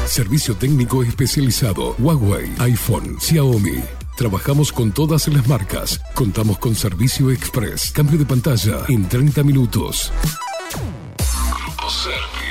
[0.05, 1.95] Servicio técnico especializado.
[1.99, 3.81] Huawei, iPhone, Xiaomi.
[4.15, 5.99] Trabajamos con todas las marcas.
[6.13, 7.91] Contamos con servicio express.
[7.91, 10.11] Cambio de pantalla en 30 minutos.
[11.17, 12.51] Grupo Service.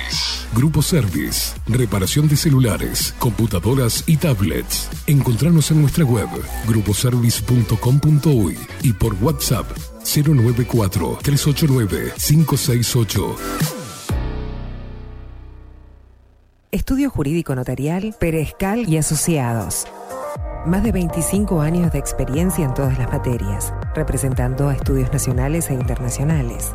[0.55, 1.56] Grupo Service.
[1.66, 4.89] Reparación de celulares, computadoras y tablets.
[5.06, 6.28] Encontranos en nuestra web
[6.66, 9.66] gruposervice.com.uy y por WhatsApp
[10.05, 13.36] 094 389 568.
[16.72, 19.86] Estudio Jurídico Notarial, Perezcal y Asociados.
[20.66, 25.74] Más de 25 años de experiencia en todas las materias, representando a estudios nacionales e
[25.74, 26.74] internacionales.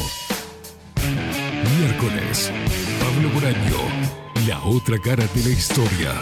[1.78, 2.52] Miércoles.
[3.00, 3.78] Pablo Boraño.
[4.46, 6.12] La otra cara de la historia.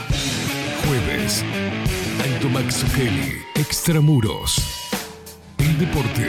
[2.23, 2.85] Alto Max.
[3.55, 4.91] Extramuros.
[5.59, 6.27] El deporte.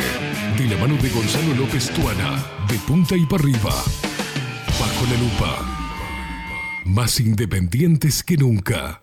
[0.57, 2.43] De la mano de Gonzalo López Tuana.
[2.67, 3.73] De punta y para arriba.
[4.79, 6.81] Bajo la lupa.
[6.85, 9.02] Más independientes que nunca.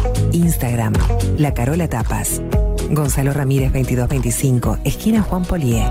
[0.31, 0.93] Instagram,
[1.37, 2.41] La Carola Tapas.
[2.89, 5.85] Gonzalo Ramírez 2225, esquina Juan Polié.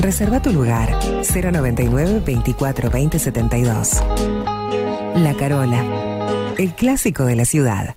[0.00, 4.02] Reserva tu lugar 099 24 20 72.
[5.16, 5.84] La Carola,
[6.58, 7.96] el clásico de la ciudad.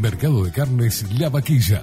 [0.00, 1.82] Mercado de Carnes La Vaquilla.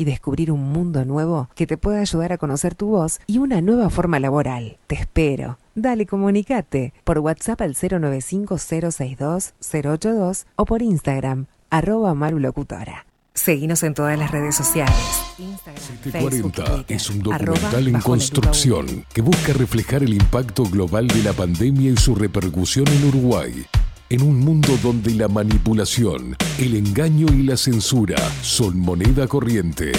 [0.05, 3.89] descubrir un mundo nuevo que te pueda ayudar a conocer tu voz y una nueva
[3.89, 4.77] forma laboral.
[4.87, 5.57] Te espero.
[5.75, 13.05] Dale, comunicate por WhatsApp al 095-062-082 o por Instagram, arroba marulocutora.
[13.33, 14.93] Seguinos en todas las redes sociales.
[15.37, 21.07] Instagram, Facebook, 740 Twitter, es un documental en construcción que busca reflejar el impacto global
[21.07, 23.65] de la pandemia y su repercusión en Uruguay.
[24.11, 29.93] En un mundo donde la manipulación, el engaño y la censura son moneda corriente.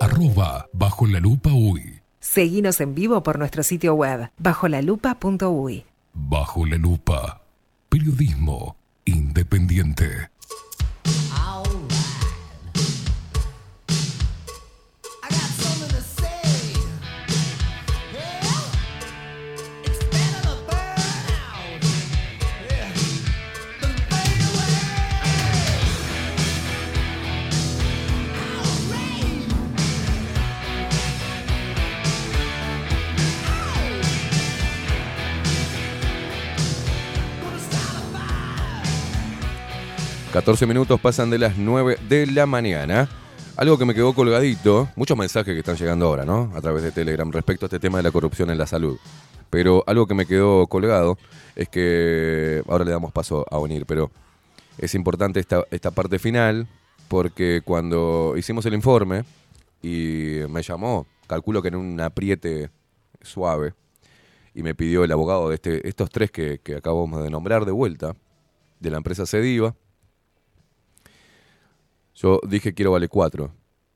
[0.00, 2.00] Arroba bajo la lupa uy.
[2.20, 5.84] Seguinos en vivo por nuestro sitio web, bajolalupa.uy.
[6.14, 7.40] Bajo la lupa.
[7.88, 10.30] Periodismo independiente.
[40.32, 43.06] 14 minutos pasan de las 9 de la mañana.
[43.54, 46.50] Algo que me quedó colgadito, muchos mensajes que están llegando ahora, ¿no?
[46.54, 48.98] A través de Telegram respecto a este tema de la corrupción en la salud.
[49.50, 51.18] Pero algo que me quedó colgado
[51.54, 54.10] es que ahora le damos paso a unir, pero
[54.78, 56.66] es importante esta, esta parte final
[57.08, 59.24] porque cuando hicimos el informe
[59.82, 62.70] y me llamó, calculo que en un apriete
[63.20, 63.74] suave,
[64.54, 67.72] y me pidió el abogado de este, estos tres que, que acabamos de nombrar de
[67.72, 68.16] vuelta,
[68.80, 69.74] de la empresa Cediva,
[72.22, 73.52] yo dije quiero vale 4.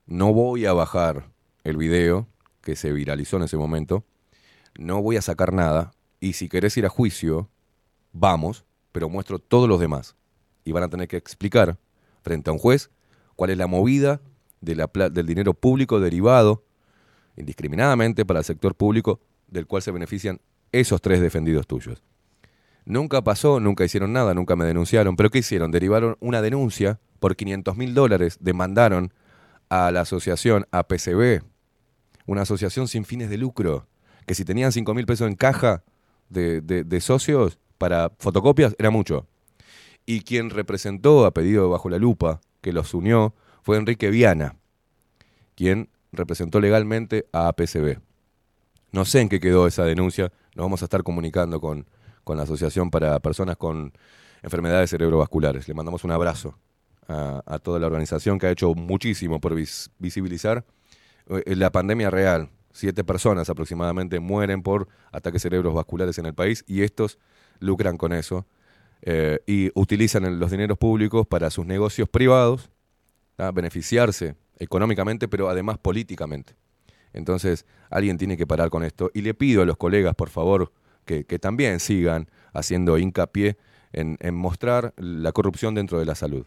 [0.06, 1.30] No voy a bajar
[1.62, 2.26] el video
[2.60, 4.04] que se viralizó en ese momento.
[4.76, 5.92] No voy a sacar nada.
[6.18, 7.48] Y si querés ir a juicio,
[8.12, 10.16] vamos, pero muestro todos los demás.
[10.64, 11.78] Y van a tener que explicar
[12.22, 12.90] frente a un juez
[13.36, 14.20] cuál es la movida
[14.60, 16.64] del dinero público derivado
[17.36, 20.40] indiscriminadamente para el sector público del cual se benefician
[20.72, 22.02] esos tres defendidos tuyos.
[22.84, 25.14] Nunca pasó, nunca hicieron nada, nunca me denunciaron.
[25.14, 25.70] ¿Pero qué hicieron?
[25.70, 28.38] Derivaron una denuncia por 500 mil dólares.
[28.40, 29.12] Demandaron
[29.68, 31.42] a la asociación APCB,
[32.26, 33.86] una asociación sin fines de lucro,
[34.26, 35.82] que si tenían 5 mil pesos en caja
[36.28, 39.26] de, de- socios para fotocopias, era mucho.
[40.04, 44.56] Y quien representó a pedido de Bajo la Lupa, que los unió, fue Enrique Viana,
[45.54, 47.98] quien representó legalmente a APCB.
[48.92, 51.86] No sé en qué quedó esa denuncia, nos vamos a estar comunicando con,
[52.24, 53.92] con la Asociación para Personas con
[54.42, 55.68] Enfermedades Cerebrovasculares.
[55.68, 56.56] Le mandamos un abrazo
[57.08, 60.64] a, toda la organización que ha hecho muchísimo por vis- visibilizar
[61.28, 62.50] eh, la pandemia real.
[62.72, 67.18] Siete personas aproximadamente mueren por ataques cerebrovasculares en el país y estos
[67.58, 68.46] lucran con eso
[69.02, 72.70] eh, y utilizan los dineros públicos para sus negocios privados,
[73.54, 76.54] beneficiarse económicamente, pero además políticamente.
[77.12, 79.10] Entonces, alguien tiene que parar con esto.
[79.14, 80.72] Y le pido a los colegas, por favor,
[81.04, 83.56] que, también sigan haciendo hincapié
[83.92, 86.46] en mostrar la corrupción dentro de la salud.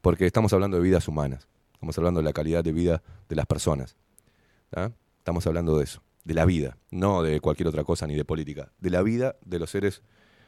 [0.00, 1.48] Porque estamos hablando de vidas humanas.
[1.74, 3.96] Estamos hablando de la calidad de vida de las personas.
[4.70, 4.92] ¿tá?
[5.18, 8.72] Estamos hablando de eso, de la vida, no de cualquier otra cosa ni de política,
[8.78, 10.02] de la vida de los seres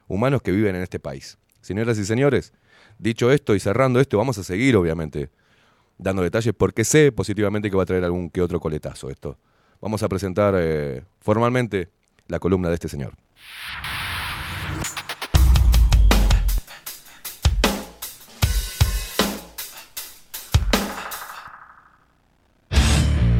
[0.07, 1.39] humanos que viven en este país.
[1.61, 2.53] Señoras y señores,
[2.99, 5.31] dicho esto y cerrando esto, vamos a seguir, obviamente,
[5.99, 9.37] dando detalles porque sé positivamente que va a traer algún que otro coletazo esto.
[9.81, 11.91] Vamos a presentar eh, formalmente
[12.27, 13.15] la columna de este señor.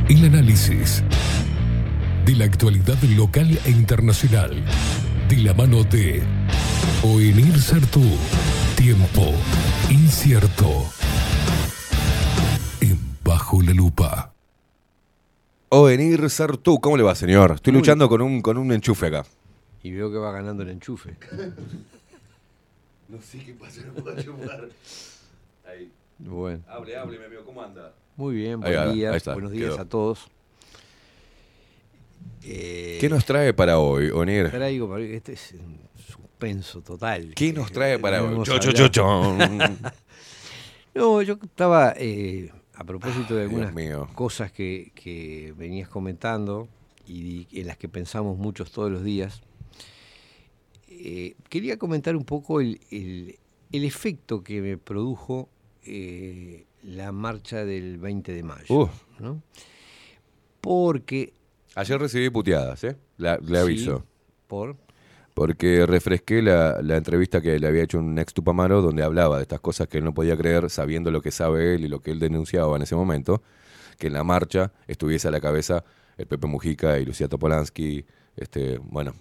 [0.09, 1.03] El análisis
[2.25, 4.65] de la actualidad local e internacional
[5.29, 6.23] de la mano de
[7.03, 8.03] Oenir Sartú.
[8.77, 9.35] Tiempo
[9.91, 10.85] incierto.
[12.81, 14.33] En Bajo la Lupa.
[15.71, 17.53] Ovenir Sartú, ¿cómo le va, señor?
[17.53, 19.27] Estoy Muy luchando con un, con un enchufe acá.
[19.83, 21.17] Y veo que va ganando el enchufe.
[23.09, 24.69] No sé qué pasa, no puedo chupar.
[25.67, 25.91] Ahí.
[26.19, 26.63] Bueno.
[26.69, 27.95] Hable, hable, mi amigo, ¿cómo anda?
[28.17, 29.11] Muy bien, buen día.
[29.11, 29.81] ahí está, buenos días quedó.
[29.83, 30.29] a todos.
[32.43, 34.51] Eh, ¿Qué nos trae para hoy, Onir?
[34.51, 37.33] Traigo para este es un suspenso total.
[37.35, 38.43] ¿Qué nos trae para hoy?
[38.45, 39.39] Cho, cho, cho, chon.
[40.95, 43.73] no, yo estaba eh, a propósito de algunas
[44.15, 46.69] cosas que, que venías comentando
[47.07, 49.41] y en las que pensamos muchos todos los días.
[50.89, 53.39] Eh, quería comentar un poco el, el-
[53.71, 55.51] el efecto que me produjo
[55.85, 58.65] eh, la marcha del 20 de mayo.
[58.75, 58.89] Uh.
[59.21, 59.43] ¿no?
[60.61, 61.33] Porque
[61.75, 62.97] Ayer recibí puteadas, ¿eh?
[63.19, 63.99] La- le aviso.
[63.99, 64.05] Sí,
[64.49, 64.77] por
[65.35, 69.43] Porque refresqué la, la entrevista que le había hecho un ex Tupamaro donde hablaba de
[69.43, 72.11] estas cosas que él no podía creer sabiendo lo que sabe él y lo que
[72.11, 73.43] él denunciaba en ese momento,
[73.99, 75.85] que en la marcha estuviese a la cabeza
[76.17, 78.05] el Pepe Mujica y Lucía Topolansky,
[78.37, 79.15] este, bueno,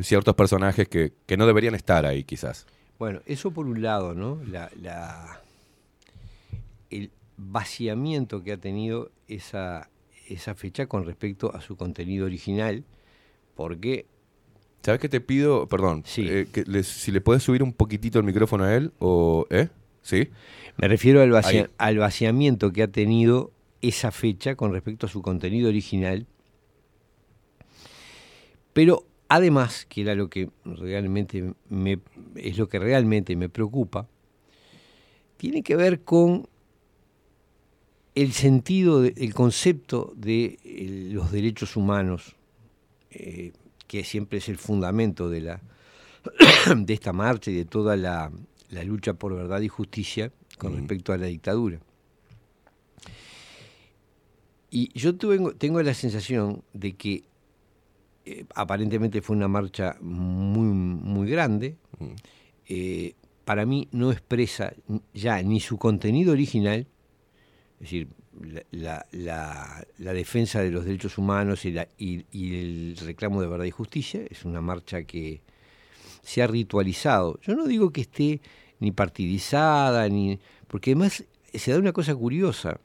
[0.00, 2.66] ciertos personajes que, que no deberían estar ahí quizás.
[2.98, 4.40] Bueno, eso por un lado, ¿no?
[4.46, 5.40] La, la-
[6.90, 9.90] el vaciamiento que ha tenido esa,
[10.28, 12.84] esa fecha con respecto a su contenido original,
[13.54, 14.06] porque
[14.82, 15.66] ¿Sabes qué te pido?
[15.66, 19.46] Perdón, eh, que le- si le puedes subir un poquitito el micrófono a él, o,
[19.50, 19.68] ¿eh?
[20.02, 20.28] ¿Sí?
[20.76, 23.50] me refiero al, vacia- al vaciamiento que ha tenido
[23.80, 26.26] esa fecha con respecto a su contenido original,
[28.74, 31.98] pero además, que era lo que realmente me,
[32.36, 34.08] es lo que realmente me preocupa,
[35.36, 36.48] tiene que ver con
[38.14, 42.36] el sentido, de- el concepto de eh, los derechos humanos,
[43.10, 43.52] eh,
[43.88, 45.60] que siempre es el fundamento de, la,
[46.76, 48.30] de esta marcha y de toda la,
[48.70, 51.80] la lucha por verdad y justicia con respecto a la dictadura.
[54.70, 57.24] Y yo tengo, tengo la sensación de que
[58.24, 61.76] eh, aparentemente fue una marcha muy, muy grande.
[62.68, 63.14] eh,
[63.44, 64.72] para mí no expresa
[65.12, 66.86] ya ni su contenido original,
[67.74, 68.08] es decir,
[68.40, 73.42] la, la- la- la defensa de los derechos humanos y, la- y- y el reclamo
[73.42, 75.42] de verdad y justicia, es una marcha que
[76.22, 77.38] se ha ritualizado.
[77.42, 78.40] Yo no digo que esté
[78.80, 82.80] ni partidizada, ni porque además se da una cosa curiosa.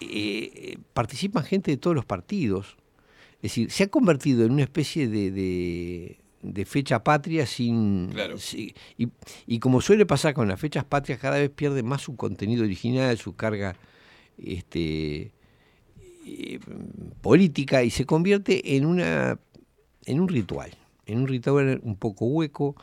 [0.00, 2.76] Eh, participan gente de todos los partidos.
[3.42, 8.10] Es decir, se ha convertido en una especie de, de- de fecha patria sin...
[8.38, 9.08] sí, y,
[9.46, 13.16] y como suele pasar con las fechas patrias, cada vez pierde más su contenido original,
[13.18, 13.76] su carga
[14.38, 15.32] este,
[16.26, 16.58] eh,
[17.20, 19.38] política y se convierte en, una,
[20.04, 20.70] en un ritual.
[21.06, 22.74] En un ritual un poco hueco,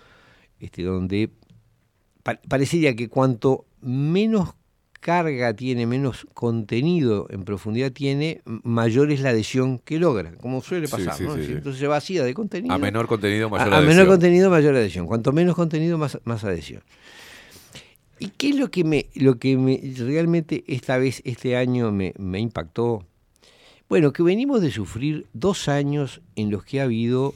[0.59, 1.29] este, donde
[2.23, 4.53] pa- parecería que cuanto menos
[4.99, 10.87] carga tiene, menos contenido en profundidad tiene, mayor es la adhesión que logra, como suele
[10.87, 11.15] pasar.
[11.15, 11.35] sí, ¿no?
[11.35, 11.51] sí, sí.
[11.53, 12.73] Entonces se vacía de contenido.
[12.73, 13.97] A menor contenido, mayor a, a adhesión.
[13.97, 15.07] menor contenido, mayor adhesión.
[15.07, 16.83] Cuanto menos contenido, más, más adhesión.
[18.19, 22.13] ¿Y qué es lo que me, lo que me realmente esta vez, este año me,
[22.17, 23.05] me impactó?
[23.87, 27.33] Bueno, que venimos de sufrir dos años en los que ha habido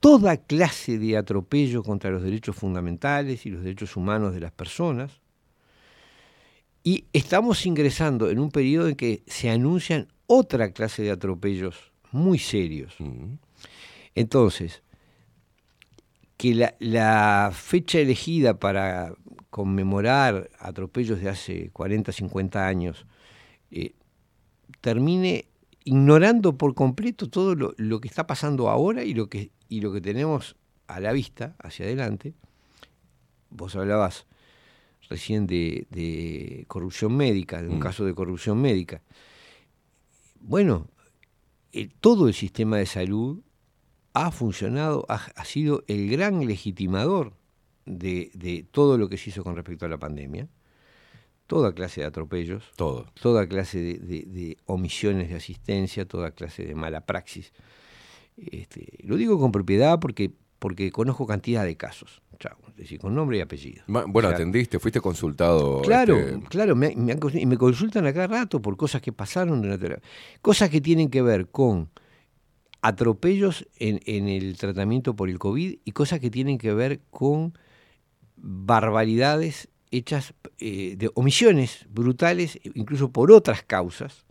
[0.00, 5.19] toda clase de atropello contra los derechos fundamentales y los derechos humanos de las personas.
[6.82, 12.38] Y estamos ingresando en un periodo en que se anuncian otra clase de atropellos muy
[12.38, 12.96] serios.
[14.14, 14.82] Entonces,
[16.36, 19.14] que la, la fecha elegida para
[19.50, 23.06] conmemorar atropellos de hace 40, 50 años
[23.70, 23.92] eh,
[24.80, 25.46] termine
[25.84, 29.92] ignorando por completo todo lo, lo que está pasando ahora y lo que, y lo
[29.92, 32.34] que tenemos a la vista, hacia adelante.
[33.50, 34.26] Vos hablabas
[35.10, 37.80] recién de, de corrupción médica, de un Mm.
[37.80, 39.02] caso de corrupción médica.
[40.40, 40.86] Bueno,
[41.72, 43.40] el- todo el sistema de salud
[44.14, 47.34] ha funcionado, ha, ha sido el gran legitimador
[47.86, 50.48] de, de todo lo que se hizo con respecto a la pandemia.
[51.46, 53.06] Toda clase de atropellos, Todo.
[53.20, 57.52] toda clase de, de- de omisiones de asistencia, toda clase de mala praxis.
[58.36, 60.30] Este, lo digo con propiedad porque,
[60.60, 63.84] porque conozco cantidad de casos, chao, es decir, con nombre y apellido.
[63.86, 65.82] Ma- Bueno, O sea, atendiste, fuiste consultado.
[65.82, 67.14] Claro, este, claro, me, me
[67.46, 70.00] me consultan a cada rato por cosas que pasaron durante la-
[70.42, 71.90] cosas que tienen que ver con
[72.82, 77.52] atropellos en, en el tratamiento por el COVID y cosas que tienen que ver con
[78.36, 84.24] barbaridades hechas eh, de omisiones brutales, incluso por otras causas,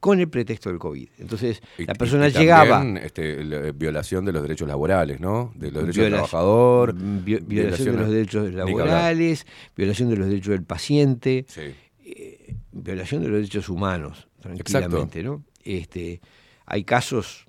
[0.00, 1.08] con el pretexto del COVID.
[1.18, 1.82] Entonces, Mm.
[1.82, 2.78] y- la persona y llegaba...
[2.80, 5.52] también, este, la- violación de los derechos laborales, ¿no?
[5.54, 6.94] De los derechos del trabajador.
[6.94, 11.62] vi- violación de los derechos laborales, violación de los derechos del paciente, Sí.
[12.04, 15.42] eh, violación de los derechos humanos, tranquilamente, ¿no?
[15.64, 16.20] Este,
[16.66, 17.46] hay casos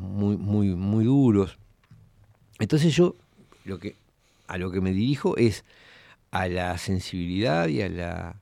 [0.00, 1.58] muy, muy, muy duros.
[2.58, 3.14] Entonces yo
[3.64, 3.94] lo que
[4.48, 5.64] a lo que me dirijo es
[6.32, 8.40] a la sensibilidad y a la,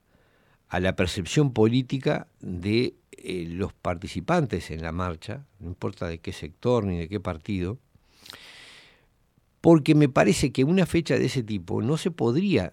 [0.68, 6.32] a la percepción política de eh, los participantes en la marcha, no importa de qué
[6.32, 7.78] sector ni de qué partido,
[9.60, 12.72] porque me parece que una fecha de ese tipo no se podría,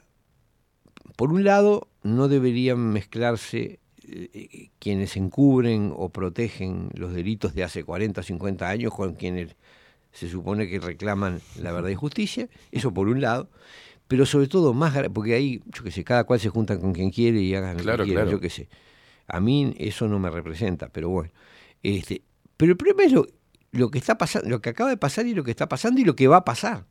[1.15, 7.84] por un lado, no deberían mezclarse eh, quienes encubren o protegen los delitos de hace
[7.84, 9.56] 40 o 50 años con quienes
[10.11, 13.49] se supone que reclaman la verdad y justicia, eso por un lado,
[14.08, 17.10] pero sobre todo más, porque ahí, yo qué sé, cada cual se junta con quien
[17.12, 18.32] quiere y hagan lo que quiera, claro.
[18.32, 18.70] yo qué sé.
[19.28, 21.32] A mí eso no me representa, pero bueno.
[21.84, 22.22] Este,
[22.56, 23.28] pero el problema es lo,
[23.72, 26.06] lo que está pasando, lo que acaba de pasar y lo que está pasando y
[26.06, 26.86] lo que va a pasar.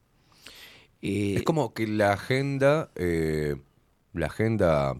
[1.02, 3.56] Eh, Es como que la agenda, eh,
[4.12, 4.94] la agenda,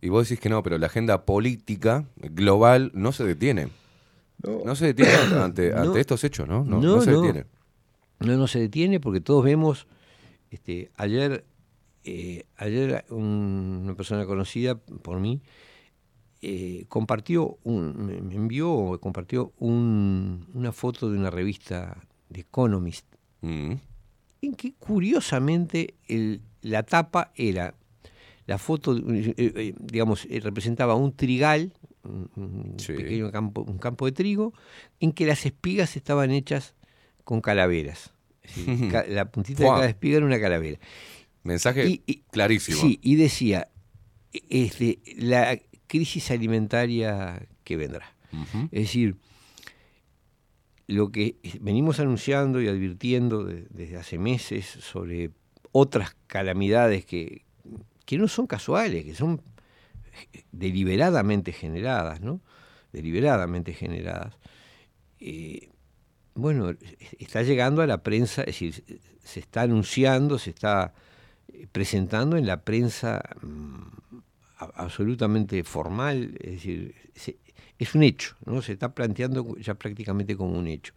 [0.00, 3.68] y vos decís que no, pero la agenda política global no se detiene.
[4.64, 5.12] No, se detiene
[5.42, 5.82] ante, No.
[5.82, 6.64] ante estos hechos, ¿no?
[6.64, 7.46] No, no se detiene.
[8.20, 9.86] No, no se detiene porque todos vemos,
[10.52, 11.44] este, ayer,
[12.04, 15.40] eh, ayer un- una persona conocida por mí
[16.44, 23.06] eh, compartió, un, me envió, o compartió un- una foto de una revista de Economist,
[23.42, 23.72] Mm.
[24.42, 27.74] en que curiosamente el- la tapa era
[28.46, 31.72] la foto, eh, eh, digamos, representaba un trigal,
[32.02, 34.52] un, un pequeño campo, un campo de trigo,
[34.98, 36.74] en que las espigas estaban hechas
[37.22, 38.12] con calaveras.
[39.08, 40.78] La puntita de cada espiga era una calavera.
[41.44, 42.80] Mensaje Y- y- clarísimo.
[42.80, 43.68] Sí, y decía,
[44.48, 48.14] este, la crisis alimentaria que vendrá.
[48.70, 49.16] Es decir,
[50.86, 55.30] lo que venimos anunciando y advirtiendo de- desde hace meses sobre
[55.70, 57.44] otras calamidades que,
[58.06, 59.40] que no son casuales, que son
[60.50, 62.40] deliberadamente generadas, ¿no?
[62.92, 64.34] Deliberadamente generadas.
[65.20, 65.68] Eh,
[66.34, 66.74] bueno,
[67.18, 70.92] está llegando a la prensa, es decir, se está anunciando, se está
[71.72, 74.16] presentando en la prensa mm,
[74.76, 77.36] absolutamente formal, es decir, se-
[77.78, 78.62] es un hecho, ¿no?
[78.62, 80.94] Se está planteando ya prácticamente como un hecho.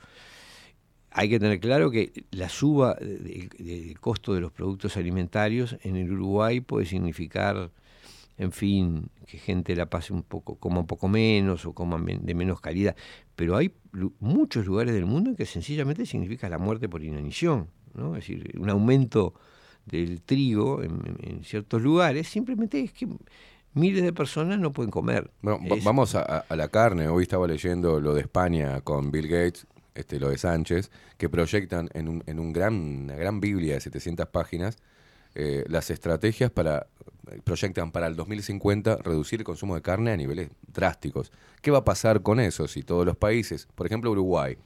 [1.11, 5.77] Hay que tener claro que la suba de- de- del costo de los productos alimentarios
[5.83, 7.71] en el Uruguay puede significar,
[8.37, 12.33] en fin, que gente la pase un poco, coma un poco menos o coma de
[12.35, 12.95] menos calidad.
[13.35, 13.71] Pero hay
[14.19, 18.15] muchos lugares del mundo en que sencillamente significa la muerte por inanición, ¿no?
[18.15, 19.33] Es decir, un aumento
[19.85, 23.07] del trigo en, ciertos lugares simplemente es que
[23.73, 25.31] miles de personas no pueden comer.
[25.41, 27.07] Bueno, Es- vamos a, a- a la carne.
[27.07, 31.89] Hoy estaba leyendo lo de España con Bill Gates, este, lo de Sánchez, que proyectan
[31.93, 34.77] en, un, en un gran, una gran Biblia de 700 páginas
[35.35, 36.87] eh, las estrategias para,
[37.43, 41.31] proyectan para el 2050 reducir el consumo de carne a niveles drásticos.
[41.61, 44.57] ¿Qué va a pasar con eso si todos los países, por ejemplo Uruguay,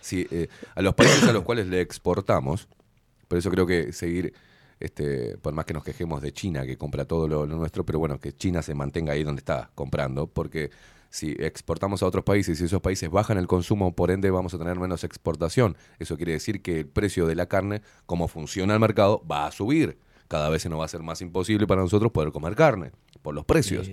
[0.00, 2.68] si eh, a los países a los cuales le exportamos,
[3.28, 4.34] por eso creo que seguir
[4.78, 7.98] este, por más que nos quejemos de China, que compra todo lo, lo nuestro, pero
[7.98, 10.70] bueno, que China se mantenga ahí donde está comprando, porque
[11.10, 14.58] si exportamos a otros países y esos países bajan el consumo, por ende vamos a
[14.58, 15.76] tener menos exportación.
[15.98, 19.52] Eso quiere decir que el precio de la carne, como funciona el mercado, va a
[19.52, 19.98] subir.
[20.28, 22.90] Cada vez se nos va a ser más imposible para nosotros poder comer carne,
[23.22, 23.88] por los precios.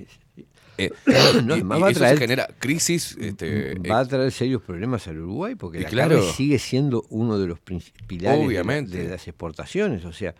[0.77, 0.89] Eh,
[1.45, 3.15] No, y- y va a eso traer- genera crisis.
[3.19, 6.15] Este, va a traer serios problemas al Uruguay porque la claro.
[6.17, 8.97] carne sigue siendo uno de los pilares de la- Obviamente.
[8.97, 10.03] De, las exportaciones.
[10.05, 10.33] O sea,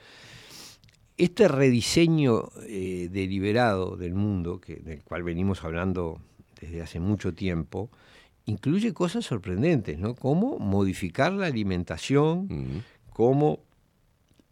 [1.18, 6.20] este rediseño eh, deliberado del mundo, que, del cual venimos hablando
[6.60, 7.92] desde hace mucho tiempo,
[8.46, 10.16] incluye cosas sorprendentes, ¿no?
[10.16, 13.60] Como modificar la alimentación, como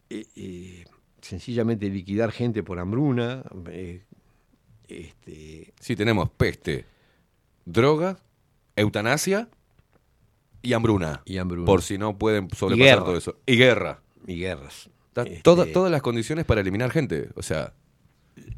[0.08, 0.84] eh, eh,
[1.22, 4.02] sencillamente liquidar gente por hambruna, eh,
[4.88, 6.84] este, Sí, tenemos peste,
[7.64, 8.18] droga,
[8.76, 9.48] eutanasia
[10.60, 11.22] y hambruna.
[11.24, 11.64] Y hambruna.
[11.66, 13.36] Por si no pueden sobrepasar todo eso.
[13.46, 14.02] Y guerra.
[14.26, 14.88] y guerras.
[15.16, 17.28] Este, toda- todas las condiciones para eliminar gente.
[17.34, 17.74] O sea,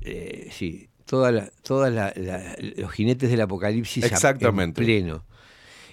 [0.02, 4.80] eh, sí, todas la- todas la- la- los jinetes del apocalipsis Exactamente.
[4.82, 5.24] en pleno.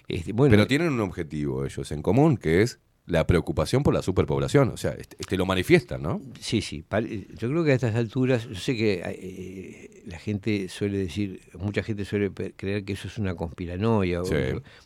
[0.07, 2.80] Este, bueno, pero tienen un objetivo ellos en común, que es
[3.11, 4.69] la preocupación por la superpoblación.
[4.69, 6.21] O sea, este, este lo manifiestan, ¿no?
[6.39, 6.83] Sí, sí.
[7.38, 11.83] Yo creo que a estas alturas, yo sé que eh, la gente suele decir, mucha
[11.83, 14.21] gente suele creer que eso es una conspiranoia.
[14.21, 14.25] o-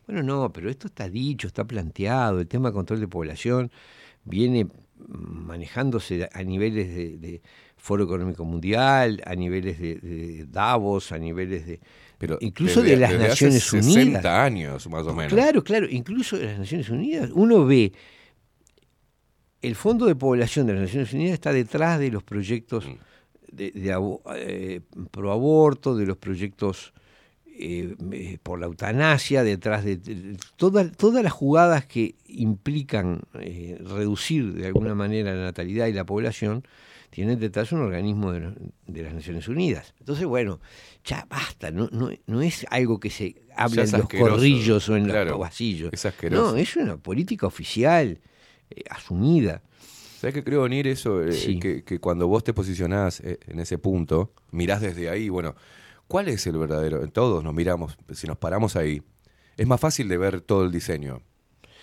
[0.08, 2.40] bueno, no, pero esto está dicho, está planteado.
[2.40, 3.72] El tema de control de población
[4.24, 4.68] viene
[5.08, 7.42] manejándose a niveles de, de
[7.78, 11.80] Foro Económico Mundial, a niveles de, de Davos, a niveles de...
[12.18, 14.26] Pero incluso desde- de las desde hace Naciones 60 Unidas.
[14.26, 15.34] años, más o menos.
[15.34, 17.30] Claro, claro, incluso de las Naciones Unidas.
[17.34, 17.92] Uno ve,
[19.62, 22.86] el Fondo de Población de las Naciones Unidas está detrás de los proyectos
[23.52, 26.94] de, de abo- eh, pro aborto, de los proyectos
[27.58, 33.78] eh, eh, por la eutanasia, detrás de, de- toda- todas las jugadas que implican eh,
[33.80, 36.64] reducir de alguna manera la natalidad y la población,
[37.12, 38.54] tienen detrás un organismo de, la-
[38.88, 39.94] de las Naciones Unidas.
[40.00, 40.60] Entonces, bueno,
[41.06, 44.10] ya basta, no, no, no es algo que se habla en los
[44.42, 45.92] corrillos o en claro, los pasillos.
[46.38, 48.20] No, es una política oficial,
[48.70, 49.62] eh, asumida.
[50.20, 51.22] ¿Sabes qué creo venir eso?
[51.24, 51.60] Eh, Sí.
[51.60, 55.56] que, que cuando vos te posicionás eh, en ese punto, mirás desde ahí, bueno,
[56.08, 57.08] ¿cuál es el verdadero?
[57.10, 59.02] Todos nos miramos, si nos paramos ahí,
[59.58, 61.22] es más fácil de ver todo el diseño.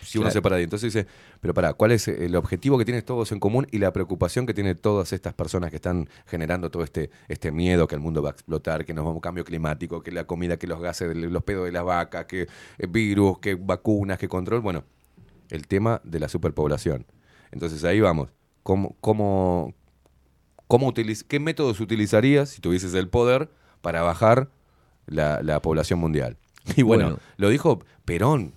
[0.03, 1.07] Si uno se para ahí, entonces dice,
[1.41, 4.53] pero para, ¿cuál es el objetivo que tienen todos en común y la preocupación que
[4.53, 8.31] tienen todas estas personas que están generando todo este, este miedo que el mundo va
[8.31, 11.15] a explotar, que nos vamos a un cambio climático, que la comida, que los gases,
[11.17, 12.49] los pedos de las vacas, que
[12.89, 14.61] virus, que vacunas, que control?
[14.61, 14.83] Bueno,
[15.53, 17.07] el tema de la superpoblación.
[17.51, 18.31] Entonces ahí vamos.
[18.63, 19.75] ¿Cómo, cómo,
[20.67, 23.51] cómo ¿Qué métodos utilizarías si tuvieses el poder
[23.83, 24.49] para bajar
[25.07, 26.37] la, la población mundial?
[26.77, 27.19] Y bueno, Bueno.
[27.37, 28.55] lo dijo Perón.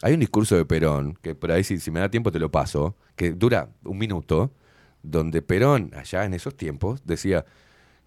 [0.00, 2.50] Hay un discurso de Perón, que por ahí si, si me da tiempo te lo
[2.50, 4.50] paso, que dura un minuto,
[5.02, 7.44] donde Perón, allá en esos tiempos, decía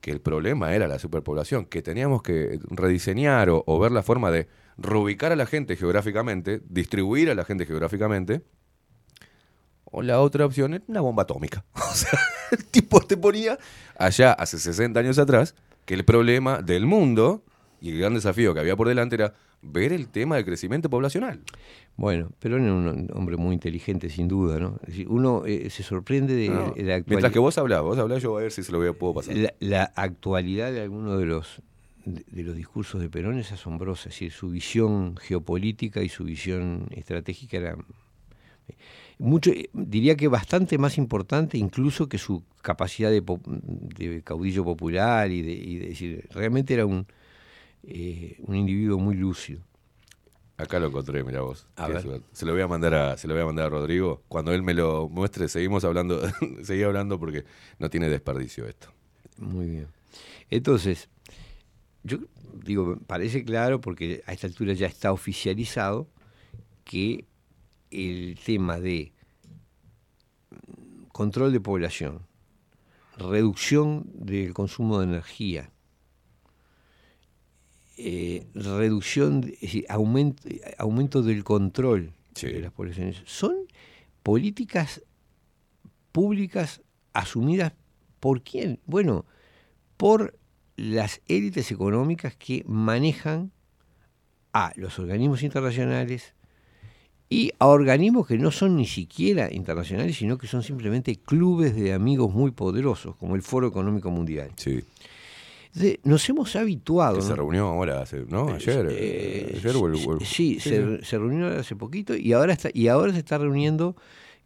[0.01, 4.31] que el problema era la superpoblación, que teníamos que rediseñar o, o ver la forma
[4.31, 4.47] de
[4.77, 8.41] reubicar a la gente geográficamente, distribuir a la gente geográficamente,
[9.85, 11.63] o la otra opción es una bomba atómica.
[11.75, 12.19] O sea,
[12.51, 13.57] el tipo te ponía
[13.97, 15.55] allá hace 60 años atrás
[15.85, 17.43] que el problema del mundo
[17.81, 21.41] y el gran desafío que había por delante era ver el tema del crecimiento poblacional.
[21.95, 24.79] Bueno, Perón era un hombre muy inteligente, sin duda, ¿no?
[25.07, 27.03] Uno eh, se sorprende de, No, la actualidad.
[27.07, 28.93] Mientras que vos hablás, vos hablás, yo voy a ver si se lo voy a-
[28.93, 29.35] puedo pasar.
[29.35, 31.61] La, la actualidad de algunos de los
[32.13, 36.23] de, de los discursos de Perón es asombrosa, es decir, su visión geopolítica y su
[36.23, 37.77] visión estratégica era
[39.19, 45.41] mucho, eh, diría que bastante más importante incluso que su capacidad de, caudillo popular y
[45.41, 47.07] de, y de decir, realmente era un,
[47.83, 49.61] eh, un individuo muy lúcido.
[50.57, 51.67] Acá lo encontré, mira vos.
[51.75, 52.03] A ver.
[52.31, 54.23] Se lo voy a mandar a, se lo voy a mandar a Rodrigo.
[54.27, 56.19] Cuando él me lo muestre, seguimos hablando,
[56.63, 57.45] seguí hablando porque
[57.77, 58.91] no tiene desperdicio esto.
[59.37, 59.87] Muy bien.
[60.49, 61.09] Entonces,
[62.03, 62.19] yo
[62.63, 66.07] digo, parece claro porque a esta altura ya está oficializado
[66.83, 67.25] que
[67.91, 69.13] el tema de
[71.11, 72.21] control de población,
[73.17, 75.71] reducción del consumo de energía,
[77.97, 80.47] eh, reducción, de- es decir, aumento,
[80.77, 83.55] aumento del control de las poblaciones, son
[84.21, 85.01] políticas
[86.11, 86.81] públicas
[87.13, 87.73] asumidas
[88.19, 88.79] por quién?
[88.85, 89.25] Bueno,
[89.97, 90.37] por
[90.77, 93.51] las élites económicas que manejan
[94.53, 96.33] a los organismos internacionales
[97.29, 101.91] y a organismos que no son ni siquiera internacionales, sino que son simplemente clubes de
[101.93, 104.51] amigos muy poderosos, como el Foro Económico Mundial.
[104.55, 104.81] Sí.
[106.03, 107.17] Nos hemos habituado.
[107.17, 108.47] Que se reunió ahora, hace- ¿no?
[108.49, 108.87] Ayer.
[108.89, 112.69] Eh, ayer o el- o el- sí, se, se reunió hace poquito y ahora está
[112.73, 113.95] y ahora se está reuniendo,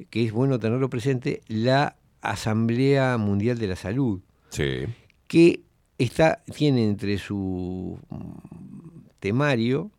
[0.09, 4.85] que es bueno tenerlo presente, la Asamblea Mundial de la Salud, Sí.
[5.27, 5.61] que
[6.03, 9.91] está, tiene entre su mm, temario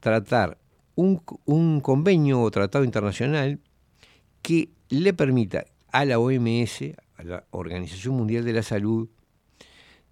[0.00, 0.58] tratar
[0.94, 3.60] un, un convenio o tratado internacional
[4.42, 6.82] que le permita a la OMS,
[7.16, 9.08] a la Organización Mundial de la Salud,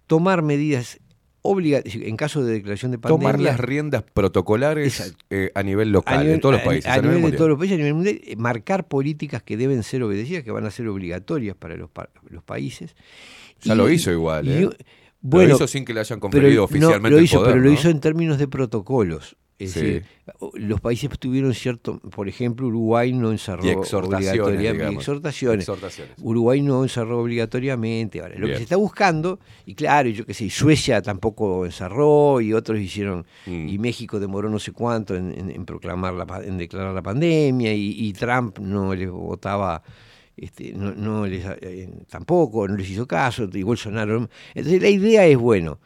[0.07, 0.99] tomar medidas
[1.43, 3.31] obligatorias en caso de declaración de pandemia.
[3.31, 6.85] Tomar las riendas protocolares eh, a nivel local, a nivel- en todos los a- países.
[6.91, 9.57] A, a nivel nivel de todos los países, a nivel mundial, eh, marcar políticas que
[9.57, 12.95] deben ser obedecidas, que van a ser obligatorias para los, pa- los países.
[13.61, 14.69] Ya Y- lo hizo igual, y- ¿eh?
[15.21, 17.51] Bueno, lo hizo sin que le hayan pero conferido no, oficialmente lo el hizo, poder,
[17.53, 19.35] pero lo hizo en términos de protocolos.
[19.59, 19.79] Es Sí.
[19.79, 20.05] decir,
[20.55, 24.95] los países tuvieron cierto, por ejemplo, Uruguay no encerró Y exhortaciones, obligatoriamente- digamos.
[25.03, 25.59] exhortaciones.
[25.59, 26.13] Exhortaciones.
[26.19, 28.21] Uruguay no encerró obligatoriamente.
[28.21, 28.51] Ahora, lo Bien.
[28.53, 33.23] que se está buscando, y claro, yo qué sé, Suecia tampoco encerró y otros hicieron,
[33.45, 33.69] Mm.
[33.69, 37.71] y México demoró no sé cuánto en, en- en proclamar la, en declarar la pandemia,
[37.71, 39.83] y, y Trump no les votaba.
[40.41, 44.21] Este, no, no les, eh, tampoco, no les hizo caso, y Bolsonaro.
[44.21, 44.29] no.
[44.55, 45.77] Entonces la idea es, bueno,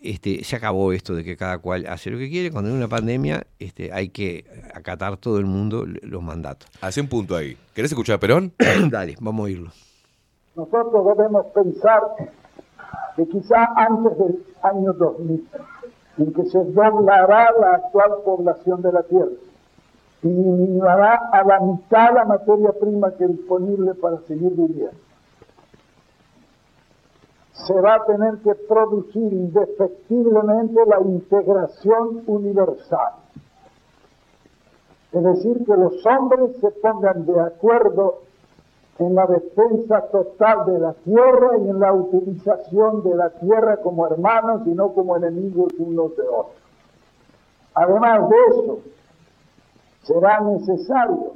[0.00, 2.52] este, se acabó esto de que cada cual hace lo que quiere.
[2.52, 6.70] Cuando hay una pandemia, este, hay que acatar todo el mundo los mandatos.
[6.80, 7.56] Hace un punto ahí.
[7.74, 8.52] ¿Querés escuchar a Perón?
[8.88, 9.70] Dale, vamos a oírlo.
[10.54, 12.00] Nosotros debemos pensar
[13.16, 15.48] que quizá antes del año 2000,
[16.18, 19.32] en que se doblará la actual población de la Tierra
[20.22, 24.98] y disminuirá a la mitad la materia prima que disponible para seguir viviendo,
[27.52, 33.14] se va a tener que producir indefectiblemente la integración universal.
[35.12, 38.20] Es decir, que los hombres se pongan de acuerdo
[38.98, 44.06] en la defensa total de la tierra y en la utilización de la tierra como
[44.06, 46.62] hermanos y no como enemigos unos de otros.
[47.74, 48.78] Además de eso,
[50.02, 51.34] será necesario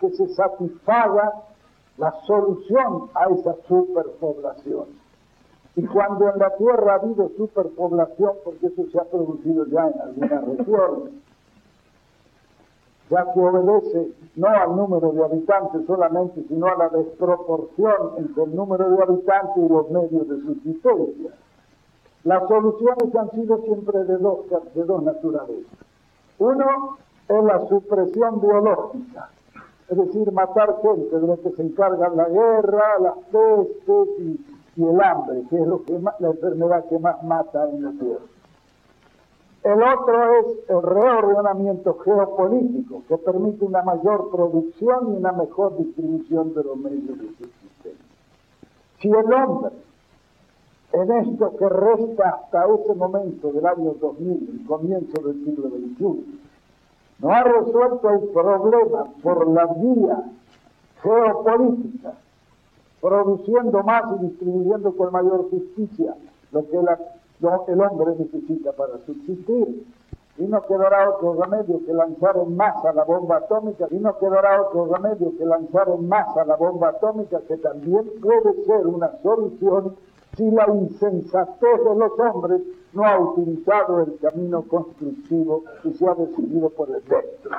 [0.00, 1.32] que se satisfaga
[1.98, 4.86] la solución a esa superpoblación.
[5.76, 10.00] Y cuando en la tierra ha habido superpoblación, porque eso se ha producido ya en
[10.00, 11.14] algunas regiones,
[13.08, 18.56] ya que obedece no al número de habitantes solamente, sino a la desproporción entre el
[18.56, 21.30] número de habitantes y los medios de subsistencia.
[22.24, 24.40] Las soluciones han sido siempre de dos,
[24.74, 25.78] de dos naturalezas.
[26.38, 26.96] Uno
[27.38, 29.30] es la supresión biológica,
[29.88, 35.00] es decir, matar gente de lo que se encargan la guerra, las pestes y, el
[35.02, 35.66] hambre, que es
[36.18, 38.24] la enfermedad que más mata en la tierra.
[39.64, 46.52] El otro es el reordenamiento geopolítico, que permite una mayor producción y una mejor distribución
[46.52, 48.06] de los medios de subsistencia.
[49.00, 49.72] Si el hombre,
[50.92, 56.41] en esto que resta hasta ese momento del año 2000, el comienzo del siglo XXI,
[57.22, 60.22] no ha resuelto el problema por la vía
[61.02, 62.12] geopolítica,
[63.00, 66.14] produciendo más y distribuyendo con mayor justicia
[66.52, 66.98] lo que la-
[67.40, 69.86] lo que el hombre necesita para subsistir.
[70.38, 74.62] Y no quedará otro remedio que lanzar en masa la bomba atómica, y no quedará
[74.62, 79.94] otro remedio que lanzar en masa la bomba atómica, que también puede ser una solución
[80.36, 82.60] si la insensatez de los hombres
[82.92, 87.50] no ha utilizado el camino constructivo y se ha decidido por el dentro.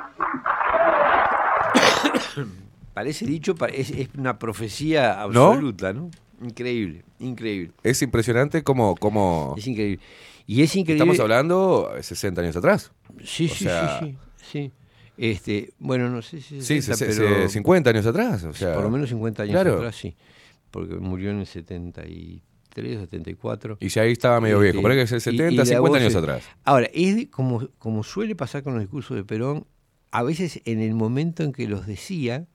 [2.94, 6.10] Parece dicho, es, es una profecía absoluta, ¿no?
[6.42, 7.72] Increíble, increíble.
[7.82, 8.94] Es impresionante como...
[8.96, 10.00] como Es increíble.
[10.46, 11.02] Y es increíble.
[11.02, 12.92] Estamos hablando 60 años atrás.
[13.24, 14.72] Sí, O sí, sea, sí, sí, sí.
[15.16, 18.74] Este, bueno, no sé si Sí, 60, se- se- pero 50 años atrás, o sea,
[18.74, 19.74] por lo menos 50 años claro.
[19.76, 20.14] atrás, sí.
[20.70, 22.42] Porque murió en el 73,
[22.82, 23.78] 74.
[23.80, 25.56] Y si ahí estaba medio viejo, por ahí que es el Este, y- 70, y
[25.56, 26.42] la 50 voz años es- atrás.
[26.64, 29.66] Ahora, es como, como suele pasar con los discursos de Perón,
[30.10, 32.46] a veces en el momento en que los decía,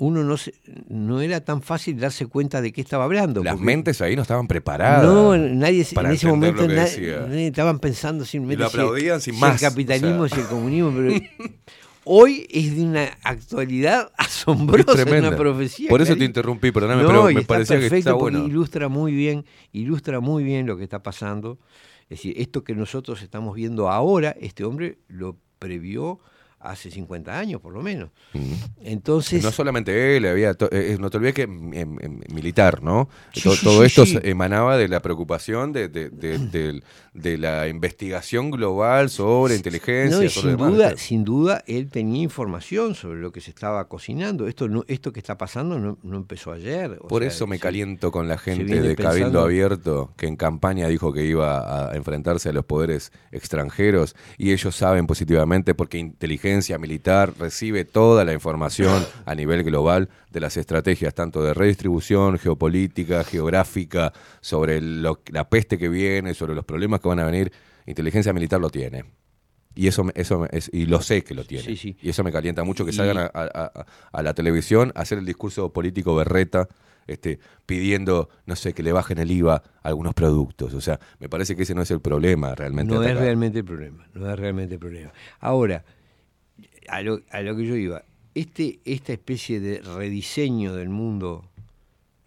[0.00, 0.54] uno no se,
[0.88, 3.42] no era tan fácil darse cuenta de qué estaba hablando.
[3.42, 5.04] Las mentes ahí no estaban preparadas.
[5.04, 9.40] No, nadie para en ese momento nadie, estaban pensando simplemente lo si- aplaudían sin si
[9.40, 10.36] más, el capitalismo, o sea.
[10.38, 11.14] si el comunismo, pero
[12.08, 15.88] hoy es de una actualidad asombrosa, Es una profecía.
[15.88, 18.44] Por eso te interrumpí, perdóname, No, pero me parecía que está bueno.
[18.44, 21.58] Ilustra muy bien, ilustra muy bien lo que está pasando.
[22.04, 26.18] Es decir, esto que nosotros estamos viendo ahora, este hombre lo previó
[26.60, 28.10] hace 50 años, por lo menos.
[28.80, 33.08] Entonces, No solamente él, había to- eh, no te olvides que em, em, militar, ¿no?
[33.32, 37.36] Sí, To- sí, todo sí, esto emanaba de la preocupación de, de- de- del- de
[37.38, 40.16] la investigación global sobre inteligencia.
[40.18, 40.72] No, y sobre sin demás.
[40.72, 44.46] duda, sin duda, él tenía información sobre lo que se estaba cocinando.
[44.46, 46.98] Esto no, esto que está pasando no, no empezó ayer.
[47.00, 50.36] o Por sea, eso me caliento con la gente de Cabildo pensando- Abierto, que en
[50.36, 55.98] campaña dijo que iba a enfrentarse a los poderes extranjeros y ellos saben positivamente porque
[55.98, 61.54] inteligencia inteligencia militar recibe toda la información a nivel global de las estrategias tanto de
[61.54, 67.24] redistribución, geopolítica, geográfica, sobre lo- la peste que viene, sobre los problemas que van a
[67.24, 67.52] venir.
[67.86, 69.04] Inteligencia militar lo tiene.
[69.76, 71.62] Y eso, eso es- y lo sé que lo tiene.
[71.64, 71.96] Sí, sí.
[72.02, 75.18] Y eso me calienta mucho que salgan a, a- a- a la televisión a hacer
[75.18, 76.66] el discurso político berreta,
[77.06, 80.74] este, pidiendo, no sé, que le bajen el IVA a algunos productos.
[80.74, 82.92] O sea, me parece que ese no es el problema realmente.
[82.92, 85.12] No es realmente el problema, no es realmente el problema.
[85.40, 85.84] Ahora,
[86.88, 88.04] a lo, a lo que yo iba,
[88.34, 91.44] este, esta especie de rediseño del mundo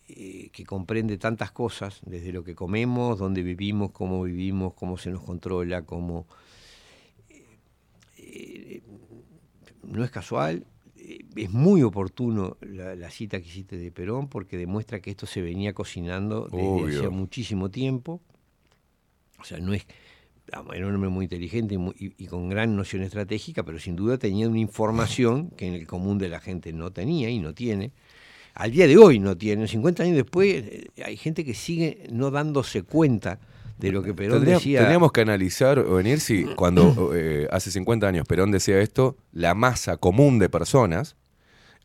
[0.08, 5.10] eh, que comprende tantas cosas, desde lo que comemos, dónde vivimos, cómo vivimos, cómo se
[5.10, 6.28] nos controla, cómo...
[8.18, 8.82] eh,
[9.84, 10.66] no es casual,
[10.98, 15.26] eh, es muy oportuno la, la cita que hiciste de Perón porque demuestra que esto
[15.26, 17.00] se venía cocinando desde Obvio.
[17.00, 18.22] hace muchísimo tiempo.
[19.40, 19.86] O sea, no es.
[20.74, 24.18] Era un hombre muy inteligente y, muy- y- con gran noción estratégica, pero sin duda
[24.18, 27.92] tenía una información que en el común de la gente no tenía y no tiene.
[28.54, 29.68] Al día de hoy no tiene.
[29.68, 33.40] 50 años después eh, hay gente que sigue no dándose cuenta
[33.80, 34.80] de lo que Perón Tendría- decía.
[34.80, 39.56] Tendríamos que analizar o venir si cuando eh, hace 50 años Perón decía esto, la
[39.56, 41.16] masa común de personas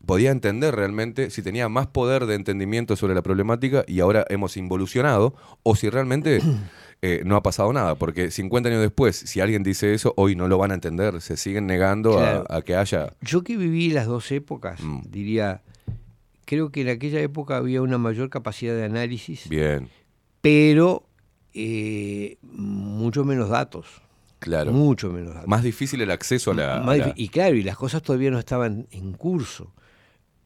[0.05, 4.55] podía entender realmente si tenía más poder de entendimiento sobre la problemática y ahora hemos
[4.57, 5.33] involucionado
[5.63, 6.39] o si realmente
[7.01, 7.95] eh, no ha pasado nada.
[7.95, 11.21] Porque 50 años después, si alguien dice eso, hoy no lo van a entender.
[11.21, 12.45] Se siguen negando a- Claro.
[12.49, 13.13] a, que haya...
[13.21, 15.01] Yo que viví las dos épocas, Mm.
[15.09, 15.61] diría,
[16.45, 19.89] creo que en aquella época había una mayor capacidad de análisis, Bien,
[20.41, 21.03] pero
[21.53, 23.85] eh, mucho menos datos.
[24.39, 24.71] claro.
[24.71, 25.47] Mucho menos datos.
[25.49, 26.79] Más difícil el acceso a la...
[26.81, 29.73] Más a la- difí- Y claro, y las cosas todavía no estaban en curso.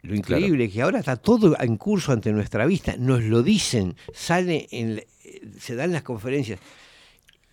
[0.03, 0.39] Lo Claro.
[0.39, 4.67] increíble es que ahora está todo en curso ante nuestra vista, nos lo dicen, sale
[4.71, 5.03] en,
[5.59, 6.59] se dan las conferencias.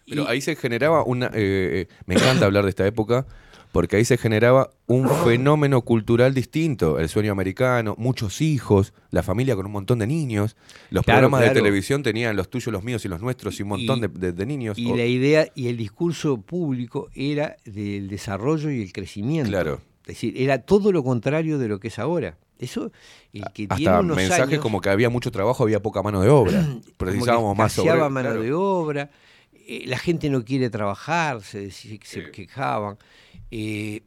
[0.09, 1.27] Pero ahí se generaba una...
[1.27, 3.27] eh, eh, me encanta hablar de esta época
[3.73, 6.99] porque ahí se generaba un fenómeno cultural distinto.
[6.99, 10.57] El sueño americano, muchos hijos, la familia con un montón de niños.
[10.91, 13.69] Los Claro, programas de televisión tenían los tuyos, los míos y los nuestros y un
[13.69, 14.79] montón Y- de, de- de niños.
[14.79, 19.51] Y O- la idea y el discurso público era del desarrollo y el crecimiento.
[19.51, 19.83] Claro.
[20.03, 22.39] Es decir, era todo lo contrario de lo que es ahora.
[22.59, 22.91] Eso,
[23.33, 26.21] el que tiene Hasta unos mensajes años, como que había mucho trabajo, había poca mano
[26.23, 26.67] de obra.
[26.97, 28.43] Precisábamos más escaseaba mano claro.
[28.43, 29.11] de obra,
[29.53, 32.97] eh, la gente no quiere trabajar, se, deci- se quejaban.
[33.51, 34.03] eh,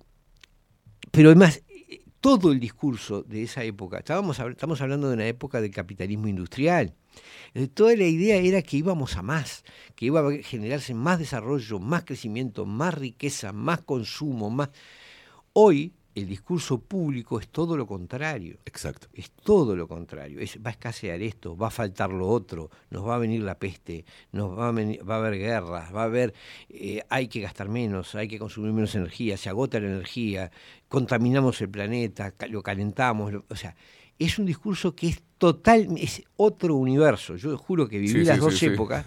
[1.12, 5.62] pero además, eh, todo el discurso de esa época, estábamos, estamos hablando de una época
[5.62, 6.94] del capitalismo industrial.
[7.54, 9.64] Eh, Toda la idea era que íbamos a más,
[9.96, 14.70] que iba a generarse más desarrollo, más crecimiento, más riqueza, más consumo, más...
[15.54, 18.58] Hoy el discurso público es todo lo contrario.
[18.66, 19.08] Exacto.
[19.14, 20.40] Es todo lo contrario.
[20.40, 23.56] Es, va a escasear esto, va a faltar lo otro, nos va a venir la
[23.58, 26.34] peste, nos va a, venir- va a haber guerras, va a haber,
[26.70, 30.52] eh, hay que gastar menos, hay que consumir menos energía, se agota la energía,
[30.90, 33.32] contaminamos el planeta, lo calentamos.
[33.32, 33.76] lo- o sea,
[34.20, 37.36] es un discurso que es total, es otro universo.
[37.38, 38.66] Yo juro que viví Sí, las sí, dos sí.
[38.68, 39.06] épocas,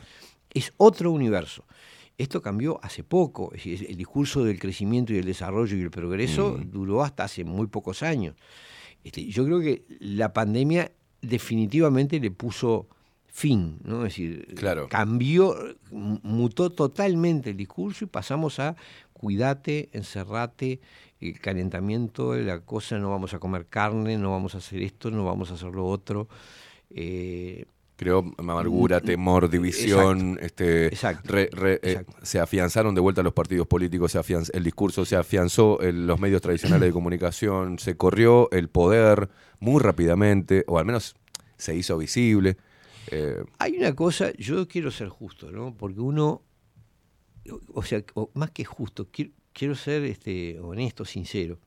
[0.52, 1.64] es otro universo.
[2.16, 6.70] Esto cambió hace poco, el discurso del crecimiento y el desarrollo y el progreso Mm.
[6.70, 8.36] duró hasta hace muy pocos años.
[9.02, 12.86] Este, yo creo que la pandemia definitivamente le puso
[13.26, 13.98] fin, ¿no?
[14.06, 14.88] Es decir, Claro.
[14.88, 15.56] cambió,
[15.90, 18.76] mutó totalmente el discurso y pasamos a
[19.12, 20.80] cuídate, encerrate,
[21.20, 25.24] el calentamiento, la cosa, no vamos a comer carne, no vamos a hacer esto, no
[25.24, 26.28] vamos a hacer lo otro.
[26.90, 27.64] Eh,
[27.96, 33.22] Creó amargura, Mm, temor, división, exacto, este, exacto, re- re- eh, se afianzaron de vuelta
[33.22, 37.78] los partidos políticos, se afianz- el discurso se afianzó en los medios tradicionales de comunicación,
[37.78, 41.14] se corrió el poder muy rápidamente, o al menos
[41.56, 42.56] se hizo visible.
[43.12, 45.72] Eh, Hay una cosa, yo quiero ser justo, ¿no?
[45.76, 46.42] Porque uno,
[47.74, 51.60] o- sea, o más que justo, quiero, quiero ser este, honesto, sincero.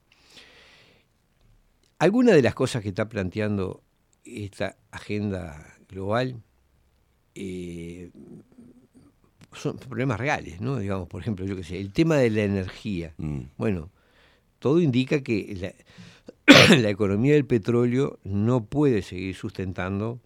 [1.98, 3.82] Alguna de las cosas que está planteando
[4.24, 6.42] esta agenda global
[7.34, 8.10] eh,
[9.52, 10.78] son problemas reales, ¿no?
[10.78, 13.14] Digamos, por ejemplo, yo qué sé, el tema de la energía.
[13.16, 13.90] mm, Bueno,
[14.58, 15.74] todo indica que
[16.46, 20.20] la, la economía del petróleo no puede seguir sustentando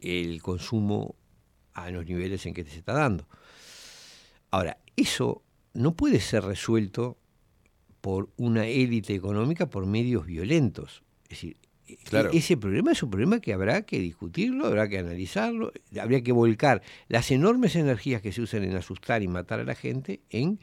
[0.00, 1.14] el consumo
[1.74, 3.26] a los niveles en que se está dando.
[4.50, 5.42] Ahora, eso
[5.74, 7.16] no puede ser resuelto
[8.00, 11.02] por una élite económica por medios violentos.
[11.24, 11.56] Es decir,
[12.04, 12.30] Claro.
[12.32, 16.82] ese problema es un problema que habrá que discutirlo, habrá que analizarlo, habría que volcar
[17.08, 20.58] las enormes energías que se usan en asustar y matar a la gente en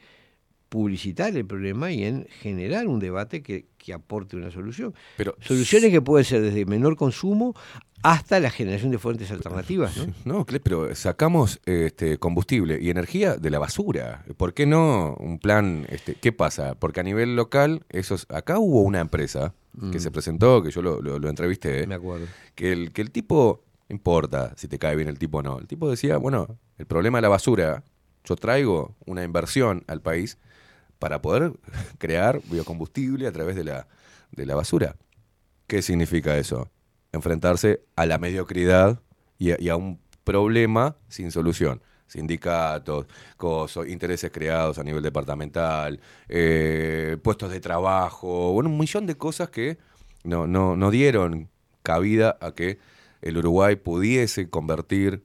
[0.68, 4.94] publicitar el problema y en generar un debate que, que aporte una solución.
[5.16, 7.54] Pero- Soluciones que pueden ser desde menor consumo
[8.02, 10.12] hasta la generación de fuentes alternativas, ¿no?
[10.38, 14.24] No, pero sacamos este, combustible y energía de la basura.
[14.36, 15.86] ¿Por qué no un plan?
[15.88, 16.74] Este, ¿Qué pasa?
[16.74, 19.54] Porque a nivel local, esos, acá hubo una empresa
[19.92, 20.00] que Mm.
[20.00, 22.26] se presentó, que yo lo, lo- lo entrevisté, Me acuerdo.
[22.54, 25.58] que el, que el tipo, no importa si te cae bien el tipo o no,
[25.58, 27.84] el tipo decía, bueno, el problema de la basura,
[28.24, 30.38] yo traigo una inversión al país
[30.98, 31.52] para poder
[31.98, 33.86] crear biocombustible a través de la,
[34.32, 34.96] de la basura.
[35.66, 36.70] ¿Qué significa eso?
[37.12, 39.00] Enfrentarse a la mediocridad
[39.38, 41.80] y a, y a un problema sin solución.
[42.08, 49.16] Sindicatos, cosos, intereses creados a nivel departamental, eh, puestos de trabajo, bueno, un millón de
[49.16, 49.76] cosas que
[50.22, 51.48] no, no, no dieron
[51.82, 52.78] cabida a que
[53.22, 55.24] el Uruguay pudiese convertir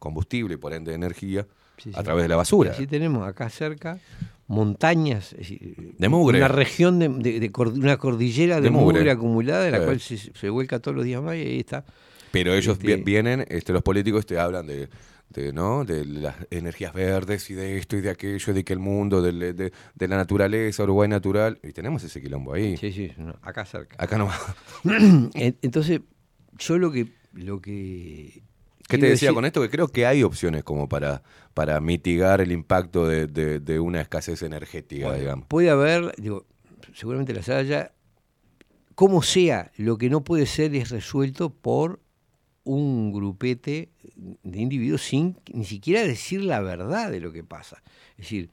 [0.00, 1.46] combustible y por ende energía
[1.76, 2.02] Sí, a sí.
[2.04, 2.72] través de la basura.
[2.72, 3.98] Así tenemos acá cerca
[4.48, 5.34] montañas,
[5.98, 6.38] De mugre.
[6.38, 8.98] una región de, de- de cor- una cordillera de, De mugre.
[8.98, 9.10] mugre.
[9.12, 9.84] acumulada, de la Sí.
[9.84, 11.84] cual se, se vuelca todos los días más y ahí está.
[12.32, 14.88] Pero ellos Este- vi- vienen, este, los políticos te hablan de,
[15.30, 15.84] de, ¿no?
[15.84, 19.32] de las energías verdes y de esto y de aquello, de que el mundo, de,
[19.94, 21.58] de la naturaleza, Uruguay natural.
[21.62, 22.76] Y tenemos ese quilombo ahí.
[22.78, 23.96] Sí, sí, no, acá cerca.
[24.02, 24.30] Acá no.
[25.34, 26.00] En- Entonces,
[26.58, 28.42] yo lo que lo que
[28.88, 29.60] ¿Qué te decía con esto?
[29.62, 31.22] Que creo que hay opciones como para,
[31.54, 35.46] para mitigar el impacto de, de- de una escasez energética, Bueno, digamos.
[35.46, 36.46] Puede haber, digo,
[36.94, 37.92] seguramente las haya.
[38.94, 42.00] Como sea, lo que no puede ser es resuelto por
[42.64, 47.82] un grupete de individuos sin ni siquiera decir la verdad de lo que pasa.
[48.12, 48.50] Es decir,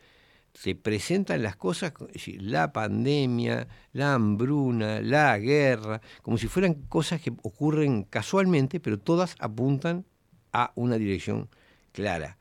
[0.54, 6.76] se presentan las cosas, es decir, la pandemia, la hambruna, la guerra, como si fueran
[6.76, 10.06] cosas que ocurren casualmente, pero todas apuntan
[10.56, 11.50] a una dirección
[11.92, 12.38] clara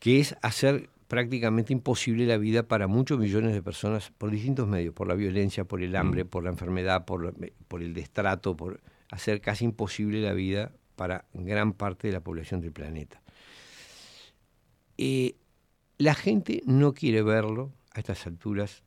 [0.00, 4.94] que es hacer prácticamente imposible la vida para muchos millones de personas por distintos medios,
[4.94, 7.34] por la violencia, por el hambre, por la enfermedad, por,
[7.80, 12.72] el destrato, por hacer casi imposible la vida para gran parte de la población del
[12.72, 13.22] planeta.
[14.98, 15.36] Eh,
[15.96, 18.82] la gente no quiere verlo a estas alturas,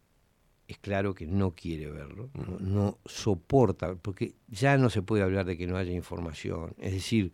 [0.67, 5.45] es claro que no quiere verlo, no, no soporta, porque ya no se puede hablar
[5.45, 7.33] de que no haya información, es decir,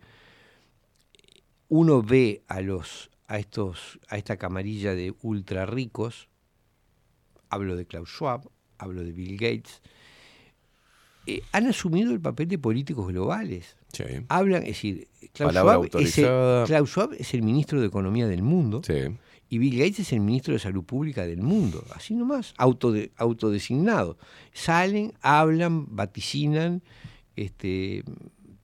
[1.68, 6.28] uno ve a los a estos a esta camarilla de ultra ricos
[7.50, 8.48] hablo de Klaus Schwab
[8.78, 9.82] hablo de Bill Gates
[11.26, 14.04] eh, han asumido el papel de políticos globales Sí.
[14.28, 16.64] hablan es decir Klaus Schwab, es el, autorizada.
[16.66, 19.16] Klaus Schwab es el ministro de economía del mundo Sí.
[19.48, 24.18] y Bill Gates es el ministro de salud pública del mundo así nomás autode- autodesignado
[24.52, 26.82] salen hablan vaticinan
[27.36, 28.04] este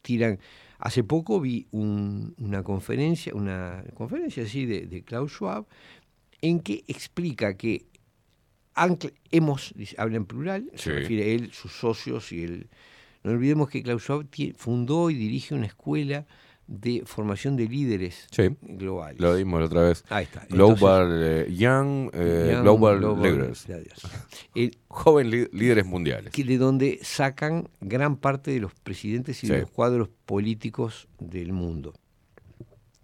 [0.02, 0.38] tiran
[0.84, 5.64] Hace poco vi un- una conferencia, una conferencia así de, de Klaus Schwab,
[6.42, 7.86] en que explica que
[9.30, 10.82] hemos, dice- habla en plural, Sí.
[10.84, 12.68] se refiere a él, sus socios y él.
[13.22, 16.26] No olvidemos que Klaus Schwab fundó y dirige una escuela
[16.66, 18.56] de formación de líderes Sí.
[18.62, 19.20] globales.
[19.20, 20.02] Lo dimos la otra vez.
[20.08, 20.46] Ahí está.
[20.48, 23.68] Global eh, Young, eh, Young Global, Global Leaders.
[23.68, 24.02] Leaders.
[24.54, 26.32] El- Joven líderes mundiales.
[26.32, 31.52] que de donde sacan gran parte de los presidentes y de los cuadros políticos del
[31.52, 31.92] mundo.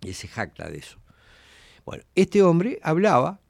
[0.03, 0.99] Y se jacta de eso.
[1.85, 3.41] Bueno, este hombre hablaba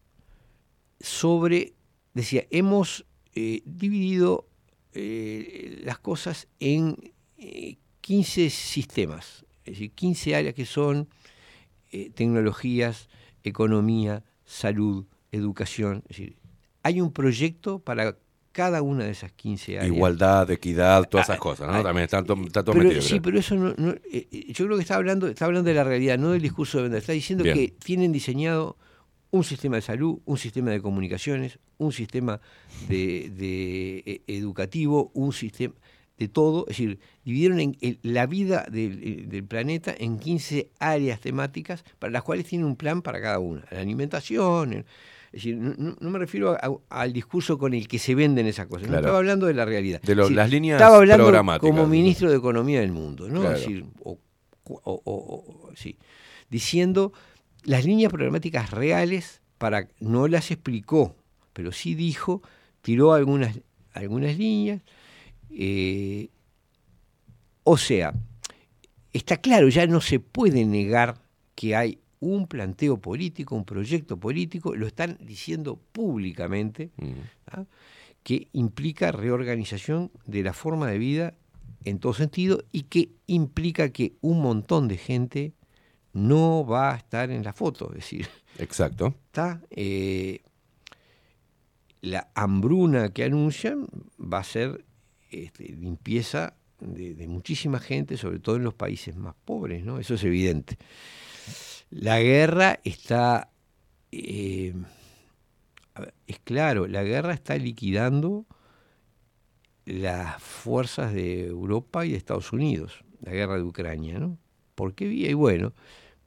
[1.00, 1.74] sobre,
[2.14, 4.48] decía, hemos eh, dividido
[4.92, 11.08] eh, las cosas en eh, 15 sistemas, es decir, 15 áreas que son
[11.92, 13.08] eh, tecnologías,
[13.42, 16.02] economía, salud, educación.
[16.08, 16.36] Es decir,
[16.82, 18.16] hay un proyecto para
[18.52, 19.94] cada una de esas 15 áreas.
[19.94, 21.74] Igualdad, equidad, todas esas Ah, cosas, ¿no?
[21.74, 23.02] ah, También está, to- está todo Pero, metido.
[23.02, 23.22] sí, creo.
[23.22, 25.84] pero eso no, no- eh, eh, yo creo que está hablando, está hablando de la
[25.84, 26.98] realidad, no del discurso de venta.
[26.98, 27.54] Está diciendo Bien.
[27.56, 28.76] que tienen diseñado
[29.30, 32.40] un sistema de salud, un sistema de comunicaciones, un sistema
[32.88, 35.74] de, de, eh, educativo, un sistema
[36.20, 36.66] de todo.
[36.68, 42.12] Es decir, dividieron en, la vida del, eh, del planeta en 15 áreas temáticas para
[42.12, 43.64] las cuales tienen un plan para cada una.
[43.72, 44.74] La alimentación.
[44.74, 44.84] el-
[45.32, 46.56] es decir, no, me refiero a-
[46.90, 48.88] a- al discurso con el que se venden esas cosas.
[48.88, 50.00] No estaba hablando de la realidad.
[50.02, 51.70] De lo- Es decir, las líneas estaba hablando programáticas.
[51.70, 53.40] como ministro de Economía del mundo, ¿no?
[53.42, 53.54] Claro.
[53.56, 54.18] Es decir, o-
[54.64, 55.96] o- o- sí,
[56.50, 57.12] diciendo
[57.64, 61.14] las líneas programáticas reales, para no las explicó,
[61.52, 62.42] pero sí dijo,
[62.82, 63.60] tiró algunas,
[63.94, 64.80] algunas líneas.
[65.52, 66.28] Eh,
[67.64, 68.14] o sea,
[69.12, 71.20] está claro, ya no se puede negar
[71.54, 76.90] que hay un planteo político, un proyecto político, lo están diciendo públicamente,
[77.46, 77.64] ¿ah?
[78.22, 81.34] que implica reorganización de la forma de vida
[81.84, 85.54] en todo sentido y que implica que un montón de gente
[86.12, 89.14] no va a estar en la foto, es decir, Exacto.
[89.26, 90.40] está eh,
[92.02, 93.86] la hambruna que anuncian
[94.20, 94.84] va a ser
[95.30, 99.98] este, limpieza de, de muchísima gente, sobre todo en los países más pobres, ¿no?
[99.98, 100.78] Eso es evidente.
[101.90, 103.50] La guerra está,
[104.12, 104.72] eh,
[106.00, 108.46] ver, es claro, la guerra está liquidando
[109.84, 114.38] las fuerzas de Europa y de Estados Unidos, la guerra de Ucrania, ¿no?
[114.74, 115.30] ¿Por qué vía?
[115.30, 115.72] Y bueno,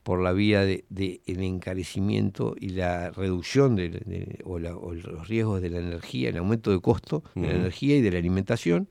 [0.04, 4.94] por la vía del de, el encarecimiento y la reducción de, de- o, la- o
[4.94, 8.18] los riesgos de la energía, el aumento de costo de la energía y de la
[8.20, 8.90] alimentación,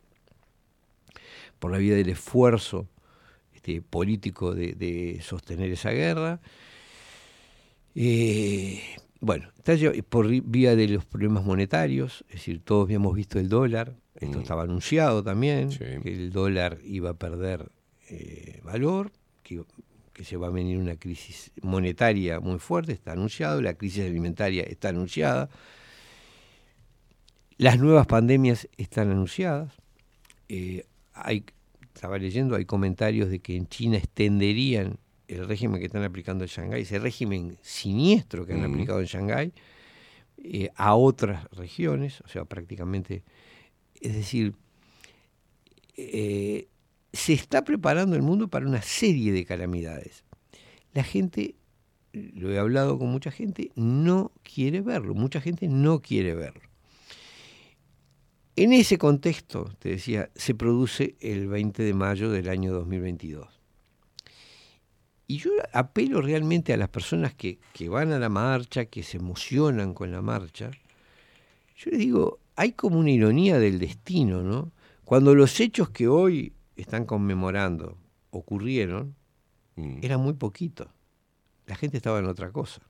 [1.63, 2.89] por la vía del esfuerzo
[3.55, 6.41] este, político de, de sostener esa guerra.
[7.95, 8.83] Eh,
[9.21, 9.75] bueno, está
[10.09, 14.65] por vía de los problemas monetarios, es decir, todos habíamos visto el dólar, esto estaba
[14.65, 17.71] anunciado también, que el dólar iba a perder
[18.09, 19.13] eh, valor,
[19.45, 24.65] que se va a venir una crisis monetaria muy fuerte, está anunciado, la crisis alimentaria
[24.65, 25.49] está anunciada,
[27.57, 29.73] las nuevas pandemias están anunciadas,
[30.49, 30.87] eh,
[31.25, 31.45] hay,
[31.95, 36.49] estaba leyendo, hay comentarios de que en China extenderían el régimen que están aplicando en
[36.49, 38.73] Shanghái, ese régimen siniestro que han Ujú.
[38.73, 39.53] aplicado en Shanghái,
[40.45, 43.23] eh, a otras regiones, o sea, prácticamente,
[44.01, 44.55] es decir,
[45.97, 46.69] eh,
[47.13, 50.25] se está preparando el mundo para una serie de calamidades.
[50.95, 51.55] La gente,
[52.13, 56.72] lo he hablado con mucha gente, no quiere verlo, mucha gente no quiere verlo.
[58.55, 63.49] En ese contexto, te decía, se produce el 20 de mayo del año 2022.
[65.27, 69.17] Y yo apelo realmente a las personas que, que van a la marcha, que se
[69.17, 70.71] emocionan con la marcha.
[71.77, 74.73] Yo les digo, hay como una ironía del destino, ¿no?
[75.07, 77.97] Cuando los hechos que hoy están conmemorando
[78.31, 79.15] ocurrieron,
[80.03, 80.93] era muy poquito.
[81.67, 82.83] La gente estaba en otra cosa.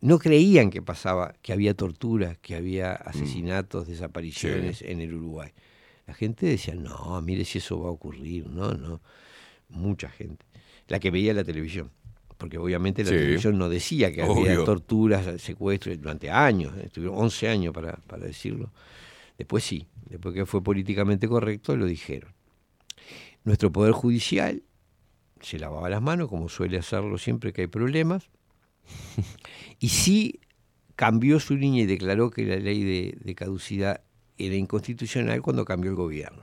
[0.00, 5.50] No creían que pasaba, que había tortura, que había asesinatos, desapariciones en el Uruguay.
[6.06, 8.46] La gente decía, no, mire si eso va a ocurrir.
[8.46, 9.00] No, no.
[9.68, 10.44] Mucha gente.
[10.88, 11.90] La que veía la televisión.
[12.38, 13.16] Porque obviamente la Sí.
[13.16, 16.76] televisión no decía que había torturas, secuestros durante años.
[16.78, 18.72] Estuvieron 11 años para, para decirlo.
[19.38, 22.32] Después sí, después que fue políticamente correcto, lo dijeron.
[23.44, 24.62] Nuestro Poder Judicial
[25.40, 28.28] se lavaba las manos, como suele hacerlo siempre que hay problemas,
[29.78, 30.40] y sí
[30.96, 34.02] cambió su línea y declaró que la ley de, de caducidad
[34.38, 36.42] era inconstitucional cuando cambió el gobierno.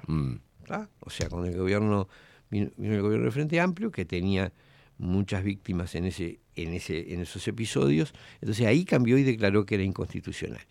[0.68, 0.90] ¿tá?
[1.02, 2.08] O sea, cuando el gobierno
[2.50, 4.54] vino, vino el gobierno de Frente Amplio, que tenía
[4.98, 9.76] muchas víctimas en, ese, en, ese, en esos episodios, entonces ahí cambió y declaró que
[9.76, 10.62] era inconstitucional.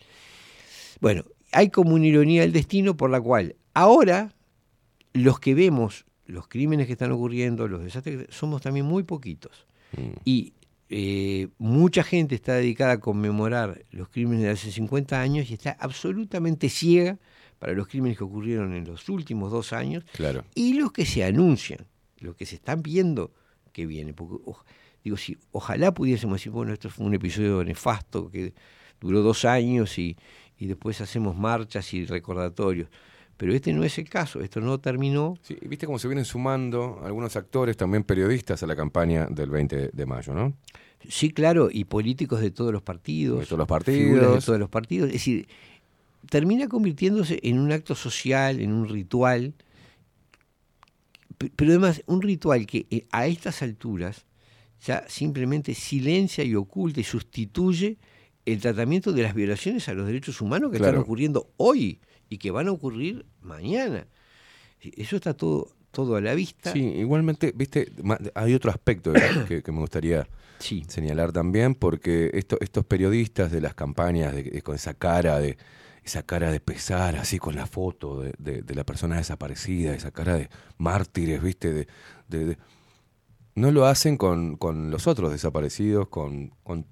[1.01, 4.33] Bueno, hay como una ironía del destino por la cual ahora
[5.13, 9.65] los que vemos los crímenes que están ocurriendo, los desastres, somos también muy poquitos.
[10.23, 10.53] Y
[10.89, 15.77] eh, mucha gente está dedicada a conmemorar los crímenes de hace 50 años y está
[15.79, 17.17] absolutamente ciega
[17.59, 20.43] para los crímenes que ocurrieron en los últimos dos años Claro.
[20.55, 21.85] y los que se anuncian,
[22.19, 23.31] los que se están viendo
[23.73, 24.13] que viene.
[24.13, 24.37] Porque,
[25.03, 28.53] digo, si, ojalá pudiésemos decir, bueno, esto fue un episodio nefasto que
[28.99, 30.17] duró dos años y,
[30.57, 32.89] y después hacemos marchas y recordatorios.
[33.39, 35.37] Pero este no es el caso, esto no terminó.
[35.43, 39.91] Sí, viste cómo se vienen sumando algunos actores, también periodistas, a la campaña del 20
[39.93, 40.53] de mayo, ¿no?
[41.07, 43.39] Sí, claro, y políticos de todos los partidos.
[43.39, 43.85] De todos los figuras
[44.25, 44.35] partidos.
[44.35, 45.07] de todos los partidos.
[45.07, 45.47] Es decir,
[46.29, 49.53] termina convirtiéndose en un acto social, en un ritual.
[51.37, 54.25] Pe- Pero además, un ritual que eh, a estas alturas
[54.85, 57.97] ya simplemente silencia y oculta y sustituye
[58.45, 62.51] el tratamiento de las violaciones a los derechos humanos que están ocurriendo hoy y que
[62.51, 64.07] van a ocurrir mañana.
[64.81, 66.71] Eso está todo, todo a la vista.
[66.71, 67.91] Sí, igualmente, viste,
[68.35, 69.11] hay otro aspecto
[69.47, 70.27] que, que me gustaría
[70.87, 75.57] señalar también, porque esto- estos periodistas de las campañas, de- de- con esa cara de
[76.01, 80.11] esa cara de pesar, así con la foto de, de- de la persona desaparecida, esa
[80.11, 81.87] cara de mártires, viste, de,
[82.29, 82.57] de- de-
[83.55, 86.85] no lo hacen con, con los otros desaparecidos, con, con-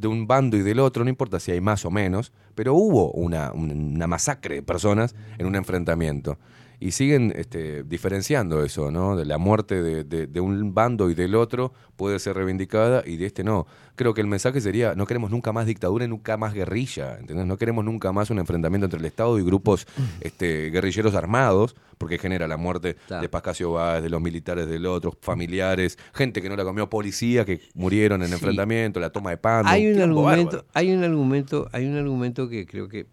[0.00, 3.10] de un bando y del otro, no importa si hay más o menos, pero hubo
[3.12, 6.38] una, una masacre de personas en un enfrentamiento.
[6.82, 9.14] Y siguen este, diferenciando eso, ¿no?
[9.14, 13.18] De la muerte de, de- de un bando y del otro puede ser reivindicada y
[13.18, 13.66] de este no.
[13.96, 17.44] Creo que el mensaje sería, no queremos nunca más dictadura y nunca más guerrilla, ¿entendés?
[17.44, 19.86] No queremos nunca más un enfrentamiento entre el Estado y grupos
[20.22, 25.14] este, guerrilleros armados, porque genera la muerte de Pascasio Báez, de los militares del otro,
[25.20, 28.34] familiares, gente que no la comió, policía que murieron en Sí.
[28.34, 29.66] enfrentamiento, la toma de pan.
[29.66, 30.64] hay un argumento, bárbaro.
[30.72, 33.06] hay un argumento, hay un argumento que creo que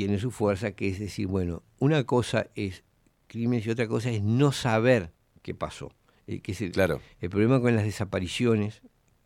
[0.00, 2.84] tiene su fuerza, que es decir, bueno, una cosa es
[3.26, 5.12] crímenes y otra cosa es no saber
[5.42, 5.92] qué pasó.
[6.26, 7.02] Eh, que es el, claro.
[7.20, 8.80] el problema con las desapariciones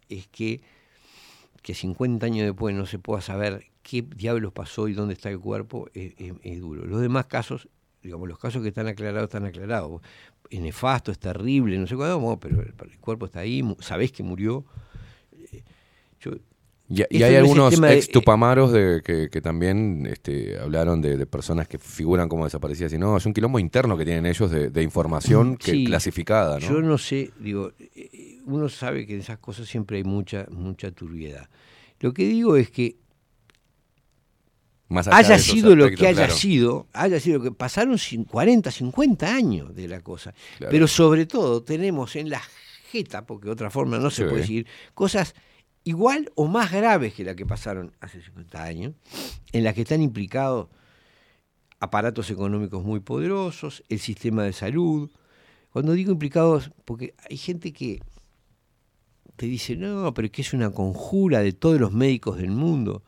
[0.09, 0.62] es que,
[1.62, 5.39] que 50 años después no se pueda saber qué diablos pasó y dónde está el
[5.39, 6.85] cuerpo es, es- es duro.
[6.86, 7.69] Los demás casos,
[8.03, 10.03] digamos, los casos que están aclarados, están aclarados.
[10.51, 14.25] Es nefasto, es terrible, no sé cuándo, pero el, el cuerpo está ahí, sabés que
[14.25, 14.65] murió.
[16.91, 21.67] Eh, Y, hay algunos ex tupamaros de, que, que también este, hablaron de, de personas
[21.67, 22.93] que figuran como desaparecidas.
[22.93, 26.59] Y no, es un quilombo interno que tienen ellos de, de información que, Sí, clasificada,
[26.59, 26.69] ¿no?
[26.69, 30.91] Yo no sé, digo, eh, uno sabe que en esas cosas siempre hay mucha, mucha
[30.91, 31.49] turbiedad.
[32.01, 32.97] Lo que digo es que
[34.89, 36.35] Más allá de haya sido lo que haya claro.
[36.35, 40.35] sido, haya sido que pasaron cin- 40, 50 años de la cosa.
[40.59, 40.71] Claro.
[40.71, 42.43] Pero sobre todo tenemos en la
[42.91, 44.29] jeta, porque de otra forma no se Sí.
[44.29, 45.35] puede decir, cosas
[45.85, 48.95] igual o más graves que la que pasaron hace 50 años,
[49.53, 50.69] en las que están implicados
[51.81, 55.11] aparatos económicos muy poderosos, el sistema de salud.
[55.71, 58.01] Cuando digo implicados, porque hay gente que
[59.37, 63.03] te dice, no, pero que es una conjura de todos los médicos del mundo.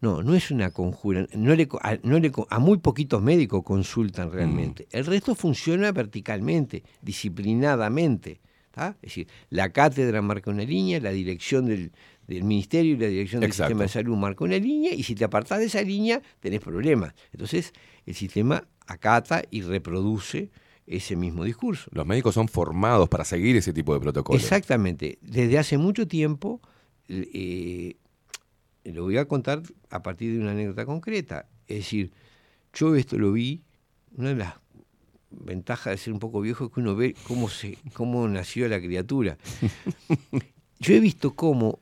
[0.00, 1.26] No, no es una conjura.
[1.34, 4.86] No le, a, no le a muy poquitos médicos consultan realmente.
[4.92, 8.40] El resto funciona verticalmente, disciplinadamente.
[8.70, 8.96] ¿tá?
[9.02, 11.92] Es decir, la cátedra marca una línea, la dirección del,
[12.28, 13.70] del ministerio y la dirección del Exacto.
[13.70, 17.14] sistema de salud marca una línea, y si te apartás de esa línea, tenés problemas.
[17.32, 17.72] Entonces,
[18.06, 20.50] el sistema acata y reproduce
[20.86, 21.90] ese mismo discurso.
[21.92, 24.42] Los médicos son formados para seguir ese tipo de protocolos.
[24.42, 25.18] Exactamente.
[25.22, 26.60] Desde hace mucho tiempo,
[27.08, 27.96] eh,
[28.84, 31.48] lo voy a contar a partir de una anécdota concreta.
[31.66, 32.12] Es decir,
[32.74, 33.62] yo esto lo vi,
[34.16, 34.54] una de las
[35.30, 38.80] ventajas de ser un poco viejo es que uno ve cómo, se, cómo nació la
[38.80, 39.38] criatura.
[40.80, 41.80] Yo he visto cómo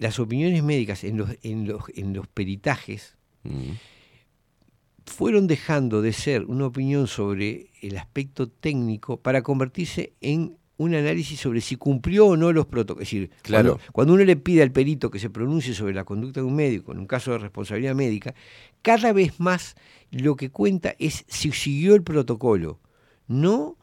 [0.00, 3.72] las opiniones médicas en los, en los, en los peritajes Mm.
[5.06, 11.40] fueron dejando de ser una opinión sobre el aspecto técnico para convertirse en un análisis
[11.40, 13.08] sobre si cumplió o no los protocolos.
[13.08, 13.76] Es decir, Claro.
[13.76, 16.54] cuando, cuando uno le pide al perito que se pronuncie sobre la conducta de un
[16.54, 18.34] médico en un caso de responsabilidad médica,
[18.82, 19.74] cada vez más
[20.10, 22.78] lo que cuenta es si siguió el protocolo,
[23.26, 23.76] no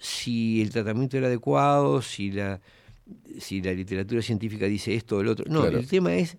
[0.00, 2.60] si el tratamiento era adecuado, si la,
[3.38, 5.44] si la literatura científica dice esto o lo otro.
[5.48, 5.78] No, Claro.
[5.78, 6.36] el tema es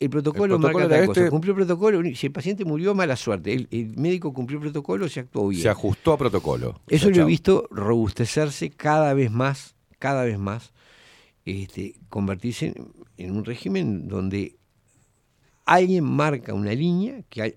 [0.00, 1.20] el protocolo, El protocolo marca era tal cosa.
[1.20, 1.30] este.
[1.30, 3.52] Cumplió el protocolo, si el paciente murió, mala suerte.
[3.52, 5.62] El, el médico cumplió el protocolo, se actuó bien.
[5.62, 6.80] Se ajustó a protocolo.
[6.88, 10.72] Eso lo he visto robustecerse cada vez más, cada vez más,
[11.44, 14.56] este, convertirse en, en un régimen donde
[15.64, 17.54] alguien marca una línea que, hay-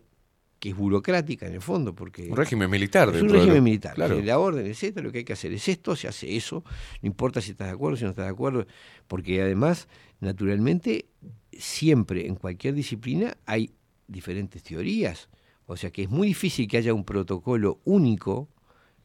[0.60, 3.10] que es burocrática en el fondo, porque Un régimen militar.
[3.16, 3.94] es un de régimen militar.
[3.96, 4.20] Claro.
[4.22, 6.64] La orden, etcétera, lo que hay que hacer es esto, se hace eso,
[7.02, 8.66] no importa si estás de acuerdo, si no estás de acuerdo,
[9.08, 9.88] porque además,
[10.20, 11.06] naturalmente,
[11.52, 13.72] siempre en cualquier disciplina hay
[14.08, 15.30] diferentes teorías.
[15.66, 18.48] O sea que es muy difícil que haya un protocolo único,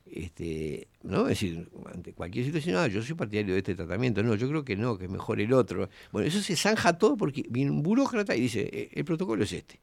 [0.07, 1.23] este, ¿no?
[1.23, 4.65] Es decir, ante cualquier situación, "Ah, yo soy partidario de este tratamiento, no, yo creo
[4.65, 5.89] que no, que es mejor el otro.
[6.13, 9.53] Bueno, eso se zanja todo porque viene un burócrata y dice, "Eh, el protocolo es
[9.53, 9.81] este.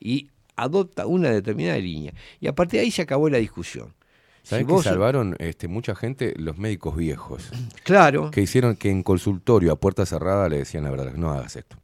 [0.00, 2.12] Y adopta una determinada línea.
[2.40, 3.94] Y a partir de ahí se acabó la discusión.
[4.42, 6.34] ¿Sabés Si que salvaron este, mucha gente?
[6.36, 7.50] Los médicos viejos.
[7.84, 8.30] Claro.
[8.30, 11.76] Que hicieron que en consultorio a puerta cerrada le decían la verdad, no hagas esto.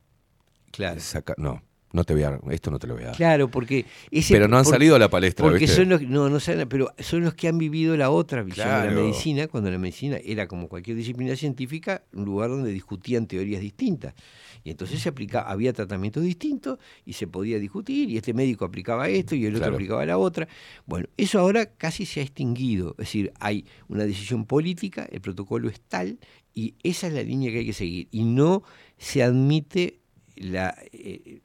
[0.70, 1.00] Claro.
[1.00, 3.16] Saca- no, no te voy a, esto no te lo voy a dar.
[3.16, 5.74] Claro, porque ese- Pero no han salido a la palestra, Porque ¿viste?
[5.76, 8.86] son los no, no saben, pero son los que han vivido la otra visión de
[8.88, 13.60] la medicina, cuando la medicina era como cualquier disciplina científica, un lugar donde discutían teorías
[13.60, 14.14] distintas.
[14.64, 19.08] Y entonces se aplicaba, había tratamientos distintos y se podía discutir, y este médico aplicaba
[19.08, 19.74] esto y el otro Claro.
[19.76, 20.48] aplicaba la otra.
[20.86, 22.90] Bueno, eso ahora casi se ha extinguido.
[22.92, 26.18] Es decir, hay una decisión política, el protocolo es tal,
[26.54, 28.08] y esa es la línea que hay que seguir.
[28.10, 28.62] Y no
[28.98, 30.00] se admite
[30.36, 30.74] la.
[30.92, 31.40] eh,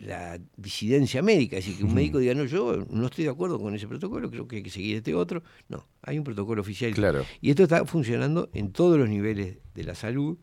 [0.00, 3.60] la disidencia médica, es decir, que un médico diga, no, yo no estoy de acuerdo
[3.60, 5.42] con ese protocolo, creo que hay que seguir este otro.
[5.68, 6.94] No, hay un protocolo oficial.
[6.94, 7.26] Claro.
[7.42, 10.38] Y esto está funcionando en todos los niveles de la salud.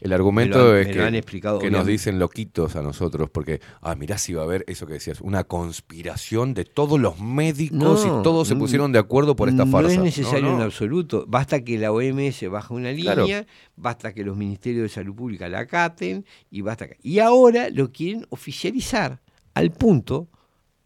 [0.00, 3.94] El argumento lo es que, han explicado, que nos dicen loquitos a nosotros, porque, ah,
[3.94, 8.08] mirá si va a haber eso que decías, una conspiración de todos los médicos y
[8.22, 9.88] todos se pusieron de acuerdo por esta farsa.
[9.96, 10.56] No es necesario No, no.
[10.58, 11.24] en absoluto.
[11.28, 13.22] Basta que la OMS baje una Claro.
[13.22, 13.46] línea,
[13.76, 16.88] basta que los ministerios de salud pública la acaten y basta.
[16.88, 19.20] que- Y ahora lo quieren oficializar
[19.54, 20.28] al punto,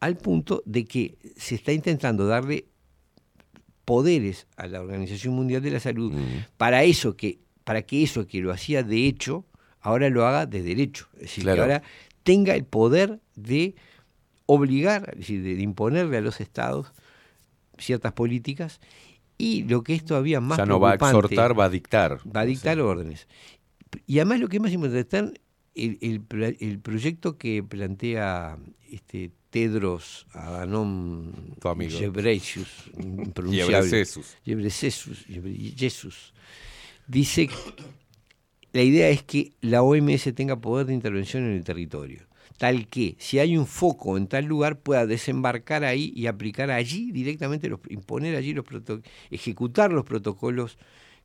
[0.00, 2.66] al punto de que se está intentando darle
[3.84, 6.44] poderes a la Organización Mundial de la Salud Mm.
[6.56, 9.44] para eso que para que eso que lo hacía de hecho
[9.80, 11.56] ahora lo haga de derecho, es decir, Claro.
[11.56, 11.82] que ahora
[12.22, 13.74] tenga el poder de
[14.46, 16.92] obligar, es decir, de, de imponerle a los estados
[17.78, 18.80] ciertas políticas
[19.38, 22.18] y lo que es todavía más Ya no va a exhortar, va a dictar.
[22.34, 23.26] va a dictar órdenes.
[24.06, 25.40] Y además lo que es más importante
[25.74, 28.58] el, el, el proyecto que plantea
[28.90, 31.32] este Tedros Adhanom.
[31.62, 34.06] Ghebreyesus, impronunciable.
[34.44, 36.32] Ghebreyesus, Ghebreyesus.
[37.06, 37.48] Dice,
[38.72, 42.26] la idea es que la OMS tenga poder de intervención en el territorio.
[42.58, 47.10] tal que si hay un foco en tal lugar pueda desembarcar ahí y aplicar allí
[47.10, 50.78] directamente, los, imponer allí los protocolos, ejecutar los protocolos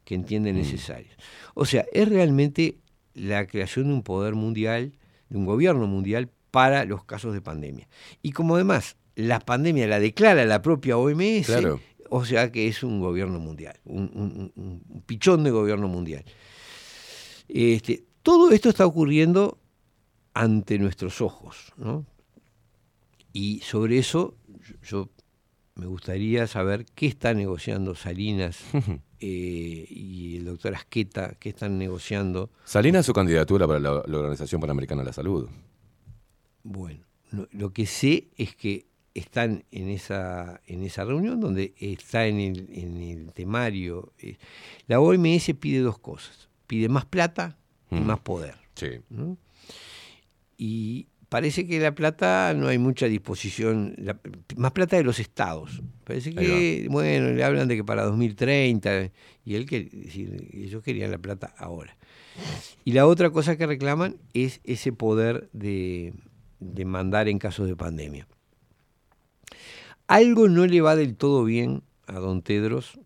[0.04, 1.14] que entiende necesarios.
[1.54, 2.78] O sea, es realmente
[3.14, 4.94] la creación de un poder mundial,
[5.30, 7.88] de un gobierno mundial para los casos de pandemia.
[8.24, 11.80] Y como además la pandemia la declara la propia OMS, Claro.
[12.10, 16.24] O sea que es un gobierno mundial, un, un- un- un pichón de gobierno mundial.
[17.48, 19.58] Este, todo esto está ocurriendo
[20.34, 22.06] ante nuestros ojos, ¿no?
[23.34, 24.36] Y sobre eso
[24.84, 25.10] yo-
[25.76, 28.58] me gustaría saber qué está negociando Salinas
[29.19, 32.50] eh, y el doctor Asqueta, qué están negociando.
[32.66, 35.48] Salina su candidatura para la, la Organización Panamericana de la Salud.
[36.64, 38.88] Bueno, no- lo que sé es que
[39.20, 44.14] están en esa, en esa reunión donde está en el, en el temario.
[44.20, 44.38] eh,
[44.88, 46.50] la OMS pide dos cosas.
[46.68, 47.58] Pide más plata
[47.92, 48.06] y Mm.
[48.06, 48.56] más poder.
[48.76, 48.88] Sí.
[49.10, 49.38] ¿no?
[50.58, 54.20] Y parece que la plata no hay mucha disposición, la-
[54.56, 55.82] más plata de los estados.
[56.04, 59.12] Parece que, bueno, le hablan de que para 2030,
[59.46, 61.98] y él que, decir, ellos querían la plata ahora.
[62.86, 66.14] Y la otra cosa que reclaman es ese poder de,
[66.60, 68.28] de mandar en casos de pandemia.
[70.08, 73.00] Algo no le va del todo bien a don Tedros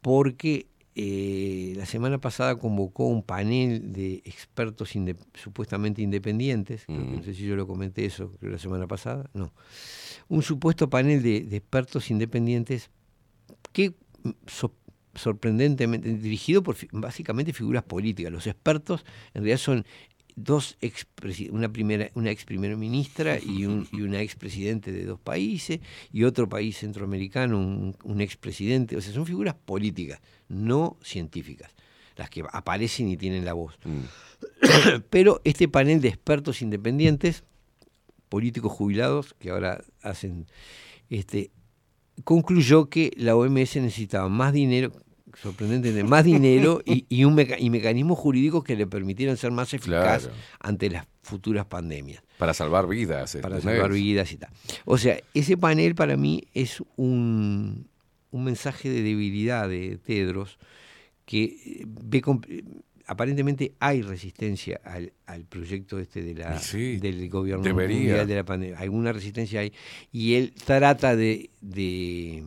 [0.00, 7.16] porque eh, la semana pasada convocó un panel de expertos inde- supuestamente independientes, creo que
[7.18, 9.52] no sé si yo lo comenté eso creo la semana pasada, no,
[10.28, 12.90] un supuesto panel de, de expertos independientes
[13.72, 13.90] que
[14.22, 14.74] mm, so-
[15.14, 18.32] sorprendentemente dirigido por fi- básicamente figuras políticas.
[18.32, 19.04] Los expertos
[19.34, 19.84] en realidad son
[20.36, 21.06] dos ex
[21.50, 25.80] una primera una ex primera ministra y un y una ex presidente de dos países
[26.12, 28.96] y otro país centroamericano un, un ex presidente.
[28.96, 31.72] O sea son figuras políticas no científicas
[32.16, 33.78] las que aparecen y tienen la voz.
[35.10, 37.44] Pero este panel de expertos independientes
[38.28, 40.46] políticos jubilados que ahora hacen
[41.08, 41.50] este
[42.24, 44.92] concluyó que la OMS necesitaba más dinero,
[45.40, 49.72] sorprendentemente, más dinero y, y un meca- y mecanismos jurídicos que le permitieran ser más
[49.74, 50.34] eficaz Claro.
[50.60, 52.22] ante las futuras pandemias.
[52.38, 53.36] Para salvar vidas.
[53.42, 53.76] Para ¿entendés?
[53.78, 54.50] salvar vidas y tal.
[54.84, 57.88] O sea, ese panel para mí es un,
[58.30, 60.58] un mensaje de debilidad de Tedros
[61.26, 62.22] que eh, ve
[63.06, 67.96] aparentemente hay resistencia al, al proyecto este de la, sí, del gobierno debería.
[67.96, 68.78] mundial de la pandemia.
[68.78, 69.72] Alguna resistencia hay
[70.12, 72.44] y él trata de, de,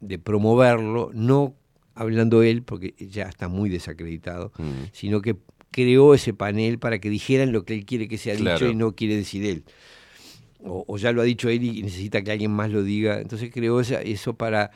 [0.00, 1.54] de promoverlo, no
[1.98, 4.84] hablando él, porque ya está muy desacreditado, Mm.
[4.92, 5.36] sino que
[5.70, 8.54] creó ese panel para que dijeran lo que él quiere que sea Claro.
[8.66, 9.64] dicho y no quiere decir él.
[10.60, 13.20] O, o ya lo ha dicho él y necesita que alguien más lo diga.
[13.20, 14.70] Entonces creó esa- eso para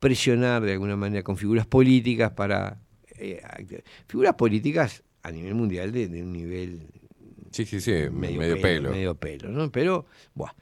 [0.00, 2.80] presionar de alguna manera con figuras políticas, para
[3.18, 3.40] eh,
[4.06, 6.82] figuras políticas a nivel mundial de, de un nivel
[7.50, 8.90] Sí, sí, sí, medio, pelo.
[8.92, 9.70] medio pelo, ¿no?
[9.72, 10.52] Pero, buah,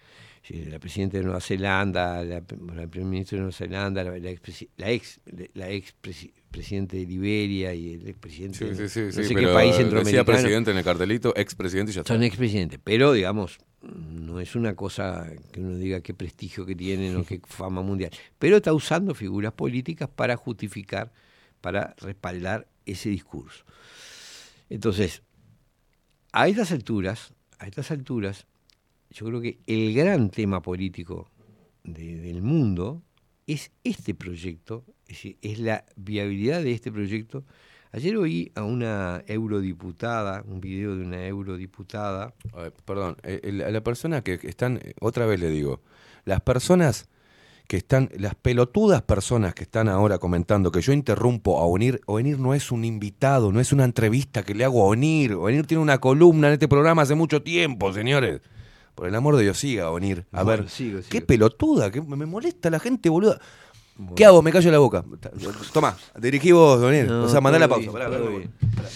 [0.51, 4.67] la presidenta de Nueva Zelanda, la, la primer ministro de Nueva Zelanda, la, la ex,
[4.77, 5.21] la ex,
[5.55, 9.35] la ex presi- presidente de Liberia y el expresidente Sí, de sí, sí, no sé
[9.35, 10.25] qué país decía centroamericano.
[10.25, 12.15] presidente en el cartelito, expresidente y ya está.
[12.15, 17.17] Son expresidentes, pero digamos, no es una cosa que uno diga qué prestigio que tienen
[17.17, 18.11] o qué fama mundial.
[18.39, 21.13] Pero está usando figuras políticas para justificar,
[21.61, 23.65] para respaldar ese discurso.
[24.71, 25.23] Entonces,
[26.33, 28.47] a estas alturas, a estas alturas,
[29.11, 31.29] yo creo que el gran tema político
[31.85, 33.03] de- del mundo
[33.47, 37.45] es este proyecto, es, la viabilidad de este proyecto.
[37.93, 42.35] Ayer oí a una eurodiputada, un video de una eurodiputada.
[42.85, 45.81] Perdón, eh, a la persona que que están, eh, otra vez le digo,
[46.25, 47.09] las personas
[47.69, 52.39] que están, las pelotudas personas que están ahora comentando que yo interrumpo a Onir, Onir
[52.39, 55.83] no es un invitado, no es una entrevista que le hago a Onir, Onir tiene
[55.83, 58.41] una columna en este programa hace mucho tiempo, señores.
[58.97, 60.27] Por el amor de Dios, siga Onir.
[60.33, 61.27] A Bueno, ver, sigo, qué sigo.
[61.27, 63.39] pelotuda, que me molesta la gente, boluda.
[64.17, 64.43] ¿Qué hago?
[64.43, 65.05] Me callo la boca.
[65.73, 67.07] Toma, dirigí vos, Onir.
[67.07, 67.83] No, o sea, mandá la pausa.
[67.83, 68.51] bien, pará, todo pará, bien.
[68.75, 68.89] pará.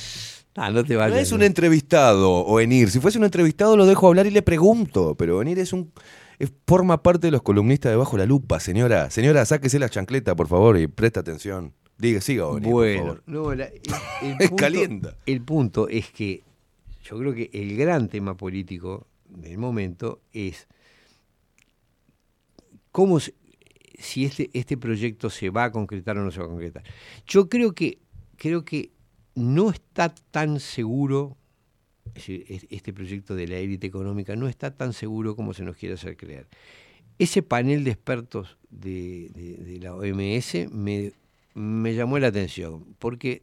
[0.57, 1.21] Ah, no te No vayas.
[1.21, 2.91] es un entrevistado, Oenir.
[2.91, 5.93] Si fuese un entrevistado lo dejo hablar y le pregunto, pero Oenir es un
[6.39, 9.11] es- forma parte de los columnistas de Bajo la Lupa, señora.
[9.11, 11.73] Señora, sáquese la chancleta, por favor, y presta atención.
[11.99, 13.23] Diga, siga, por Bueno, favor.
[13.27, 13.81] no, la- el,
[14.23, 15.17] el Es punto- calienta.
[15.27, 16.43] El punto es que
[17.05, 20.67] yo creo que el gran tema político del momento es
[22.93, 26.85] cómo si este, este proyecto se va a concretar o no se va a concretar.
[27.27, 27.99] Yo creo que
[28.37, 28.91] creo que
[29.35, 31.37] no está tan seguro
[32.15, 36.17] este proyecto de la élite económica no está tan seguro como se nos quiere hacer
[36.17, 36.49] creer.
[37.19, 41.13] Ese panel de expertos de, de- de la OMS me,
[41.55, 43.43] me llamó la atención, porque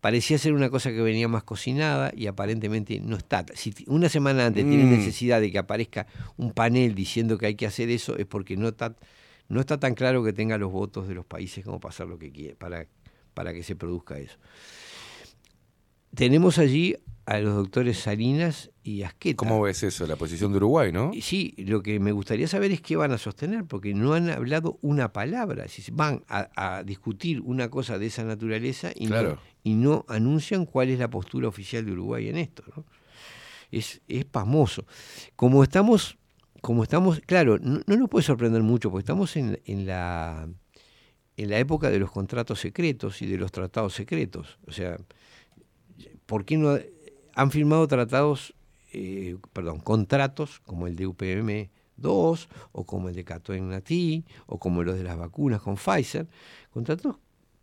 [0.00, 3.44] parecía ser una cosa que venía más cocinada y aparentemente no está.
[3.54, 4.90] Si una semana antes Mm.
[4.90, 8.68] necesidad de que aparezca un panel diciendo que hay que hacer eso, es porque no
[8.68, 8.94] está,
[9.48, 12.18] no está tan claro que tenga los votos de los países como para hacer lo
[12.18, 12.86] que quiere, para,
[13.34, 14.36] para que se produzca eso.
[16.14, 16.96] Tenemos allí
[17.26, 19.36] a los doctores Salinas y Asqueta.
[19.36, 20.06] ¿Cómo ves eso?
[20.06, 21.10] La posición de Uruguay, ¿no?
[21.20, 24.78] Sí, lo que me gustaría saber es qué van a sostener, porque no han hablado
[24.80, 25.66] una palabra.
[25.66, 29.30] Si van a, a discutir una cosa de esa naturaleza y, Claro.
[29.30, 32.62] no, y no anuncian cuál es la postura oficial de Uruguay en esto.
[32.76, 32.84] ¿no?
[33.72, 34.86] Es, es pasmoso.
[35.34, 36.16] Como estamos,
[36.60, 40.48] como estamos, claro, no, no nos puede sorprender mucho, porque estamos en, en la
[41.38, 44.58] en la época de los contratos secretos y de los tratados secretos.
[44.66, 44.96] O sea,
[46.24, 46.78] ¿por qué no
[47.36, 48.54] han firmado tratados,
[48.92, 54.58] eh, perdón, contratos como el de UPM 2 o como el de Catoen Nati o
[54.58, 56.26] como los de las vacunas con Pfizer?
[56.70, 57.16] Contratos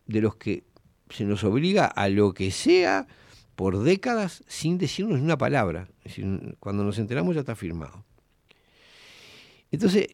[0.06, 0.62] de los que
[1.10, 3.08] se nos obliga a lo que sea
[3.56, 5.88] por décadas sin decirnos ni una palabra.
[6.04, 8.04] Es decir, cuando nos enteramos ya está firmado.
[9.72, 10.06] Entonces,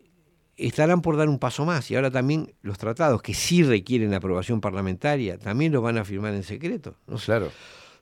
[0.57, 4.63] estarán por dar un paso más y ahora también los tratados que sí requieren aprobación
[4.63, 6.97] parlamentaria también los van a firmar en secreto.
[7.07, 7.19] ¿no?
[7.19, 7.51] Claro.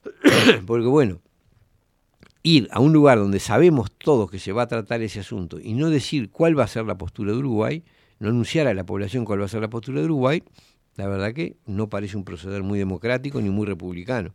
[0.65, 1.19] Porque bueno,
[2.43, 5.73] ir a un lugar donde sabemos todos que se va a tratar ese asunto y
[5.73, 7.83] no decir cuál va a ser la postura de Uruguay,
[8.19, 10.43] no anunciar a la población cuál va a ser la postura de Uruguay,
[10.95, 14.33] la verdad que no parece un proceder muy democrático ni muy republicano.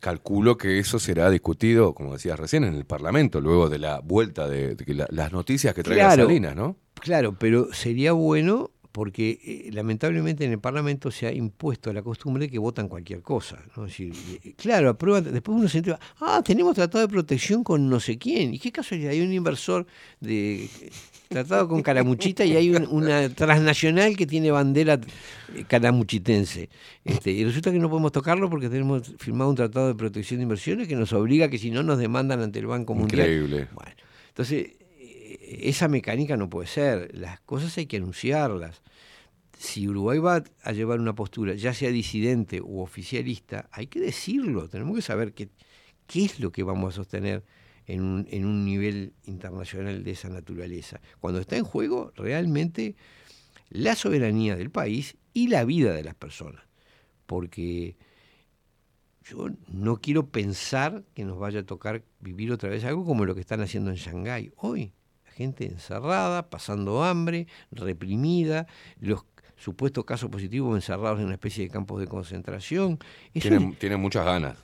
[0.00, 4.48] Calculo que eso será discutido, como decías recién, en el Parlamento, luego de la vuelta
[4.48, 6.24] de, de que la- las noticias que traiga Claro.
[6.24, 6.76] Salinas, ¿no?
[6.94, 12.46] Claro, pero sería bueno porque eh, lamentablemente en el Parlamento se ha impuesto la costumbre
[12.46, 13.62] de que votan cualquier cosa.
[13.76, 13.84] ¿no?
[13.84, 17.90] Es decir, eh, claro, aprueban, después uno se entera, ah, tenemos tratado de protección con
[17.90, 18.54] no sé quién.
[18.54, 19.10] ¿Y qué casualidad?
[19.10, 19.86] Hay un inversor
[20.18, 20.70] de
[21.28, 24.98] tratado con Caramuchita y hay un- una transnacional que tiene bandera
[25.54, 26.70] eh, caramuchitense.
[27.04, 30.44] Este, y resulta que no podemos tocarlo porque tenemos firmado un tratado de protección de
[30.44, 33.20] inversiones que nos obliga que si no nos demandan ante el Banco Mundial.
[33.28, 33.68] Increíble.
[34.28, 34.76] Entonces, eh,
[35.46, 37.16] esa mecánica no puede ser.
[37.16, 38.82] Las cosas hay que anunciarlas.
[39.58, 44.68] Si Uruguay va a llevar una postura, ya sea disidente u oficialista, hay que decirlo.
[44.68, 45.48] Tenemos que saber qué,
[46.06, 47.44] qué es lo que vamos a sostener
[47.86, 51.00] en un, en un nivel internacional de esa naturaleza.
[51.20, 52.96] Cuando está en juego realmente
[53.70, 56.62] la soberanía del país y la vida de las personas.
[57.26, 57.96] Porque
[59.24, 63.34] yo no quiero pensar que nos vaya a tocar vivir otra vez algo como lo
[63.34, 64.92] que están haciendo en Shanghái hoy.
[65.36, 68.66] Gente encerrada, pasando hambre, reprimida,
[69.00, 69.24] los
[69.56, 72.98] supuestos casos positivos encerrados en una especie de campos de concentración.
[73.32, 74.56] Tienen, es- tienen muchas ganas.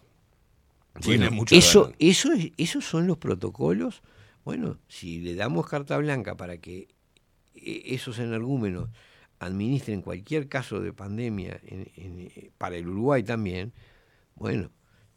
[0.95, 1.97] bueno, Tienen muchas eso, ganas.
[1.99, 4.03] eso es- esos son los protocolos.
[4.45, 6.89] Bueno, si le damos carta blanca para que
[7.55, 8.89] eh, esos energúmenos
[9.39, 13.73] administren cualquier caso de pandemia en- en, eh, para el Uruguay también,
[14.37, 14.71] bueno,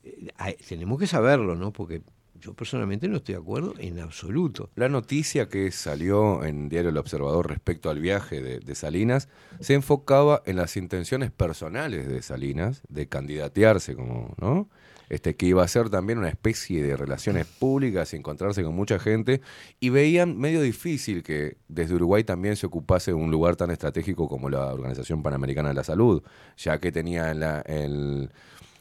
[0.04, 0.28] eh,
[0.68, 1.72] tenemos que saberlo, ¿no?
[1.72, 2.02] Porque
[2.40, 4.70] yo personalmente no estoy de acuerdo en absoluto.
[4.76, 9.30] La noticia que salió en Diario El Observador respecto al viaje de, Salinas
[9.62, 14.70] se enfocaba en las intenciones personales de Salinas de candidatearse como, ¿no?
[15.08, 19.40] Este, que iba a ser también una especie de relaciones públicas, encontrarse con mucha gente,
[19.80, 24.50] y veían medio difícil que desde Uruguay también se ocupase un lugar tan estratégico como
[24.50, 26.24] la Organización Panamericana de la Salud,
[26.58, 28.32] ya que tenía en la, en,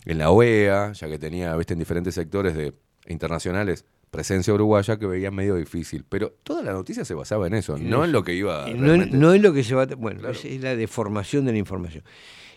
[0.06, 2.72] en la OEA, ya que tenía, viste, en diferentes sectores de
[3.06, 6.04] internacionales presencia uruguaya que veían medio difícil.
[6.08, 8.68] Pero toda la noticia se basaba en eso, no en lo que iba.
[8.70, 9.86] No, no es lo que se va a...
[9.86, 10.38] Bueno, Claro.
[10.40, 12.04] es la deformación de la información.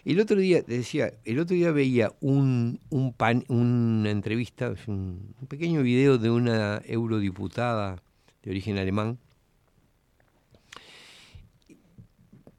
[0.05, 5.33] El otro día, te decía, el otro día veía un, un pan- una entrevista, un
[5.49, 8.03] pequeño video de una eurodiputada
[8.43, 9.17] de origen alemán.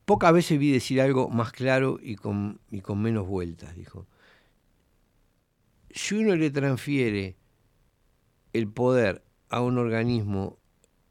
[0.04, 4.06] Pocas veces vi decir algo más claro y con, y con menos vueltas, dijo.
[5.90, 7.36] Si uno le transfiere
[8.52, 10.58] el poder a un organismo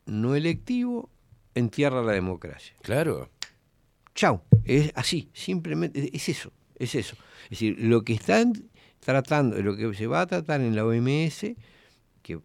[0.06, 1.10] no electivo,
[1.56, 2.76] entierra la democracia.
[2.82, 3.30] Claro.
[4.16, 7.16] Chau, es así, simplemente es eso, es eso.
[7.46, 8.54] Es decir, lo que están
[9.00, 11.56] tratando, lo que se va a tratar en la OMS,
[12.24, 12.40] que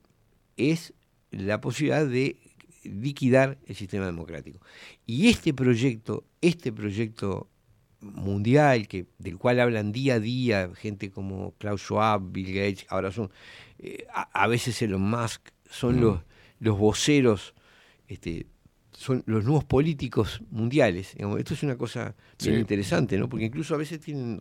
[0.56, 0.92] es
[1.30, 2.36] la posibilidad de
[2.84, 4.60] liquidar el sistema democrático.
[5.06, 7.48] Y este proyecto, este proyecto
[8.02, 13.10] mundial que del cual hablan día a día gente como Klaus Schwab, Bill Gates, ahora
[13.12, 13.30] son
[13.78, 15.40] eh, a, a veces Elon Musk,
[15.70, 16.00] son Mm.
[16.00, 16.20] los,
[16.60, 17.54] los voceros,
[18.08, 18.46] este,
[18.92, 21.14] son los nuevos políticos mundiales.
[21.14, 21.38] digamos.
[21.38, 23.28] Esto es una cosa bien interesante, ¿no?
[23.28, 24.38] Porque incluso a veces tienen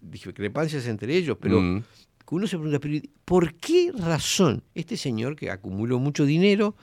[0.00, 1.82] discrepancias entre ellos, pero Mm.
[2.30, 2.80] uno se pregunta,
[3.24, 6.74] ¿por qué razón este señor que acumuló mucho dinero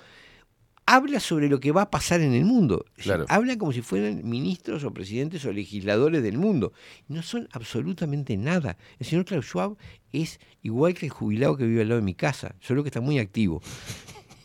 [0.85, 2.85] habla sobre lo que va a pasar en el mundo.
[2.97, 3.25] Claro.
[3.29, 6.73] habla como si fueran ministros o presidentes o legisladores del mundo.
[7.07, 8.77] No son absolutamente nada.
[8.99, 9.77] El señor Klaus Schwab
[10.11, 13.01] es igual que el jubilado que vive al lado de mi casa, solo que está
[13.01, 13.61] muy activo.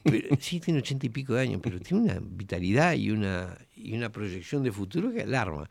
[0.04, 3.94] Pero, sí, tiene ochenta y pico de años, pero tiene una vitalidad y una, y
[3.94, 5.68] una proyección de futuro que alarma.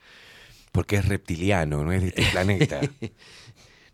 [0.72, 2.82] Porque es reptiliano, no es de este planeta.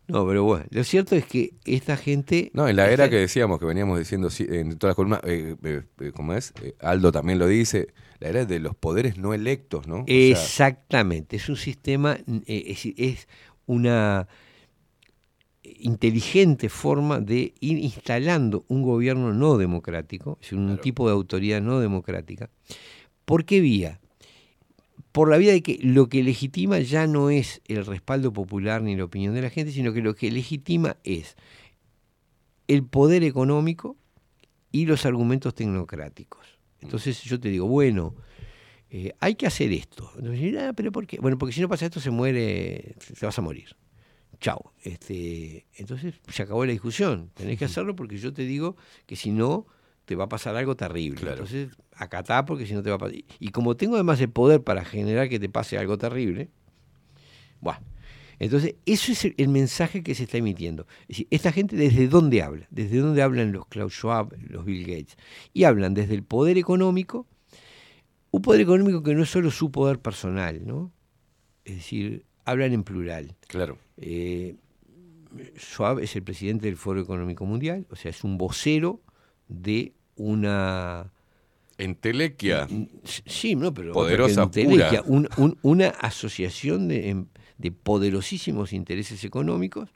[0.08, 2.50] No, pero bueno, lo cierto es que esta gente...
[2.54, 5.82] No, en la era que decíamos, que veníamos diciendo en todas las columnas, eh, eh,
[6.00, 6.52] eh, ¿cómo es?
[6.62, 10.00] Eh, Aldo también lo dice, la era de los poderes no electos, ¿no?
[10.00, 13.28] O sea, Exactamente, es un sistema, es, es
[13.66, 14.28] una
[15.62, 21.80] inteligente forma de ir instalando un gobierno no democrático, es un tipo de autoridad no
[21.80, 22.50] democrática.
[23.24, 24.00] ¿Por qué vía?
[25.12, 28.96] Por la vía de que lo que legitima ya no es el respaldo popular ni
[28.96, 31.36] la opinión de la gente, sino que lo que legitima es
[32.66, 33.96] el poder económico
[34.70, 36.58] y los argumentos tecnocráticos.
[36.80, 38.14] Entonces yo te digo, bueno,
[38.90, 40.10] eh, hay que hacer esto.
[40.16, 41.18] Entonces, "Ah, pero ¿por qué?
[41.20, 43.76] Bueno, porque si no pasa esto se muere, te vas a morir.
[44.40, 44.72] Chao.
[44.82, 47.30] Este, entonces se acabó la discusión.
[47.34, 48.76] Tenés que hacerlo porque yo te digo
[49.06, 49.66] que si no
[50.12, 51.30] te va a pasar algo terrible.
[51.30, 53.16] Entonces acatá porque si no te va a pasar.
[53.38, 56.50] Y como tengo además el poder para generar que te pase algo terrible,
[57.60, 57.80] bueno.
[58.38, 60.86] Entonces, eso es el, el mensaje que se está emitiendo.
[61.02, 64.84] Es decir, esta gente desde dónde habla, desde dónde hablan los Klaus Schwab, los Bill
[64.84, 65.16] Gates.
[65.54, 67.26] Y hablan desde el poder económico,
[68.32, 70.92] un poder económico que no es solo su poder personal, ¿no?
[71.64, 73.36] Es decir, hablan en plural.
[73.46, 73.78] Claro.
[73.96, 74.56] Eh,
[75.56, 79.00] Schwab es el presidente del Foro Económico Mundial, o sea, es un vocero
[79.48, 81.12] de una...
[81.78, 82.68] Entelequia.
[83.26, 85.02] Sí, no, pero Poderosa entelequia, pura.
[85.06, 87.26] un- un- una asociación de, em-
[87.58, 89.88] de poderosísimos intereses económicos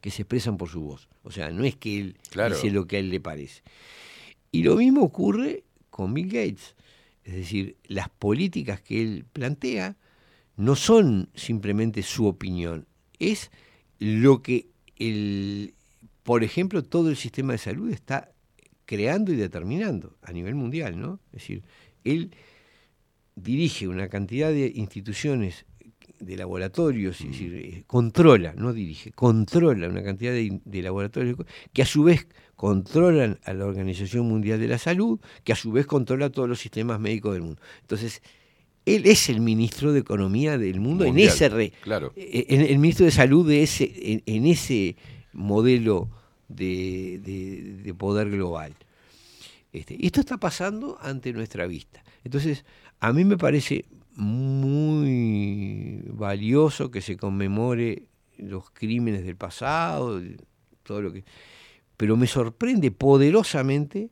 [0.00, 1.08] que se expresan por su voz.
[1.22, 2.54] O sea, no es que él Claro.
[2.56, 3.62] dice lo que a él le parece.
[4.50, 6.74] Y lo mismo ocurre con Bill Gates.
[7.24, 9.96] Es decir, las políticas que él plantea
[10.56, 12.86] no son simplemente su opinión,
[13.20, 13.50] es
[14.00, 14.66] lo que
[14.98, 15.72] el,
[16.24, 18.31] por ejemplo, todo el sistema de salud está
[18.86, 21.20] creando y determinando a nivel mundial, ¿no?
[21.32, 21.62] Es decir,
[22.04, 22.30] él
[23.34, 25.64] dirige una cantidad de instituciones
[26.20, 31.36] de laboratorios, es decir, eh, controla, no dirige, controla una cantidad de, de laboratorios
[31.72, 35.72] que a su vez controlan a la Organización Mundial de la Salud, que a su
[35.72, 37.60] vez controla todos los sistemas médicos del mundo.
[37.80, 38.22] Entonces,
[38.84, 42.12] él es el ministro de Economía del mundo Mundial, en ese re- claro.
[42.14, 44.96] eh, en- el ministro de Salud de ese, en, en ese
[45.32, 46.08] modelo
[46.54, 48.74] de, de- de poder global.
[49.72, 52.02] Este, y esto está pasando ante nuestra vista.
[52.24, 52.64] Entonces,
[53.00, 58.04] a mí me parece muy valioso que se conmemore
[58.38, 60.20] los crímenes del pasado,
[60.82, 61.24] todo lo que.
[61.96, 64.10] Pero me sorprende poderosamente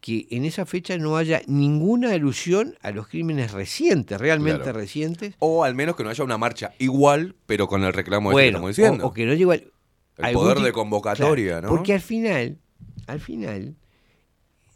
[0.00, 4.78] que en esa fecha no haya ninguna alusión a los crímenes recientes, realmente Claro.
[4.80, 5.34] recientes.
[5.38, 8.34] O al menos que no haya una marcha igual, pero con el reclamo ese que
[8.34, 9.04] Bueno, estamos diciendo.
[9.04, 9.72] o, o que no llegue al-
[10.18, 11.74] El poder de convocatoria, Claro, ¿no?
[11.76, 12.58] Porque al final,
[13.06, 13.74] al final,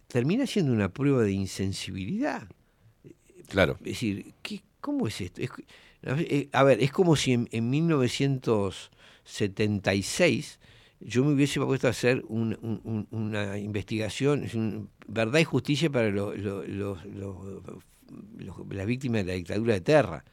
[0.09, 2.49] termina siendo una prueba de insensibilidad.
[3.49, 3.77] Claro.
[3.81, 5.41] Es decir, ¿qué, ¿cómo es esto?
[5.43, 5.51] Es
[6.03, 10.59] eh, a ver, es como si en, en 1976
[11.01, 15.45] yo me hubiese puesto a hacer un- un- un- una investigación, es un- verdad y
[15.45, 16.65] justicia para lo- lo-
[18.71, 20.25] las víctimas de la dictadura de Terra.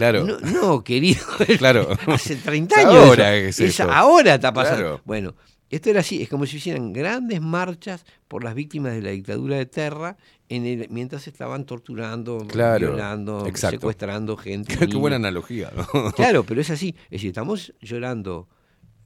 [0.00, 0.24] Claro.
[0.26, 1.20] No, no, querido.
[1.58, 1.88] Claro.
[2.06, 2.94] Hace 30 Es años.
[3.06, 3.64] ahora eso.
[3.64, 3.90] es eso.
[3.90, 4.78] ahora está pasando.
[4.82, 5.00] Claro.
[5.04, 5.34] Bueno,
[5.68, 9.56] esto era así, es como si hicieran grandes marchas por las víctimas de la dictadura
[9.56, 10.16] de Terra
[10.48, 12.88] en el- mientras estaban torturando, Claro.
[12.88, 13.76] violando, Exacto.
[13.76, 14.76] secuestrando gente.
[14.88, 16.10] Qué buena analogía, ¿no?
[16.16, 16.94] Claro, pero es así.
[17.04, 18.48] Es decir, estamos llorando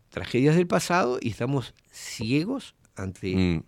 [0.09, 3.63] tragedias del pasado y estamos ciegos ante Mm.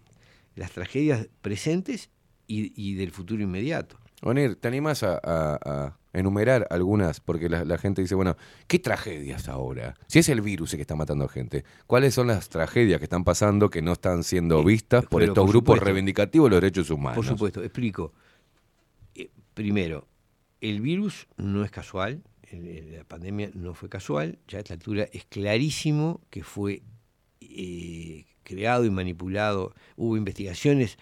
[0.55, 2.09] las tragedias presentes
[2.47, 3.99] y, y del futuro inmediato.
[4.23, 7.20] Onir, ¿te animas a, a- a enumerar algunas?
[7.20, 8.36] Porque la, la gente dice, bueno,
[8.67, 9.95] ¿qué tragedias ahora?
[10.07, 13.25] Si es el virus el que está matando gente, ¿cuáles son las tragedias que están
[13.25, 15.85] pasando que no están siendo vistas por pero estos por grupos supuesto.
[15.85, 17.17] reivindicativos de los derechos humanos?
[17.17, 18.15] Por supuesto, explico.
[19.15, 20.09] Eh, primero,
[20.62, 25.27] el virus no es casual, la pandemia no fue casual, ya a esta altura es
[25.27, 26.83] clarísimo que fue
[27.41, 29.75] eh, creado y manipulado.
[29.97, 30.97] Hubo investigaciones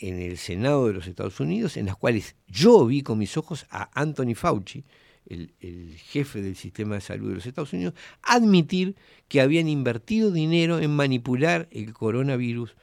[0.00, 3.66] en el Senado de los Estados Unidos en las cuales yo vi con mis ojos
[3.70, 4.84] a Anthony Fauci,
[5.26, 8.96] el, el jefe del sistema de salud de los Estados Unidos, admitir
[9.28, 12.76] que habían invertido dinero en manipular el coronavirus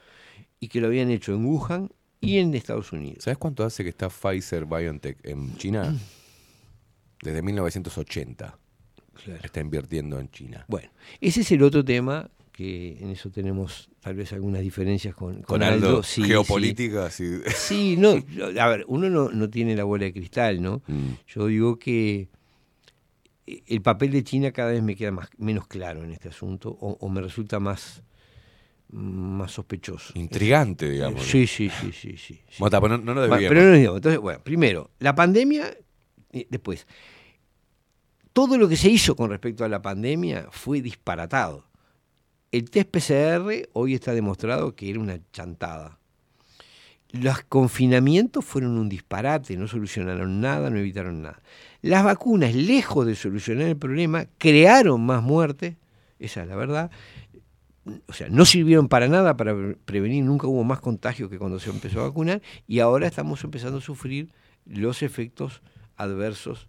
[0.60, 3.24] y que lo habían hecho en Wuhan y en Estados Unidos.
[3.24, 5.94] ¿Sabes cuánto hace que está Pfizer BioNTech en China?
[7.22, 8.58] Desde 1980.
[9.42, 10.64] Está invirtiendo en China.
[10.68, 15.42] Bueno, ese es el otro tema que en eso tenemos tal vez algunas diferencias con,
[15.42, 17.24] Con Aldo, sí, geopolíticas sí.
[17.44, 18.10] y- Sí, no,
[18.60, 20.80] a ver, uno no, no tiene la bola de cristal, ¿no?
[20.86, 21.08] Mm.
[21.26, 22.28] Yo digo que
[23.48, 26.68] eh, el papel de China cada vez me queda más, menos claro en este asunto
[26.80, 28.04] o, o me resulta más,
[28.90, 30.12] más sospechoso.
[30.16, 31.24] Intrigante, digamos.
[31.24, 32.40] Sí, sí, sí, sí, sí.
[32.60, 33.48] Bueno, está, pero no, no lo desviemos.
[33.48, 33.96] pero no digamos.
[33.98, 35.76] Entonces, bueno, primero, la pandemia,
[36.32, 36.86] y después,
[38.32, 41.64] todo lo que se hizo con respecto a la pandemia fue disparatado.
[42.54, 45.98] El test PCR hoy está demostrado que era una chantada.
[47.10, 51.42] Los confinamientos fueron un disparate, no solucionaron nada, no evitaron nada.
[51.82, 55.74] Las vacunas, lejos de solucionar el problema, crearon más muertes,
[56.20, 56.92] esa es la verdad.
[58.06, 61.58] O sea, no sirvieron para nada para pre- prevenir, nunca hubo más contagios que cuando
[61.58, 64.28] se empezó a vacunar y ahora estamos empezando a sufrir
[64.64, 65.60] los efectos
[65.96, 66.68] adversos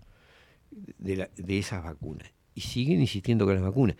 [0.71, 2.31] de, de esas vacunas.
[2.55, 3.97] Y siguen insistiendo con las vacunas.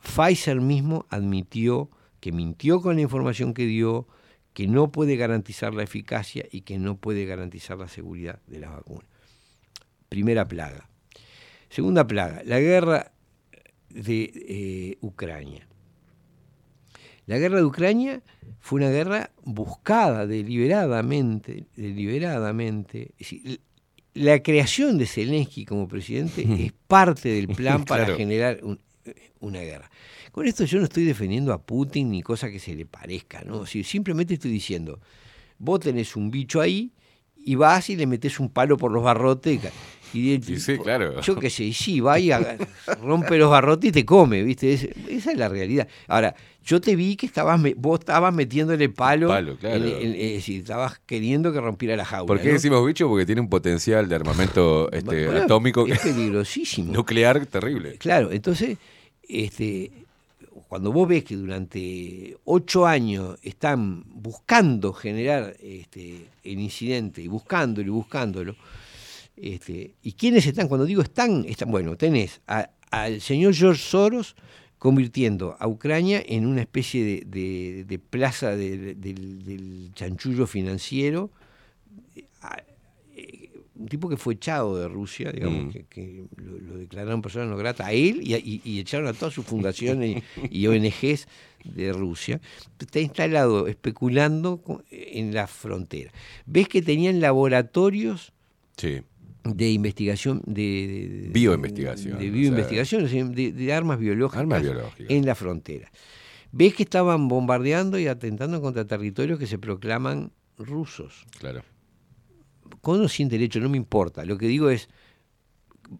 [0.00, 4.06] Pfizer mismo admitió que mintió con la información que dio,
[4.52, 8.70] que no puede garantizar la eficacia y que no puede garantizar la seguridad de las
[8.72, 9.08] vacunas.
[10.08, 10.88] Primera plaga.
[11.68, 13.12] Segunda plaga, la guerra
[13.90, 15.66] de eh, Ucrania.
[17.26, 18.22] La guerra de Ucrania
[18.58, 23.10] fue una guerra buscada deliberadamente, deliberadamente.
[23.18, 23.60] Es decir,
[24.14, 28.16] la creación de Zelensky como presidente es parte del plan para Claro.
[28.18, 28.80] generar un-
[29.40, 29.90] una guerra.
[30.32, 33.66] Con esto yo no estoy defendiendo a Putin ni cosa que se le parezca, ¿no?
[33.66, 35.00] Si- simplemente estoy diciendo,
[35.58, 36.92] vos tenés un bicho ahí
[37.36, 39.60] y vas y le metes un palo por los barrotes
[40.12, 41.20] y el- sí, claro.
[41.20, 42.56] yo qué sé, y sí, va y haga-
[43.02, 44.72] rompe los barrotes y te come, ¿viste?
[44.72, 45.86] Es- esa es la realidad.
[46.06, 49.76] Ahora, yo te vi que estabas vos estabas metiéndole palo, Palo, claro.
[49.76, 52.26] en- en- es decir, estabas queriendo que rompiera la jaula.
[52.26, 52.54] ¿Por qué ¿no?
[52.54, 53.08] decimos bicho?
[53.08, 56.92] Porque tiene un potencial de armamento este, Bueno, atómico Es peligrosísimo.
[56.92, 57.96] nuclear terrible.
[57.98, 58.76] Claro, entonces,
[59.28, 59.90] este,
[60.68, 67.86] cuando vos ves que durante ocho años están buscando generar este, el incidente, y buscándolo
[67.86, 68.56] y buscándolo,
[69.36, 70.66] este, ¿y quiénes están?
[70.68, 72.40] Cuando digo están, están bueno, tenés
[72.90, 74.34] al señor George Soros
[74.78, 81.30] convirtiendo a Ucrania en una especie de, plaza de- del, del chanchullo financiero,
[83.78, 85.70] un tipo que fue echado de Rusia, digamos, Mm.
[85.70, 89.06] que, que lo, lo declararon persona no grata a él y, a- y- y echaron
[89.06, 91.28] a todas sus fundaciones y, y ONGs
[91.64, 92.40] de Rusia.
[92.78, 96.10] Está instalado especulando en la frontera.
[96.46, 98.32] Ves que tenían laboratorios
[98.76, 99.00] Sí.
[99.44, 105.06] de investigación, de, Bioinvestigación, de o bioinvestigación, o sea, de, de armas biológicas, Armas biológicas.
[105.10, 105.90] en la frontera.
[106.52, 111.62] Ves que estaban bombardeando y atentando contra territorios que se proclaman rusos Claro.
[112.80, 114.24] Con o sin derecho, no me importa.
[114.24, 114.88] Lo que digo es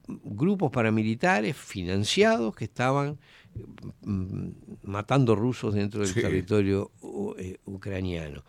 [0.07, 3.19] grupos paramilitares financiados que estaban
[4.03, 4.49] mm,
[4.85, 6.21] matando rusos dentro del Sí.
[6.21, 8.45] territorio u- eh, ucraniano.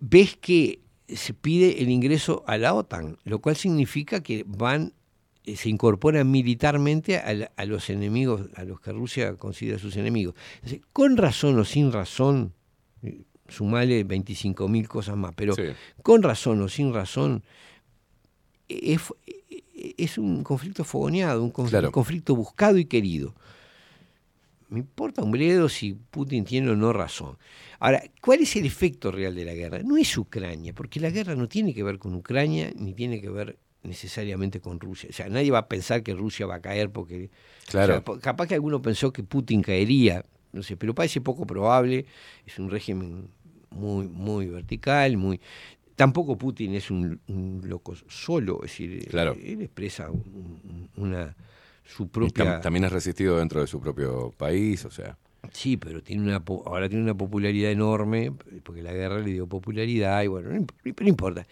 [0.00, 4.92] Ves que se pide el ingreso a la OTAN, lo cual significa que van
[5.44, 9.96] eh, se incorporan militarmente a, la- a los enemigos, a los que Rusia considera sus
[9.96, 10.34] enemigos.
[10.56, 12.52] Entonces, con razón o sin razón,
[13.02, 15.62] eh, sumale 25.000 cosas más, pero Sí.
[16.02, 17.42] con razón o sin razón,
[18.68, 19.00] es,
[19.96, 21.88] es un conflicto fogoneado, un conflicto, Claro.
[21.88, 23.34] un conflicto buscado y querido.
[24.68, 27.38] Me importa un bledo si Putin tiene o no razón.
[27.78, 29.78] Ahora, ¿cuál es el efecto real de la guerra?
[29.84, 33.28] No es Ucrania, porque la guerra no tiene que ver con Ucrania ni tiene que
[33.30, 35.08] ver necesariamente con Rusia.
[35.10, 37.30] O sea, nadie va a pensar que Rusia va a caer porque...
[37.68, 37.92] Claro.
[37.92, 41.46] o sea, po- capaz que alguno pensó que Putin caería, no sé, pero parece poco
[41.46, 42.06] probable.
[42.46, 43.28] Es un régimen
[43.70, 45.40] muy, muy vertical, muy...
[45.96, 49.34] Tampoco Putin es un, un loco solo, es decir, Claro.
[49.42, 50.60] él expresa un-
[50.96, 51.34] un- una
[51.84, 55.16] su propia tam- también es resistido dentro de su propio país, o sea.
[55.52, 58.32] Sí, pero tiene una ahora tiene una popularidad enorme,
[58.64, 61.46] porque la guerra le dio popularidad y bueno, no, imp- pero no importa.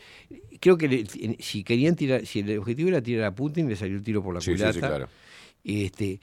[0.61, 1.07] Creo que le-
[1.39, 4.35] si querían tirar, si el objetivo era tirar a Putin, le salió el tiro por
[4.35, 4.73] la Sí, sí, culata.
[4.75, 5.09] sí, claro.
[5.63, 6.21] Este,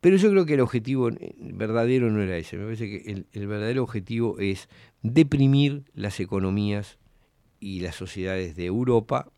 [0.00, 2.56] pero yo creo que el objetivo eh, verdadero no era ese.
[2.56, 4.68] Me parece que el, el verdadero objetivo es
[5.02, 6.98] deprimir las economías
[7.60, 9.30] y las sociedades de Europa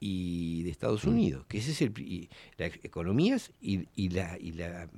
[0.00, 4.52] y de Estados Unidos, que ese es el y las economías y, y la, y
[4.52, 4.88] la,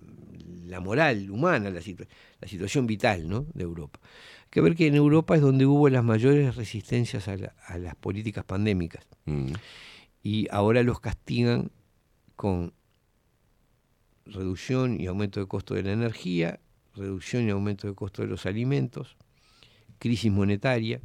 [0.67, 2.09] la moral humana, la, situa-
[2.41, 3.47] la situación vital ¿no?
[3.55, 4.01] de Europa.
[4.03, 7.79] Hay que ver que en Europa es donde hubo las mayores resistencias a, la- a
[7.79, 9.53] las políticas pandémicas Mm.
[10.23, 11.71] y ahora los castigan
[12.37, 12.73] con
[14.27, 16.61] reducción y aumento de costo de la energía,
[16.95, 19.17] reducción y aumento de costo de los alimentos,
[19.99, 21.01] crisis monetaria.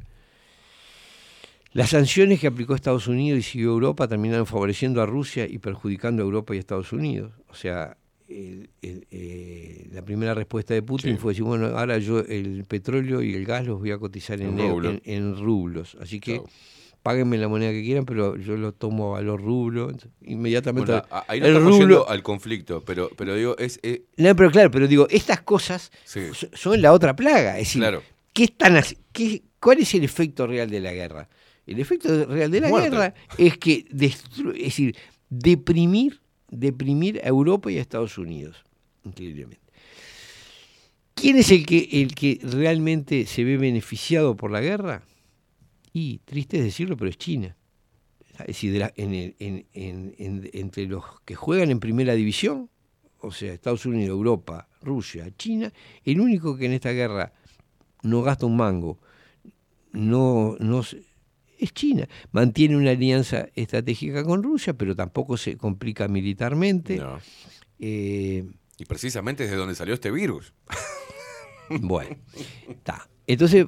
[1.72, 6.22] Las sanciones que aplicó Estados Unidos y siguió Europa terminaron favoreciendo a Rusia y perjudicando
[6.22, 7.32] a Europa y a Estados Unidos.
[7.48, 7.96] O sea,
[8.28, 13.22] el- el- eh, la primera respuesta de Putin fue decir, bueno, ahora yo el petróleo
[13.22, 14.90] y el gas los voy a cotizar en, En eu- rublo.
[14.90, 15.96] en- en rublos.
[16.00, 16.42] Así que
[17.02, 19.90] páguenme la moneda que quieran, pero yo lo tomo a valor rublo.
[20.22, 21.86] Inmediatamente Bueno, ahí no el estamos rublo...
[21.96, 23.80] yendo al conflicto, pero, pero digo, es...
[24.16, 26.20] No, pero claro, pero digo, estas cosas Sí.
[26.52, 27.58] son la otra plaga.
[27.58, 28.02] Es decir, Claro.
[28.32, 28.80] ¿qué están
[29.12, 31.28] qué- ¿cuál es el efecto real de la guerra?
[31.66, 32.90] El efecto real de la Muerte.
[32.90, 34.96] guerra es que destru- es decir,
[35.30, 38.64] deprimir, deprimir a Europa y a Estados Unidos,
[39.04, 39.60] increíblemente.
[41.14, 45.02] ¿Quién es el que, el que realmente se ve beneficiado por la guerra?
[45.92, 47.56] Y triste es decirlo, pero es China.
[48.40, 52.14] Es decir, de la- en el- en- en- en- entre los que juegan en primera
[52.14, 52.70] división,
[53.20, 55.72] o sea, Estados Unidos, Europa, Rusia, China,
[56.04, 57.32] el único que en esta guerra
[58.02, 58.98] no gasta un mango,
[59.92, 62.08] no, no es China.
[62.32, 67.00] Mantiene una alianza estratégica con Rusia, pero tampoco se complica militarmente.
[67.78, 68.44] Eh,
[68.78, 70.52] y precisamente es de donde salió este virus.
[71.68, 72.16] bueno,
[72.68, 73.08] está.
[73.26, 73.66] Entonces,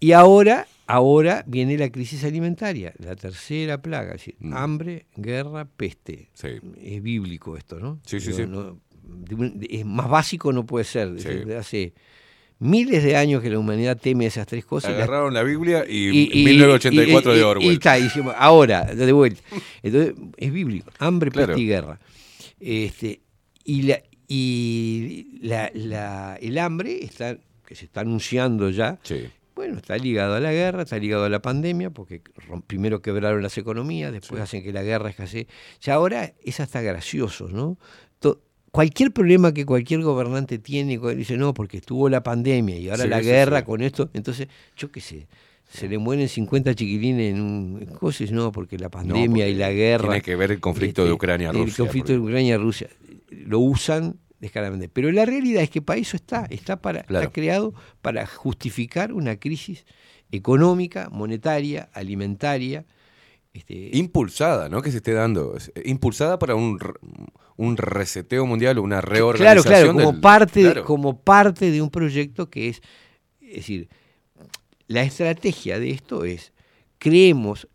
[0.00, 4.54] y ahora, ahora viene la crisis alimentaria, la tercera plaga, es decir, Mm.
[4.54, 6.28] hambre, guerra, peste.
[6.82, 8.00] Es bíblico esto, ¿no?
[8.04, 8.44] Sí, sí, sí.
[8.46, 8.78] no-
[9.68, 11.18] es más básico no puede ser.
[11.20, 11.28] Sí.
[11.28, 11.92] Desde hace
[12.60, 14.92] miles de años que la humanidad teme esas tres cosas.
[14.92, 17.66] Agarraron la Biblia y, y- y- 1984 y- de Orwell.
[17.70, 19.42] Y, está, dijimos, ahora, de vuelta.
[19.82, 21.48] Entonces, es bíblico, hambre, Claro.
[21.48, 21.98] peste y guerra.
[22.60, 23.20] Este,
[23.64, 27.36] y la, y la, la- el hambre está,
[27.66, 28.98] que se está anunciando ya,
[29.54, 32.22] bueno, está ligado a la guerra, está ligado a la pandemia, porque
[32.66, 35.46] primero quebraron las economías, después hacen que la guerra escasee.
[35.80, 37.78] Ya ahora es hasta gracioso, ¿no?
[38.20, 38.40] To-
[38.70, 43.08] cualquier problema que cualquier gobernante tiene, dice, no, porque estuvo la pandemia y ahora Sí,
[43.10, 43.64] la guerra sí.
[43.66, 45.28] con esto, entonces, yo qué sé,
[45.70, 49.52] se le mueren 50 chiquilines en un cosa, y dice, no, porque la pandemia y
[49.52, 50.08] porque la guerra.
[50.08, 52.88] tiene que ver el conflicto de este, Ucrania-Rusia, El conflicto de Ucrania-Rusia.
[53.30, 54.90] Lo usan descaradamente.
[54.90, 57.22] Pero la realidad es que para eso está, está, para, Claro.
[57.24, 57.72] está creado
[58.02, 59.86] para justificar una crisis
[60.30, 62.84] económica, monetaria, alimentaria.
[63.54, 64.82] Este, Impulsada, ¿no?
[64.82, 65.56] Que se esté dando.
[65.74, 66.78] Eh, Impulsada para un,
[67.56, 69.62] un reseteo mundial, una Claro, reorganización.
[69.72, 70.84] claro, como del- parte, claro.
[70.84, 72.82] como parte de un proyecto que es,
[73.40, 73.88] es decir,
[74.88, 76.52] la estrategia de esto es,
[76.98, 77.68] creemos,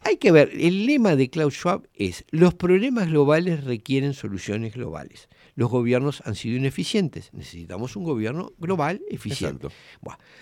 [0.00, 5.28] hay que ver, el lema de Klaus Schwab es, los problemas globales requieren soluciones globales.
[5.56, 9.66] Los gobiernos han sido ineficientes, necesitamos un gobierno global eficiente.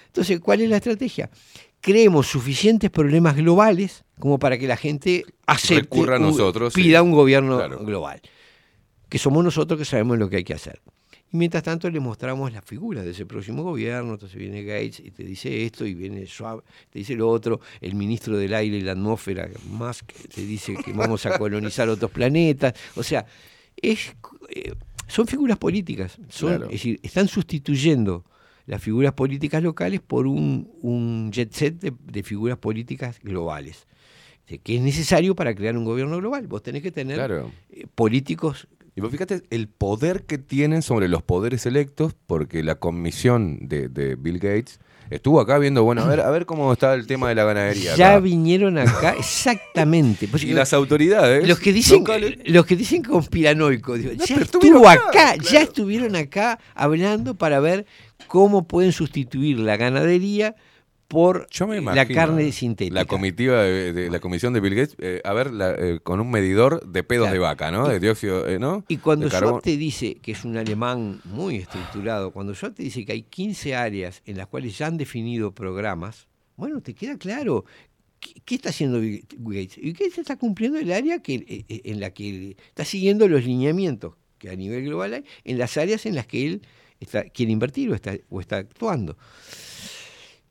[0.08, 1.30] Entonces, ¿cuál es la estrategia?
[1.80, 6.82] Creemos suficientes problemas globales como para que la gente acepte, a nosotros, sí.
[6.82, 7.78] pida un gobierno Claro.
[7.78, 8.20] global
[9.08, 10.80] que somos nosotros que sabemos lo que hay que hacer.
[11.32, 15.12] Y mientras tanto le mostramos las figuras de ese próximo gobierno, entonces viene Gates y
[15.12, 18.80] te dice esto, y viene Schwab, te dice lo otro, el ministro del aire y
[18.80, 22.74] la atmósfera, Musk, te dice que vamos a colonizar otros planetas.
[22.96, 23.24] O sea,
[23.80, 24.12] es,
[24.48, 24.72] eh,
[25.14, 26.64] son figuras políticas, son, Claro.
[26.66, 28.24] es decir, están sustituyendo
[28.66, 33.86] las figuras políticas locales por un, un jet set de, de figuras políticas globales,
[34.62, 36.46] que es necesario para crear un gobierno global.
[36.46, 37.50] Vos tenés que tener Claro.
[37.70, 42.76] eh, políticos Y vos fíjate el poder que tienen sobre los poderes electos, porque la
[42.76, 44.78] comisión de, de Bill Gates
[45.14, 47.94] estuvo acá viendo, bueno, a ver, a ver cómo está el tema de la ganadería.
[47.96, 48.20] Ya acá.
[48.20, 50.28] vinieron acá, exactamente.
[50.28, 54.42] Pues, Y las autoridades Los que dicen, locales- los que dicen conspiranoicos, digo, ya pero
[54.42, 57.86] estuvo acá, ya estuvieron acá hablando para ver
[58.26, 60.54] cómo pueden sustituir la ganadería
[61.14, 61.46] por
[61.94, 62.94] la carne sintética.
[62.94, 66.20] La comitiva de, de- la comisión de Bill Gates, eh, a ver, la- eh, con
[66.20, 67.32] un medidor de pedos Claro.
[67.34, 67.88] de vaca, ¿no?
[67.88, 68.84] De dióxido, eh, ¿no?
[68.88, 69.30] Y cuando.
[69.30, 73.22] Schwab te dice, que es un alemán muy estructurado, cuando Schwab te dice que hay
[73.22, 76.26] 15 áreas en las cuales ya han definido programas,
[76.56, 77.64] bueno, te queda claro.
[78.18, 79.78] ¿Qué, qué está haciendo Bill Gates?
[79.78, 83.44] Y Gates está cumpliendo el área que, eh, eh, en la que está siguiendo los
[83.44, 86.62] lineamientos que a nivel global hay, en las áreas en las que él
[87.00, 89.16] está, quiere invertir o está, o está actuando.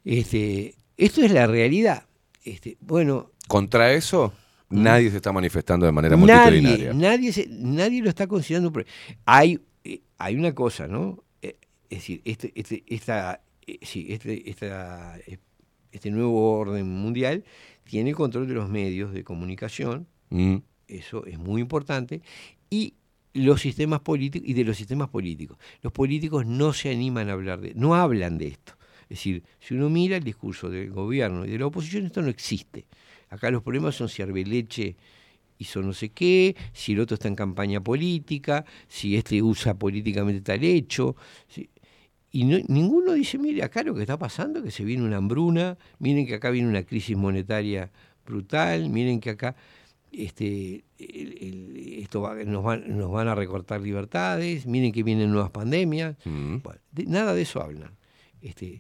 [0.04, 2.06] Este, esto es la realidad.
[2.44, 4.34] Este, bueno, Contra eso,
[4.70, 6.26] nadie se está manifestando de manera Mm.
[6.26, 6.94] nadie, multitudinaria.
[6.94, 8.72] nadie, se- nadie lo está considerando.
[9.26, 11.24] Hay, eh, hay una cosa, ¿no?
[11.42, 11.56] Eh,
[11.90, 15.18] es decir, este, este, esta, eh, sí, este, esta,
[15.92, 17.44] este nuevo orden mundial
[17.84, 20.58] tiene el control de los medios de comunicación, Mm.
[20.88, 22.22] eso es muy importante,
[22.70, 22.96] y
[23.34, 25.58] los sistemas políticos y de los sistemas políticos.
[25.82, 28.74] Los políticos no se animan a hablar de, no hablan de esto.
[29.14, 32.30] Es decir, si uno mira el discurso del gobierno y de la oposición, esto no
[32.30, 32.88] existe.
[33.30, 34.96] Acá los problemas son si Arbeleche
[35.60, 40.42] hizo no sé qué, si el otro está en campaña política, si este usa políticamente
[40.42, 41.16] tal hecho.
[42.32, 45.18] y no- ninguno dice, mire, acá lo que está pasando es que se viene una
[45.18, 47.92] hambruna, miren que acá viene una crisis monetaria
[48.26, 49.56] brutal, miren que acá...
[50.12, 55.32] este, el- el- esto va- nos, van, nos van a recortar libertades, miren que vienen
[55.32, 56.16] nuevas pandemias.
[56.26, 56.58] Mm.
[56.64, 57.92] Bueno, de- nada de eso hablan.
[58.42, 58.80] Este,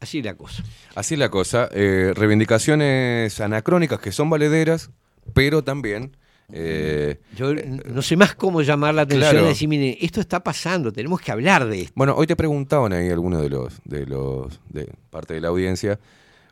[0.00, 0.62] así es la cosa.
[0.94, 1.68] Así es la cosa.
[1.72, 4.90] eh, reivindicaciones anacrónicas que son valederas,
[5.34, 6.16] pero también.
[6.52, 9.46] eh, Yo no sé más cómo llamar la atención Claro.
[9.46, 11.92] y decir, miren, esto está pasando, tenemos que hablar de esto.
[11.94, 15.98] Bueno, hoy te preguntaban ahí algunos de los, de los, de parte de la audiencia.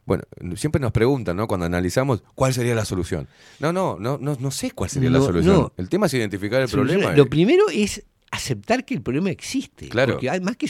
[0.05, 0.22] Bueno,
[0.55, 1.48] siempre nos preguntan, ¿no?
[1.48, 3.26] Cuando analizamos, ¿cuál sería la solución?
[3.58, 5.55] No, no, no, no, no sé cuál sería la solución.
[5.56, 5.72] no.
[5.76, 7.12] El tema es identificar el problema.
[7.16, 8.05] Lo primero es
[8.36, 9.89] aceptar que el problema existe.
[9.89, 10.15] Claro.
[10.15, 10.66] Porque además que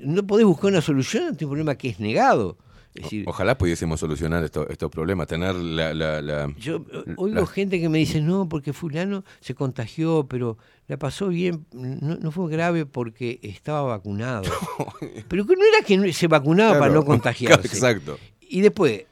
[0.00, 2.56] no podés buscar una solución ante un problema que es negado.
[2.94, 5.94] Es decir, Ojalá pudiésemos solucionar esto- estos problemas, tener la...
[5.94, 10.26] la, la- Yo eh, la- oigo gente que me dice, no, porque fulano se contagió,
[10.28, 10.56] pero
[10.88, 14.50] la pasó bien, no, no fue grave porque estaba vacunado.
[15.28, 17.68] pero que no era que se vacunaba para no contagiarse.
[17.68, 18.18] Exacto.
[18.40, 19.04] Y después,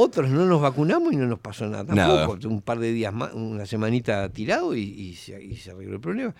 [0.00, 2.26] otros no nos vacunamos y no nos pasó nada Nada.
[2.26, 2.48] tampoco.
[2.48, 6.00] Un par de días más, una semanita tirado y, y se, y se arregló el
[6.00, 6.34] problema.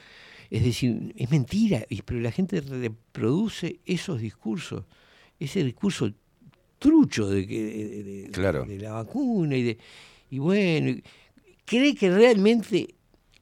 [0.50, 4.84] Es decir, es mentira, pero la gente reproduce esos discursos,
[5.38, 6.10] ese discurso
[6.78, 8.64] trucho de, que, de- de- Claro.
[8.64, 9.78] de la vacuna y de
[10.30, 11.00] y bueno,
[11.64, 12.94] cree que realmente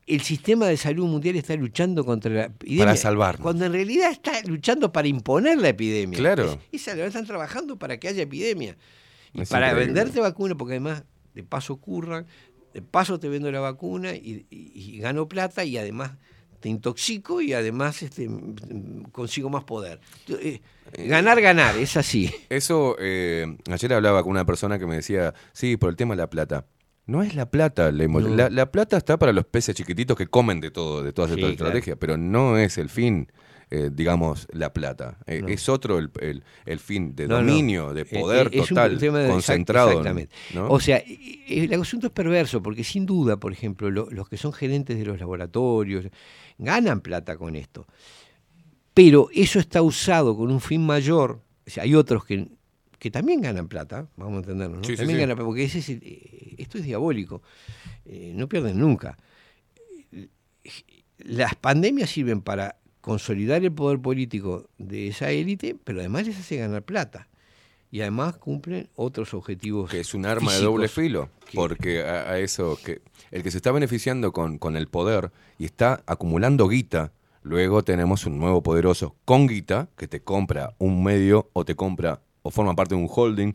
[0.06, 2.84] el sistema de salud mundial está luchando contra la epidemia.
[2.84, 3.42] Para salvarnos.
[3.42, 6.16] Cuando en realidad está luchando para imponer la epidemia.
[6.18, 6.58] Claro.
[6.72, 8.76] Es- esa la están trabajando para que haya epidemia.
[9.32, 9.92] Y Es para increíble.
[9.94, 12.26] venderte vacuna, porque además de paso curran,
[12.72, 16.12] de paso te vendo la vacuna y, y- y gano plata y además
[16.60, 18.28] te intoxico y además este,
[19.12, 20.00] consigo más poder.
[20.26, 20.60] Yo, eh,
[21.06, 22.32] ganar, ganar, es así.
[22.48, 26.22] Eso, eh, ayer hablaba con una persona que me decía, sí, por el tema de
[26.22, 26.66] la plata.
[27.06, 27.92] No es la plata.
[27.92, 28.18] No.
[28.20, 31.36] La, la plata está para los peces chiquititos que comen de todo, de todas Sí,
[31.36, 31.66] estas claro.
[31.68, 33.30] estrategias, pero no es el fin,
[33.70, 35.18] eh, digamos, la plata.
[35.26, 35.48] Eh, No.
[35.48, 37.46] Es otro el, el- el fin de No, no.
[37.48, 39.90] dominio, de Eh, poder es total, de- concentrado.
[39.90, 40.34] Exactamente.
[40.68, 41.02] O sea,
[41.48, 45.04] el asunto es perverso, porque sin duda, por ejemplo, lo- los que son gerentes de
[45.04, 46.06] los laboratorios
[46.58, 47.86] ganan plata con esto.
[48.94, 51.42] Pero eso está usado con un fin mayor.
[51.66, 52.48] O sea, hay otros que,
[52.98, 54.84] que también ganan plata, vamos a entendernos, ¿no?
[54.84, 55.20] Sí, sí, también sí.
[55.22, 57.42] ganan plata, porque ese es el- esto es diabólico.
[58.04, 59.18] Eh, no pierden nunca.
[61.18, 62.76] Las pandemias sirven para
[63.07, 67.28] consolidar el poder político de esa élite, pero además les hace ganar plata.
[67.93, 69.89] Y además cumplen otros objetivos.
[69.93, 73.59] que es un arma de doble filo, porque a, a eso, que el que se
[73.59, 77.12] está beneficiando con, con el poder y está acumulando guita,
[77.44, 82.23] luego tenemos un nuevo poderoso con guita que te compra un medio o te compra
[82.43, 83.52] o forma parte de un holding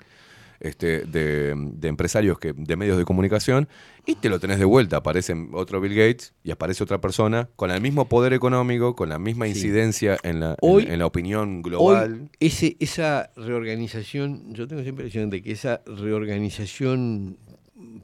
[0.62, 3.68] este, de, de empresarios que, de medios de comunicación
[4.06, 4.98] y te lo tenés de vuelta.
[4.98, 9.20] Aparece otro Bill Gates y aparece otra persona con el mismo poder económico, con la
[9.20, 9.52] misma Sí.
[9.52, 12.14] incidencia en la, en- Hoy- en la opinión global.
[12.22, 17.38] Hoy ese, esa reorganización, yo tengo siempre la impresión de que esa reorganización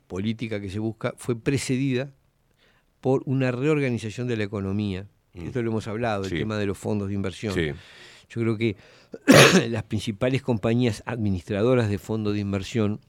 [0.08, 2.12] política que se busca fue precedida
[3.02, 5.08] por una reorganización de la economía.
[5.34, 6.38] Esto lo hemos hablado, el Mm.
[6.38, 7.54] Tema de los fondos de inversión.
[7.54, 7.70] Sí.
[8.30, 8.76] Yo creo que
[9.70, 13.00] las principales compañías administradoras de fondos de inversión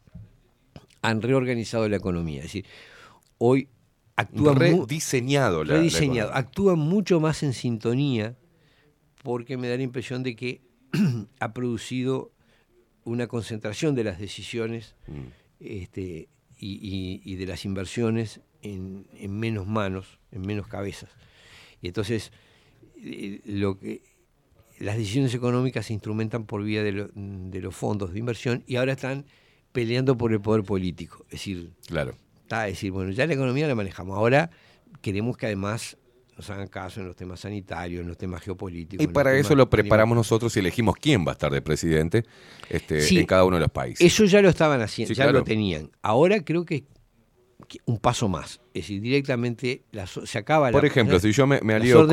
[1.03, 2.39] han reorganizado la economía.
[2.39, 2.67] Es decir,
[3.39, 3.69] hoy
[4.17, 6.39] actúan Rediseñado la- la rediseñado, economía.
[6.39, 8.37] actúan mucho más en sintonía
[9.23, 10.61] porque me da la impresión de que
[11.41, 12.33] ha producido
[13.05, 15.29] una concentración de las decisiones Mm.
[15.61, 21.11] este, y, y- y de las inversiones en, en menos manos, en menos cabezas.
[21.81, 22.33] Y entonces
[23.01, 24.03] eh, lo que
[24.79, 28.77] las decisiones económicas se instrumentan por vía de, lo- de los fondos de inversión y
[28.77, 29.25] ahora están
[29.73, 31.25] peleando por el poder político.
[31.27, 32.15] Es decir, Claro.
[32.43, 34.17] Está, es decir, bueno, ya la economía la manejamos.
[34.17, 34.51] Ahora
[35.03, 35.99] queremos que además
[36.37, 39.05] nos hagan caso en los temas sanitarios, en los temas geopolíticos.
[39.05, 42.25] Y para eso lo preparamos nosotros y elegimos quién va a estar de presidente
[42.71, 43.19] este, Sí.
[43.19, 44.01] en cada uno de los países.
[44.07, 45.41] Eso ya lo estaban haciendo, Sí, ya claro.
[45.41, 45.91] lo tenían.
[46.01, 46.85] Ahora creo que
[47.87, 48.61] un paso más.
[48.75, 52.09] Es decir, directamente la se acaba Por la- ejemplo, si yo me, me alío con,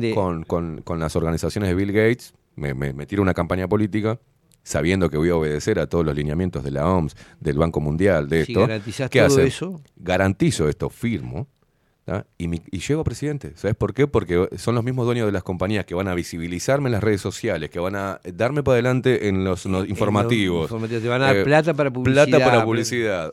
[0.00, 3.68] de- con- con- con las organizaciones de Bill Gates, me, me- me tiro una campaña
[3.68, 4.18] política,
[4.62, 8.28] sabiendo que voy a obedecer a todos los lineamientos de la OMS, del Banco Mundial,
[8.28, 8.60] de Si esto.
[8.62, 9.46] garantizás ¿qué todo hacen?
[9.46, 9.80] eso.
[9.96, 11.48] Garantizo esto, firmo.
[12.38, 13.52] Y, mi- y llego a presidente.
[13.56, 14.06] ¿Sabes por qué?
[14.06, 17.20] Porque son los mismos dueños de las compañías que van a visibilizarme en las redes
[17.20, 20.62] sociales, que van a darme para adelante en los informativos.
[20.70, 23.32] informativos, te van a dar Eh, plata para Plata publicidad, para pero- publicidad.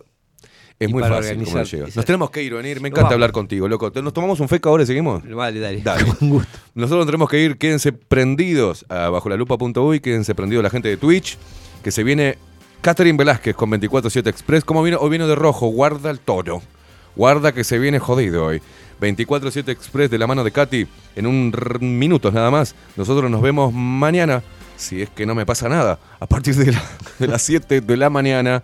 [0.86, 1.95] Es muy fácil organizar-.
[1.95, 2.82] Nos tenemos que ir, venir.
[2.82, 3.14] Me encanta vamos.
[3.14, 3.92] hablar contigo, loco.
[4.02, 5.24] ¿Nos tomamos un feca ahora y seguimos?
[5.30, 5.82] Vale, dale.
[5.82, 6.06] Dale.
[6.20, 6.58] Con gusto.
[6.76, 10.98] Nosotros tenemos que ir, quédense prendidos a bajo la lupa.uy, quédense prendidos la gente de
[10.98, 11.38] Twitch,
[11.84, 12.38] que se viene
[12.82, 14.64] Catherine Velázquez con 24-7 Express.
[14.66, 14.98] ¿Cómo vino?
[15.00, 16.62] Hoy vino de rojo, guarda el toro.
[17.16, 18.62] Guarda que se viene jodido hoy.
[19.02, 22.76] 24-7 Express de la mano de Katy en un minutos nada más.
[22.95, 24.42] Nosotros nos vemos mañana,
[24.78, 26.84] si es que no me pasa nada, a partir de, la-
[27.20, 28.64] de las 7 de la mañana,